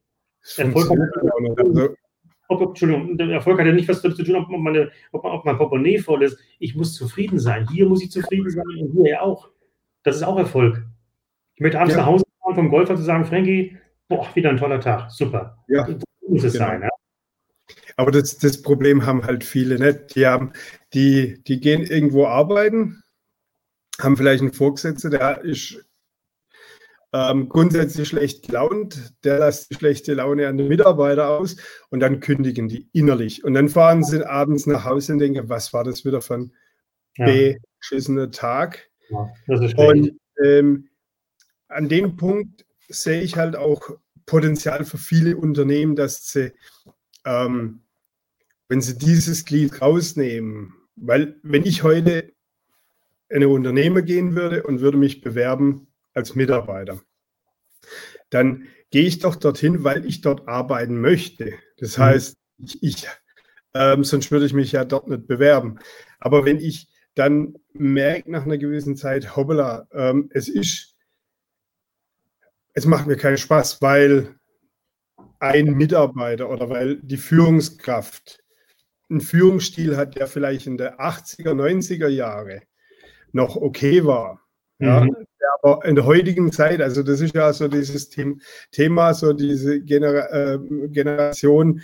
Erfolg 0.59 0.91
hat, 0.91 0.99
also 1.59 1.95
ob, 2.49 2.61
Entschuldigung, 2.61 3.17
der 3.17 3.29
Erfolg 3.31 3.59
hat 3.59 3.67
ja 3.67 3.73
nicht 3.73 3.89
was 3.89 4.03
damit 4.03 4.17
zu 4.17 4.25
tun, 4.25 4.37
ob, 4.37 4.49
meine, 4.49 4.91
ob, 5.13 5.25
ob 5.25 5.45
mein 5.45 5.57
Portemonnaie 5.57 5.99
voll 5.99 6.23
ist. 6.23 6.39
Ich 6.59 6.75
muss 6.75 6.95
zufrieden 6.95 7.39
sein. 7.39 7.67
Hier 7.71 7.87
muss 7.87 8.03
ich 8.03 8.11
zufrieden 8.11 8.51
sein 8.51 8.65
und 8.81 8.93
hier 8.93 9.11
ja 9.13 9.21
auch. 9.23 9.49
Das 10.03 10.17
ist 10.17 10.23
auch 10.23 10.39
Erfolg. 10.39 10.85
Ich 11.55 11.61
möchte 11.61 11.79
abends 11.79 11.95
ja. 11.95 12.01
nach 12.01 12.07
Hause 12.07 12.25
fahren 12.43 12.55
vom 12.55 12.71
Golfer 12.71 12.97
zu 12.97 13.03
sagen, 13.03 13.25
Frankie, 13.25 13.77
boah, 14.09 14.27
wieder 14.35 14.51
ein 14.51 14.59
toller 14.59 14.81
Tag. 14.81 15.11
Super. 15.11 15.57
Ja 15.69 15.87
muss 16.29 16.45
es 16.45 16.53
genau. 16.55 16.67
sein. 16.67 16.83
Ja? 16.83 16.89
Aber 17.97 18.11
das, 18.11 18.39
das 18.39 18.63
Problem 18.63 19.07
haben 19.07 19.25
halt 19.25 19.45
viele 19.45 19.79
nicht. 19.79 20.17
Die, 20.17 20.27
haben, 20.27 20.53
die, 20.93 21.43
die 21.45 21.61
gehen 21.61 21.83
irgendwo 21.83 22.27
arbeiten, 22.27 23.03
haben 24.01 24.17
vielleicht 24.17 24.43
einen 24.43 24.53
Vorgesetzten, 24.53 25.13
der 25.13 25.43
ist 25.43 25.85
ähm, 27.13 27.49
grundsätzlich 27.49 28.09
schlecht 28.09 28.47
gelaunt, 28.47 29.15
der 29.23 29.39
lässt 29.39 29.71
die 29.71 29.77
schlechte 29.77 30.15
Laune 30.15 30.49
an 30.49 30.57
den 30.57 30.67
Mitarbeiter 30.67 31.29
aus 31.29 31.57
und 31.91 32.01
dann 32.01 32.19
kündigen 32.19 32.67
die 32.67 32.89
innerlich. 32.93 33.45
Und 33.45 33.55
dann 33.55 33.69
fahren 33.69 34.03
sie 34.03 34.29
abends 34.29 34.67
nach 34.67 34.85
Hause 34.85 35.13
und 35.13 35.21
denken, 35.21 35.49
was 35.49 35.73
war 35.73 35.85
das 35.85 36.05
wieder 36.05 36.21
für 36.21 36.35
ein 36.35 36.53
ja. 37.17 37.55
beschissener 37.79 38.33
Tag? 38.33 38.91
Ja, 39.11 39.31
und 39.77 40.19
ähm, 40.43 40.89
an 41.69 41.89
dem 41.89 42.17
Punkt 42.17 42.67
sehe 42.89 43.21
ich 43.21 43.37
halt 43.37 43.55
auch 43.55 43.91
Potenzial 44.27 44.85
für 44.85 44.99
viele 44.99 45.37
Unternehmen, 45.37 45.97
dass 45.97 46.29
sie, 46.29 46.53
ähm, 47.25 47.83
wenn 48.69 48.81
sie 48.81 48.99
dieses 48.99 49.45
Glied 49.45 49.81
rausnehmen, 49.81 50.75
weil 50.97 51.39
wenn 51.43 51.65
ich 51.65 51.83
heute 51.83 52.33
in 53.29 53.43
ein 53.43 53.49
Unternehmen 53.49 54.05
gehen 54.05 54.35
würde 54.35 54.63
und 54.63 54.81
würde 54.81 54.99
mich 54.99 55.21
bewerben 55.21 55.89
als 56.13 56.35
Mitarbeiter, 56.35 57.03
dann 58.31 58.69
gehe 58.91 59.07
ich 59.07 59.19
doch 59.19 59.37
dorthin, 59.37 59.85
weil 59.85 60.07
ich 60.07 60.21
dort 60.21 60.49
arbeiten 60.49 61.01
möchte. 61.01 61.55
Das 61.79 61.99
mhm. 61.99 62.03
heißt, 62.03 62.37
ich, 62.59 62.83
ich 62.83 63.09
ähm, 63.75 64.05
sonst 64.05 64.31
würde 64.31 64.47
ich 64.47 64.53
mich 64.53 64.73
ja 64.73 64.85
dort 64.85 65.09
nicht 65.09 65.27
bewerben. 65.27 65.79
Aber 66.21 66.45
wenn 66.45 66.61
ich 66.61 66.89
dann 67.15 67.55
merke 67.73 68.31
nach 68.31 68.45
einer 68.45 68.59
gewissen 68.59 68.97
Zeit, 68.97 69.37
hoppala, 69.37 69.89
ähm, 69.93 70.31
es 70.33 70.49
ist 70.49 70.94
es 72.75 72.87
macht 72.87 73.07
mir 73.07 73.17
keinen 73.17 73.39
Spaß, 73.39 73.81
weil 73.81 74.35
ein 75.39 75.75
Mitarbeiter 75.75 76.51
oder 76.51 76.69
weil 76.69 76.97
die 76.97 77.17
Führungskraft 77.17 78.43
einen 79.09 79.21
Führungsstil 79.21 79.97
hat, 79.97 80.17
der 80.17 80.27
vielleicht 80.27 80.67
in 80.67 80.77
der 80.77 80.99
80er, 80.99 81.53
90er 81.53 82.09
Jahre 82.09 82.63
noch 83.33 83.57
okay 83.57 84.05
war. 84.05 84.41
Ja, 84.79 85.05
mhm. 85.05 85.15
aber 85.63 85.85
in 85.85 85.95
der 85.95 86.05
heutigen 86.05 86.51
Zeit, 86.51 86.81
also 86.81 87.03
das 87.03 87.21
ist 87.21 87.35
ja 87.35 87.53
so 87.53 87.69
dieses 87.69 88.11
Thema, 88.73 89.15
so 89.15 89.33
diese 89.33 89.81
Genera 89.81 90.55
äh, 90.55 90.59
Generation, 90.89 91.81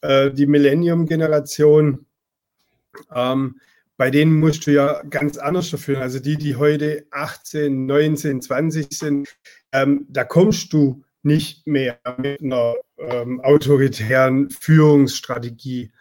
äh, 0.00 0.30
die 0.30 0.46
Millennium-Generation, 0.46 2.06
ähm, 3.14 3.60
bei 3.96 4.10
denen 4.10 4.38
musst 4.38 4.66
du 4.66 4.72
ja 4.72 5.02
ganz 5.04 5.38
anders 5.38 5.70
dafür. 5.70 6.00
Also 6.00 6.18
die, 6.18 6.36
die 6.36 6.56
heute 6.56 7.06
18, 7.10 7.86
19, 7.86 8.42
20 8.42 8.86
sind, 8.90 9.36
ähm, 9.72 10.06
da 10.08 10.24
kommst 10.24 10.72
du 10.72 11.04
nicht 11.22 11.66
mehr 11.66 11.98
mit 12.18 12.42
einer 12.42 12.74
ähm, 12.98 13.40
autoritären 13.40 14.50
Führungsstrategie 14.50 15.92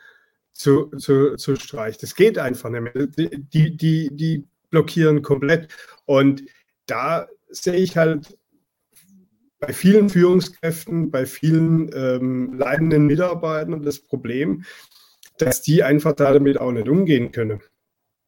zu, 0.53 0.87
zu, 0.97 1.35
zu 1.35 1.55
Streich. 1.55 1.97
Das 1.97 2.15
geht 2.15 2.37
einfach 2.37 2.69
nicht 2.69 2.93
mehr. 2.93 3.07
Die, 3.07 3.77
die, 3.77 4.09
die 4.11 4.47
blockieren 4.69 5.21
komplett. 5.21 5.69
Und 6.05 6.43
da 6.85 7.27
sehe 7.49 7.75
ich 7.75 7.95
halt 7.95 8.37
bei 9.59 9.71
vielen 9.71 10.09
Führungskräften, 10.09 11.09
bei 11.09 11.25
vielen 11.25 11.89
ähm, 11.95 12.53
leidenden 12.57 13.05
Mitarbeitern 13.05 13.81
das 13.81 13.99
Problem, 13.99 14.65
dass 15.37 15.61
die 15.61 15.83
einfach 15.83 16.13
damit 16.13 16.59
auch 16.59 16.71
nicht 16.71 16.89
umgehen 16.89 17.31
können. 17.31 17.61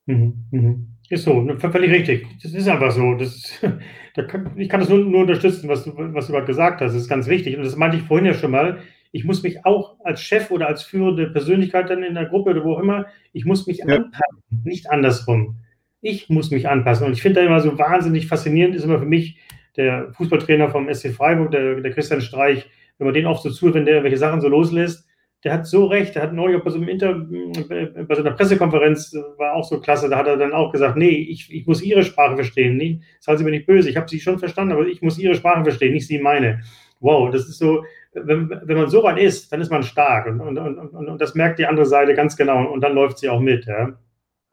Mhm, 0.06 0.46
mhm. 0.52 0.88
Ist 1.10 1.24
so, 1.24 1.42
ne, 1.42 1.60
völlig 1.60 1.92
richtig. 1.92 2.26
Das 2.42 2.54
ist 2.54 2.68
einfach 2.68 2.92
so. 2.92 3.14
Das, 3.16 3.62
da 4.16 4.24
kann, 4.24 4.52
ich 4.56 4.70
kann 4.70 4.80
das 4.80 4.90
nur, 4.90 5.00
nur 5.00 5.22
unterstützen, 5.22 5.70
was 5.70 5.84
du, 5.84 5.94
was 5.96 6.28
du 6.28 6.34
gerade 6.34 6.48
gesagt 6.48 6.82
hast. 6.82 6.94
Das 6.94 7.02
ist 7.02 7.10
ganz 7.10 7.28
wichtig. 7.28 7.58
Und 7.58 7.64
das 7.64 7.76
meinte 7.76 7.98
ich 7.98 8.04
vorhin 8.04 8.26
ja 8.26 8.34
schon 8.34 8.52
mal. 8.52 8.80
Ich 9.12 9.24
muss 9.24 9.44
mich 9.44 9.66
auch 9.66 9.98
als 10.04 10.22
Chef 10.22 10.52
oder 10.52 10.68
als 10.68 10.84
führende 10.84 11.30
Persönlichkeit 11.30 11.90
dann 11.90 12.04
in 12.04 12.16
der 12.16 12.26
Gruppe 12.26 12.50
oder 12.50 12.66
wo 12.66 12.74
auch 12.74 12.80
immer, 12.80 13.06
ich 13.32 13.46
muss 13.46 13.66
mich 13.66 13.78
ja. 13.78 13.86
anpassen, 13.86 14.44
nicht 14.64 14.90
andersrum. 14.90 15.58
Ich 16.02 16.28
muss 16.30 16.52
mich 16.52 16.68
anpassen. 16.68 17.08
Und 17.08 17.14
ich 17.14 17.22
finde 17.22 17.40
da 17.40 17.46
immer 17.46 17.62
so 17.62 17.78
wahnsinnig 17.78 18.28
faszinierend, 18.28 18.76
ist 18.76 18.84
immer 18.84 19.00
für 19.00 19.06
mich 19.06 19.40
der 19.78 20.12
Fußballtrainer 20.14 20.70
vom 20.70 20.94
SC 20.94 21.12
Freiburg, 21.14 21.52
der, 21.52 21.82
der 21.82 21.92
Christian 21.92 22.22
Streich, 22.22 22.70
wenn 22.98 23.06
man 23.06 23.14
den 23.14 23.26
oft 23.26 23.44
so 23.44 23.50
zu, 23.50 23.74
wenn 23.74 23.86
der 23.86 24.04
welche 24.04 24.18
Sachen 24.18 24.42
so 24.42 24.48
loslässt, 24.48 25.08
der 25.46 25.54
hat 25.54 25.68
so 25.68 25.86
recht, 25.86 26.16
der 26.16 26.24
hat 26.24 26.34
neulich 26.34 26.64
bei 26.64 26.72
so, 26.72 26.78
einem 26.78 26.88
Inter, 26.88 27.14
bei 27.14 28.16
so 28.16 28.22
einer 28.22 28.32
Pressekonferenz, 28.32 29.14
war 29.38 29.54
auch 29.54 29.64
so 29.64 29.80
klasse, 29.80 30.10
da 30.10 30.18
hat 30.18 30.26
er 30.26 30.38
dann 30.38 30.54
auch 30.54 30.72
gesagt, 30.72 30.98
nee, 30.98 31.28
ich, 31.30 31.54
ich 31.54 31.68
muss 31.68 31.84
Ihre 31.84 32.04
Sprache 32.04 32.36
verstehen. 32.36 32.78
Nee, 32.78 33.02
seien 33.20 33.38
Sie 33.38 33.44
mir 33.44 33.52
nicht 33.52 33.68
böse, 33.68 33.88
ich 33.88 33.96
habe 33.96 34.10
Sie 34.10 34.20
schon 34.20 34.40
verstanden, 34.40 34.74
aber 34.74 34.88
ich 34.88 35.04
muss 35.04 35.20
Ihre 35.20 35.36
Sprache 35.36 35.64
verstehen, 35.64 35.94
nicht 35.94 36.08
Sie 36.08 36.18
meine. 36.18 36.64
Wow, 37.00 37.32
das 37.32 37.48
ist 37.48 37.60
so, 37.60 37.84
wenn, 38.14 38.50
wenn 38.50 38.78
man 38.78 38.90
so 38.90 39.04
weit 39.04 39.20
ist, 39.20 39.52
dann 39.52 39.62
ist 39.62 39.70
man 39.70 39.84
stark 39.84 40.26
und, 40.26 40.42
und, 40.42 40.58
und, 40.58 40.80
und, 40.80 41.22
das 41.22 41.36
merkt 41.36 41.60
die 41.60 41.68
andere 41.68 41.86
Seite 41.86 42.16
ganz 42.16 42.36
genau 42.36 42.72
und 42.72 42.82
dann 42.82 42.96
läuft 42.96 43.20
sie 43.20 43.30
auch 43.30 43.40
mit. 43.40 43.66
Ja. 43.66 43.94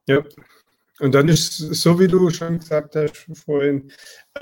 ja. 0.09 0.23
Und 1.01 1.15
dann 1.15 1.29
ist 1.29 1.57
so, 1.57 1.99
wie 1.99 2.07
du 2.07 2.29
schon 2.29 2.59
gesagt 2.59 2.97
hast 2.97 3.27
vorhin, 3.33 3.91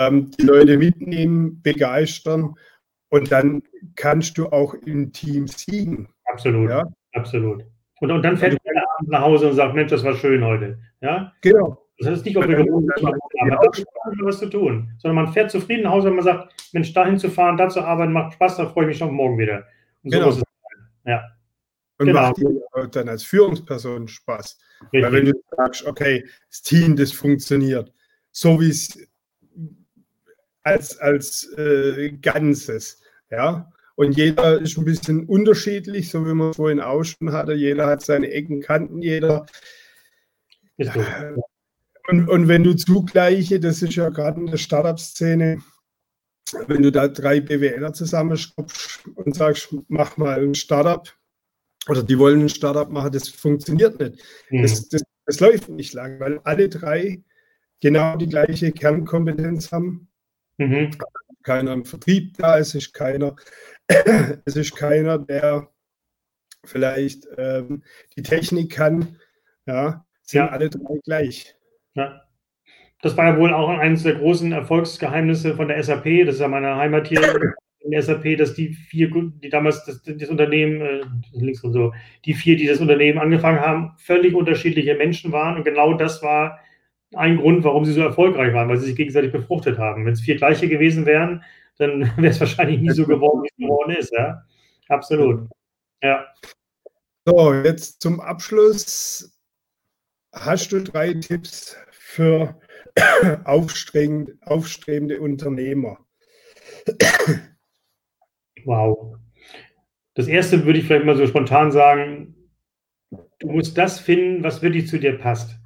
ähm, 0.01 0.33
die 0.33 0.47
Leute 0.47 0.79
mitnehmen, 0.79 1.63
begeistern 1.63 2.57
und 3.09 3.31
dann 3.31 3.63
kannst 3.95 4.37
du 4.39 4.47
auch 4.47 4.75
im 4.75 5.13
Team 5.13 5.47
siegen. 5.47 6.09
Absolut, 6.33 6.71
ja? 6.71 6.85
absolut. 7.13 7.65
Und, 8.01 8.11
und 8.11 8.23
dann 8.23 8.37
fährt 8.37 8.57
der 8.65 8.83
Abend 8.97 9.11
nach 9.11 9.21
Hause 9.21 9.49
und 9.49 9.55
sagt, 9.55 9.75
Mensch, 9.75 9.91
das 9.91 10.05
war 10.05 10.15
schön 10.15 10.45
heute. 10.45 10.79
Ja? 11.01 11.33
Genau. 11.43 11.87
Das 11.99 12.19
ist 12.19 12.25
nicht 12.25 12.37
obligatorisch, 12.37 13.03
aber 13.03 13.59
das 13.63 13.85
was 14.23 14.39
zu 14.39 14.49
tun. 14.49 14.91
Sondern 14.99 15.25
man 15.25 15.33
fährt 15.33 15.51
zufrieden 15.51 15.83
nach 15.83 15.93
Hause, 15.93 16.09
wenn 16.09 16.17
man 16.17 16.25
sagt, 16.25 16.55
Mensch, 16.73 16.95
dahin 16.95 17.19
zu 17.19 17.29
fahren, 17.29 17.59
da 17.59 17.69
zu 17.69 17.83
arbeiten, 17.83 18.13
macht 18.13 18.33
Spaß, 18.35 18.57
da 18.57 18.67
freue 18.67 18.85
ich 18.85 18.89
mich 18.89 18.99
schon 18.99 19.13
morgen 19.13 19.37
wieder. 19.39 19.67
Und 20.03 20.13
so 20.13 20.19
genau. 20.19 20.27
muss 20.27 20.37
es 20.37 20.43
sein. 20.43 21.13
Ja. 21.13 21.25
Und 21.99 22.07
genau. 22.07 22.23
macht 22.23 22.39
dir 22.39 22.89
dann 22.91 23.09
als 23.11 23.25
Führungsperson 23.25 24.09
Spaß. 24.09 24.59
Richtig. 24.85 25.03
Weil 25.03 25.13
wenn 25.13 25.25
du 25.27 25.33
sagst, 25.55 25.87
okay, 25.87 26.27
das 26.49 26.63
Team, 26.63 26.97
das 26.97 27.13
funktioniert, 27.13 27.93
so 28.31 28.59
wie 28.59 28.71
es 28.71 28.99
als, 30.63 30.99
als 30.99 31.53
äh, 31.59 32.13
Ganzes, 32.13 33.03
ja, 33.31 33.71
und 34.01 34.17
jeder 34.17 34.59
ist 34.59 34.79
ein 34.79 34.87
bisschen 34.87 35.27
unterschiedlich, 35.27 36.09
so 36.09 36.27
wie 36.27 36.33
man 36.33 36.55
vorhin 36.55 36.81
auch 36.81 37.05
schon 37.05 37.33
hatte. 37.33 37.53
Jeder 37.53 37.87
hat 37.87 38.01
seine 38.01 38.31
Ecken, 38.31 38.63
Kanten, 38.63 39.03
jeder. 39.03 39.45
Und, 42.09 42.27
und 42.31 42.49
wenn 42.49 42.65
du 42.65 42.73
zugleiche, 42.73 43.61
das 43.61 43.83
ist 43.83 43.97
ja 43.97 44.09
gerade 44.09 44.41
in 44.41 44.47
der 44.47 44.57
Startup-Szene, 44.57 45.59
wenn 46.67 46.83
du 46.83 46.91
da 46.91 47.09
drei 47.09 47.41
BWLer 47.41 47.93
zusammenschraubst 47.93 49.07
und 49.17 49.37
sagst, 49.37 49.77
mach 49.89 50.17
mal 50.17 50.41
ein 50.45 50.55
Startup, 50.55 51.07
oder 51.87 52.03
die 52.03 52.19
wollen 52.19 52.41
ein 52.41 52.49
Startup 52.49 52.91
machen, 52.91 53.13
das 53.13 53.29
funktioniert 53.29 54.01
nicht. 54.01 54.25
Mhm. 54.49 54.63
Das, 54.63 54.89
das, 54.89 55.03
das 55.27 55.41
läuft 55.41 55.69
nicht 55.69 55.93
lang, 55.93 56.19
weil 56.21 56.41
alle 56.45 56.71
drei 56.71 57.23
genau 57.83 58.17
die 58.17 58.29
gleiche 58.29 58.73
Kernkompetenz 58.73 59.71
haben. 59.71 60.09
Mhm. 60.57 60.91
Keiner 61.43 61.73
im 61.73 61.85
Vertrieb 61.85 62.37
da, 62.37 62.59
es 62.59 62.75
ist 62.75 62.93
keiner 62.93 63.35
es 64.45 64.57
ist 64.57 64.77
keiner, 64.77 65.19
der 65.19 65.69
vielleicht 66.65 67.27
ähm, 67.37 67.83
die 68.17 68.23
Technik 68.23 68.73
kann. 68.73 69.17
Ja, 69.67 70.05
sind 70.23 70.41
ja. 70.41 70.49
alle 70.49 70.71
drei 70.71 70.99
gleich. 71.05 71.55
Ja. 71.95 72.23
Das 73.03 73.17
war 73.17 73.33
ja 73.33 73.39
wohl 73.39 73.53
auch 73.53 73.69
eines 73.69 74.03
der 74.03 74.17
großen 74.17 74.53
Erfolgsgeheimnisse 74.53 75.55
von 75.55 75.69
der 75.69 75.83
SAP. 75.83 76.27
Das 76.27 76.35
ist 76.35 76.41
ja 76.41 76.49
meine 76.49 76.77
Heimat 76.77 77.09
hier 77.09 77.21
in 77.81 77.91
der 77.91 78.03
SAP, 78.03 78.37
dass 78.37 78.55
die 78.55 78.69
vier, 78.75 79.11
die 79.43 79.49
damals 79.49 79.85
das, 79.85 80.03
das 80.03 80.29
Unternehmen, 80.29 80.81
äh, 80.81 81.01
links 81.33 81.65
und 81.65 81.73
so, 81.73 81.95
die 82.27 82.35
vier, 82.35 82.57
die 82.57 82.67
das 82.67 82.81
Unternehmen 82.81 83.19
angefangen 83.19 83.61
haben, 83.61 83.93
völlig 83.97 84.35
unterschiedliche 84.35 84.95
Menschen 84.95 85.33
waren. 85.33 85.57
Und 85.57 85.65
genau 85.65 85.95
das 85.95 86.23
war 86.23 86.61
ein 87.15 87.39
Grund, 87.39 87.65
warum 87.65 87.85
sie 87.85 87.93
so 87.93 88.03
erfolgreich 88.03 88.55
waren, 88.55 88.69
weil 88.69 88.79
sie 88.79 88.87
sich 88.87 88.97
gegenseitig 88.97 89.33
befruchtet 89.33 89.79
haben. 89.79 90.07
Wenn 90.07 90.13
es 90.13 90.21
vier 90.21 90.37
gleiche 90.37 90.69
gewesen 90.69 91.07
wären, 91.07 91.43
dann 91.79 92.01
wäre 92.17 92.33
es 92.33 92.41
wahrscheinlich 92.41 92.81
nie 92.81 92.91
so 92.91 93.07
geworden, 93.07 93.43
wie 93.43 93.49
es 93.49 93.57
geworden 93.57 93.97
ist. 93.97 94.13
Ja? 94.13 94.45
Absolut. 94.89 95.49
Ja. 96.03 96.27
So, 97.25 97.55
jetzt 97.55 98.01
zum 98.01 98.21
Abschluss. 98.21 99.37
Hast 100.33 100.71
du 100.71 100.81
drei 100.81 101.15
Tipps 101.15 101.77
für 101.91 102.61
aufstrebende, 103.45 104.39
aufstrebende 104.43 105.21
Unternehmer? 105.21 105.99
Wow. 108.67 109.17
Das 110.13 110.29
erste 110.29 110.67
würde 110.67 110.81
ich 110.81 110.87
vielleicht 110.87 111.07
mal 111.07 111.17
so 111.17 111.27
spontan 111.27 111.73
sagen, 111.73 112.35
du 113.39 113.47
musst 113.47 113.79
das 113.79 113.99
finden, 113.99 114.45
was 114.45 114.61
wirklich 114.61 114.87
zu 114.87 114.99
dir 114.99 115.17
passt. 115.17 115.60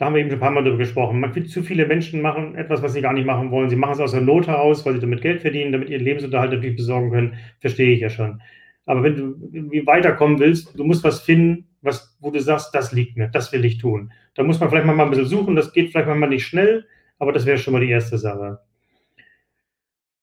Da 0.00 0.06
haben 0.06 0.14
wir 0.14 0.22
eben 0.22 0.30
schon 0.30 0.38
ein 0.38 0.40
paar 0.40 0.50
Mal 0.50 0.64
darüber 0.64 0.78
gesprochen. 0.78 1.20
Man, 1.20 1.46
zu 1.46 1.62
viele 1.62 1.86
Menschen 1.86 2.22
machen 2.22 2.54
etwas, 2.54 2.80
was 2.80 2.94
sie 2.94 3.02
gar 3.02 3.12
nicht 3.12 3.26
machen 3.26 3.50
wollen. 3.50 3.68
Sie 3.68 3.76
machen 3.76 3.92
es 3.92 4.00
aus 4.00 4.12
der 4.12 4.22
Not 4.22 4.46
heraus, 4.46 4.86
weil 4.86 4.94
sie 4.94 5.00
damit 5.00 5.20
Geld 5.20 5.42
verdienen, 5.42 5.72
damit 5.72 5.90
ihren 5.90 6.02
Lebensunterhalt 6.02 6.52
natürlich 6.52 6.76
besorgen 6.76 7.10
können. 7.10 7.34
Verstehe 7.58 7.92
ich 7.92 8.00
ja 8.00 8.08
schon. 8.08 8.40
Aber 8.86 9.02
wenn 9.02 9.14
du 9.14 9.86
weiterkommen 9.86 10.38
willst, 10.38 10.78
du 10.78 10.84
musst 10.84 11.04
was 11.04 11.20
finden, 11.20 11.68
was, 11.82 12.16
wo 12.18 12.30
du 12.30 12.40
sagst, 12.40 12.74
das 12.74 12.92
liegt 12.92 13.18
mir, 13.18 13.28
das 13.28 13.52
will 13.52 13.62
ich 13.66 13.76
tun. 13.76 14.10
Da 14.32 14.42
muss 14.42 14.58
man 14.58 14.70
vielleicht 14.70 14.86
mal 14.86 14.98
ein 14.98 15.10
bisschen 15.10 15.26
suchen. 15.26 15.54
Das 15.54 15.70
geht 15.74 15.90
vielleicht 15.90 16.08
mal 16.08 16.26
nicht 16.30 16.46
schnell, 16.46 16.86
aber 17.18 17.32
das 17.32 17.44
wäre 17.44 17.58
schon 17.58 17.74
mal 17.74 17.80
die 17.80 17.90
erste 17.90 18.16
Sache. 18.16 18.60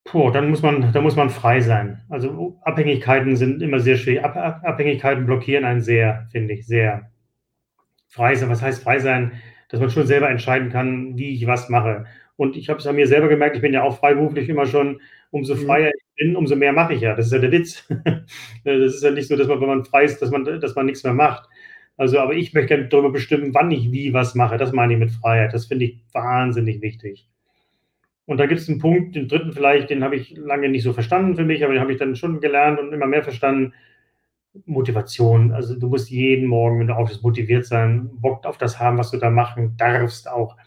Puh, 0.05 0.31
dann 0.31 0.49
muss 0.49 0.63
man, 0.63 0.91
da 0.91 1.01
muss 1.01 1.15
man 1.15 1.29
frei 1.29 1.59
sein. 1.59 2.01
Also 2.09 2.57
Abhängigkeiten 2.63 3.35
sind 3.35 3.61
immer 3.61 3.79
sehr 3.79 3.97
schwierig. 3.97 4.23
Abhängigkeiten 4.25 5.27
blockieren 5.27 5.65
einen 5.65 5.81
sehr, 5.81 6.27
finde 6.31 6.55
ich, 6.55 6.65
sehr. 6.65 7.11
Frei 8.07 8.33
sein, 8.33 8.49
was 8.49 8.63
heißt 8.63 8.81
frei 8.81 8.97
sein? 8.97 9.33
Dass 9.69 9.79
man 9.79 9.89
schon 9.89 10.07
selber 10.07 10.29
entscheiden 10.29 10.69
kann, 10.69 11.17
wie 11.17 11.33
ich 11.33 11.47
was 11.47 11.69
mache. 11.69 12.05
Und 12.35 12.55
ich 12.55 12.69
habe 12.69 12.79
es 12.79 12.87
an 12.87 12.95
mir 12.95 13.07
selber 13.07 13.27
gemerkt, 13.27 13.55
ich 13.55 13.61
bin 13.61 13.73
ja 13.73 13.83
auch 13.83 13.97
freiberuflich 13.97 14.47
immer 14.47 14.65
schon, 14.65 15.01
umso 15.31 15.55
mhm. 15.55 15.65
freier 15.65 15.91
ich 15.95 16.03
bin, 16.15 16.35
umso 16.35 16.55
mehr 16.55 16.71
mache 16.71 16.93
ich 16.93 17.01
ja. 17.01 17.15
Das 17.15 17.25
ist 17.25 17.31
ja 17.31 17.39
der 17.39 17.51
Witz. 17.51 17.87
das 18.63 18.95
ist 18.95 19.03
ja 19.03 19.11
nicht 19.11 19.27
so, 19.27 19.35
dass 19.35 19.47
man, 19.47 19.59
wenn 19.59 19.67
man 19.67 19.85
frei 19.85 20.03
ist, 20.03 20.21
dass 20.21 20.31
man, 20.31 20.45
dass 20.45 20.75
man 20.75 20.85
nichts 20.85 21.03
mehr 21.03 21.13
macht. 21.13 21.49
Also, 21.97 22.19
aber 22.19 22.33
ich 22.33 22.53
möchte 22.53 22.75
gerne 22.75 22.87
darüber 22.87 23.11
bestimmen, 23.11 23.53
wann 23.55 23.71
ich 23.71 23.91
wie 23.91 24.13
was 24.13 24.35
mache. 24.35 24.57
Das 24.57 24.71
meine 24.71 24.93
ich 24.93 24.99
mit 24.99 25.11
Freiheit. 25.11 25.53
Das 25.53 25.65
finde 25.65 25.85
ich 25.85 25.99
wahnsinnig 26.13 26.81
wichtig. 26.81 27.27
Und 28.25 28.39
da 28.39 28.45
gibt 28.45 28.61
es 28.61 28.69
einen 28.69 28.79
Punkt, 28.79 29.15
den 29.15 29.27
dritten 29.27 29.53
vielleicht, 29.53 29.89
den 29.89 30.03
habe 30.03 30.15
ich 30.15 30.35
lange 30.35 30.69
nicht 30.69 30.83
so 30.83 30.93
verstanden 30.93 31.35
für 31.35 31.45
mich, 31.45 31.63
aber 31.63 31.73
den 31.73 31.81
habe 31.81 31.93
ich 31.93 31.97
dann 31.97 32.15
schon 32.15 32.39
gelernt 32.39 32.77
und 32.77 32.93
immer 32.93 33.07
mehr 33.07 33.23
verstanden. 33.23 33.73
Motivation. 34.65 35.51
Also 35.51 35.77
du 35.77 35.87
musst 35.87 36.09
jeden 36.09 36.47
Morgen, 36.47 36.79
wenn 36.79 36.87
du 36.87 36.95
aufstehst, 36.95 37.23
motiviert 37.23 37.65
sein, 37.65 38.09
Bock 38.13 38.45
auf 38.45 38.57
das 38.57 38.79
haben, 38.79 38.97
was 38.97 39.11
du 39.11 39.17
da 39.17 39.29
machen 39.29 39.75
darfst 39.77 40.29
auch. 40.29 40.57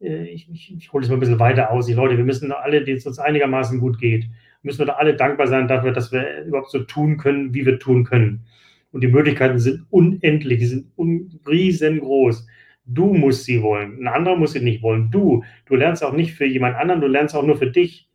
Äh, 0.00 0.24
ich, 0.24 0.50
ich, 0.50 0.74
ich 0.76 0.92
hole 0.92 1.04
es 1.04 1.10
mal 1.10 1.16
ein 1.16 1.20
bisschen 1.20 1.38
weiter 1.38 1.70
aus. 1.70 1.86
Die 1.86 1.94
Leute, 1.94 2.16
wir 2.16 2.24
müssen 2.24 2.52
alle, 2.52 2.84
denen 2.84 2.98
es 2.98 3.06
uns 3.06 3.18
einigermaßen 3.18 3.80
gut 3.80 3.98
geht, 3.98 4.26
müssen 4.62 4.80
wir 4.80 4.86
da 4.86 4.94
alle 4.94 5.14
dankbar 5.14 5.46
sein 5.46 5.68
dafür, 5.68 5.92
dass 5.92 6.12
wir 6.12 6.44
überhaupt 6.44 6.70
so 6.70 6.80
tun 6.80 7.16
können, 7.16 7.54
wie 7.54 7.64
wir 7.64 7.78
tun 7.78 8.04
können. 8.04 8.44
Und 8.92 9.02
die 9.02 9.08
Möglichkeiten 9.08 9.58
sind 9.58 9.86
unendlich, 9.90 10.58
die 10.58 10.66
sind 10.66 10.86
un 10.96 11.40
riesengroß. 11.46 12.46
Du 12.86 13.12
musst 13.12 13.44
sie 13.44 13.62
wollen. 13.62 13.98
Ein 14.00 14.08
anderer 14.08 14.36
muss 14.36 14.52
sie 14.52 14.60
nicht 14.60 14.82
wollen. 14.82 15.10
Du. 15.10 15.44
Du 15.66 15.74
lernst 15.74 16.04
auch 16.04 16.12
nicht 16.12 16.34
für 16.34 16.46
jemand 16.46 16.76
anderen, 16.76 17.00
du 17.00 17.08
lernst 17.08 17.34
auch 17.34 17.44
nur 17.44 17.56
für 17.56 17.70
dich. 17.70 18.08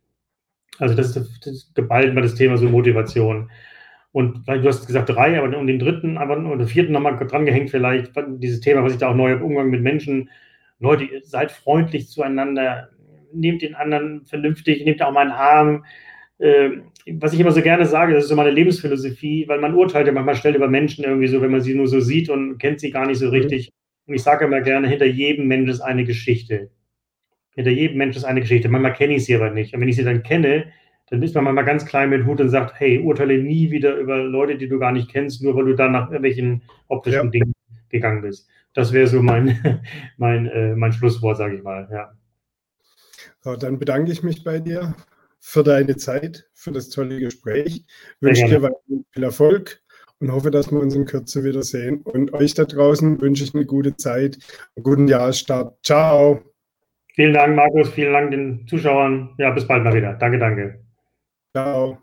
Also 0.78 0.94
das 0.94 1.14
ist, 1.14 1.46
das 1.46 1.52
ist 1.52 1.74
geballt 1.74 2.14
mal 2.14 2.22
das 2.22 2.34
Thema 2.34 2.56
so 2.56 2.68
Motivation. 2.68 3.50
Und 4.12 4.46
du 4.46 4.68
hast 4.68 4.86
gesagt 4.86 5.08
drei, 5.08 5.38
aber 5.38 5.56
um 5.56 5.66
den 5.66 5.78
dritten 5.78 6.18
aber, 6.18 6.38
oder 6.38 6.66
vierten 6.66 6.92
nochmal 6.92 7.16
drangehängt 7.16 7.70
vielleicht, 7.70 8.12
dieses 8.36 8.60
Thema, 8.60 8.84
was 8.84 8.92
ich 8.92 8.98
da 8.98 9.08
auch 9.08 9.14
neu 9.14 9.32
habe, 9.32 9.44
Umgang 9.44 9.70
mit 9.70 9.82
Menschen. 9.82 10.28
Leute, 10.80 11.08
seid 11.22 11.50
freundlich 11.50 12.08
zueinander, 12.08 12.90
nehmt 13.32 13.62
den 13.62 13.74
anderen 13.74 14.26
vernünftig, 14.26 14.84
nehmt 14.84 15.00
auch 15.00 15.12
mal 15.12 15.22
einen 15.22 15.32
Arm. 15.32 15.84
Ähm, 16.38 16.82
was 17.10 17.32
ich 17.32 17.40
immer 17.40 17.52
so 17.52 17.62
gerne 17.62 17.86
sage, 17.86 18.12
das 18.12 18.24
ist 18.24 18.28
so 18.28 18.36
meine 18.36 18.50
Lebensphilosophie, 18.50 19.48
weil 19.48 19.60
man 19.60 19.74
urteilt 19.74 20.06
ja 20.06 20.12
manchmal 20.12 20.36
schnell 20.36 20.56
über 20.56 20.68
Menschen 20.68 21.04
irgendwie 21.04 21.28
so, 21.28 21.40
wenn 21.40 21.50
man 21.50 21.60
sie 21.60 21.74
nur 21.74 21.88
so 21.88 22.00
sieht 22.00 22.28
und 22.28 22.58
kennt 22.58 22.80
sie 22.80 22.90
gar 22.90 23.06
nicht 23.06 23.18
so 23.18 23.26
mhm. 23.26 23.32
richtig. 23.32 23.70
Und 24.06 24.14
ich 24.14 24.22
sage 24.22 24.44
immer 24.44 24.60
gerne, 24.60 24.88
hinter 24.88 25.06
jedem 25.06 25.46
Mensch 25.46 25.70
ist 25.70 25.80
eine 25.80 26.04
Geschichte. 26.04 26.70
Hinter 27.54 27.70
jedem 27.70 27.96
Mensch 27.96 28.16
ist 28.16 28.24
eine 28.24 28.40
Geschichte. 28.40 28.68
Manchmal 28.68 28.94
kenne 28.94 29.14
ich 29.14 29.24
sie 29.24 29.34
aber 29.34 29.50
nicht. 29.50 29.74
Und 29.74 29.80
wenn 29.80 29.88
ich 29.88 29.96
sie 29.96 30.04
dann 30.04 30.22
kenne, 30.22 30.66
dann 31.10 31.22
ist 31.22 31.34
man 31.34 31.44
mal 31.54 31.62
ganz 31.62 31.84
klein 31.84 32.10
mit 32.10 32.24
Hut 32.24 32.40
und 32.40 32.48
sagt, 32.48 32.80
hey, 32.80 32.98
urteile 32.98 33.38
nie 33.38 33.70
wieder 33.70 33.96
über 33.96 34.18
Leute, 34.18 34.56
die 34.56 34.68
du 34.68 34.78
gar 34.78 34.92
nicht 34.92 35.10
kennst, 35.10 35.42
nur 35.42 35.54
weil 35.56 35.66
du 35.66 35.74
da 35.74 35.88
nach 35.88 36.06
irgendwelchen 36.06 36.62
optischen 36.88 37.24
ja. 37.24 37.30
Dingen 37.30 37.52
gegangen 37.90 38.22
bist. 38.22 38.48
Das 38.72 38.92
wäre 38.92 39.06
so 39.06 39.22
mein, 39.22 39.82
mein, 40.16 40.46
äh, 40.46 40.74
mein 40.74 40.92
Schlusswort, 40.92 41.36
sage 41.36 41.56
ich 41.56 41.62
mal. 41.62 41.88
Ja. 41.92 42.12
So, 43.40 43.56
dann 43.56 43.78
bedanke 43.78 44.12
ich 44.12 44.22
mich 44.22 44.44
bei 44.44 44.58
dir 44.58 44.94
für 45.38 45.62
deine 45.62 45.96
Zeit, 45.96 46.48
für 46.54 46.72
das 46.72 46.88
tolle 46.88 47.18
Gespräch. 47.18 47.84
Wünsche 48.20 48.46
dir 48.46 48.70
viel 49.12 49.22
Erfolg 49.22 49.82
und 50.20 50.32
hoffe, 50.32 50.50
dass 50.50 50.70
wir 50.70 50.80
uns 50.80 50.94
in 50.94 51.04
Kürze 51.04 51.44
wiedersehen. 51.44 52.00
Und 52.02 52.32
euch 52.32 52.54
da 52.54 52.64
draußen 52.64 53.20
wünsche 53.20 53.44
ich 53.44 53.54
eine 53.54 53.66
gute 53.66 53.96
Zeit, 53.96 54.38
einen 54.76 54.84
guten 54.84 55.08
Jahresstart. 55.08 55.76
Ciao. 55.84 56.42
Vielen 57.14 57.34
Dank, 57.34 57.56
Markus. 57.56 57.90
Vielen 57.90 58.12
Dank 58.12 58.30
den 58.30 58.66
Zuschauern. 58.68 59.34
Ja, 59.36 59.50
bis 59.50 59.66
bald 59.66 59.84
mal 59.84 59.94
wieder. 59.94 60.14
Danke, 60.14 60.38
danke. 60.38 60.81
Ciao. 61.54 62.02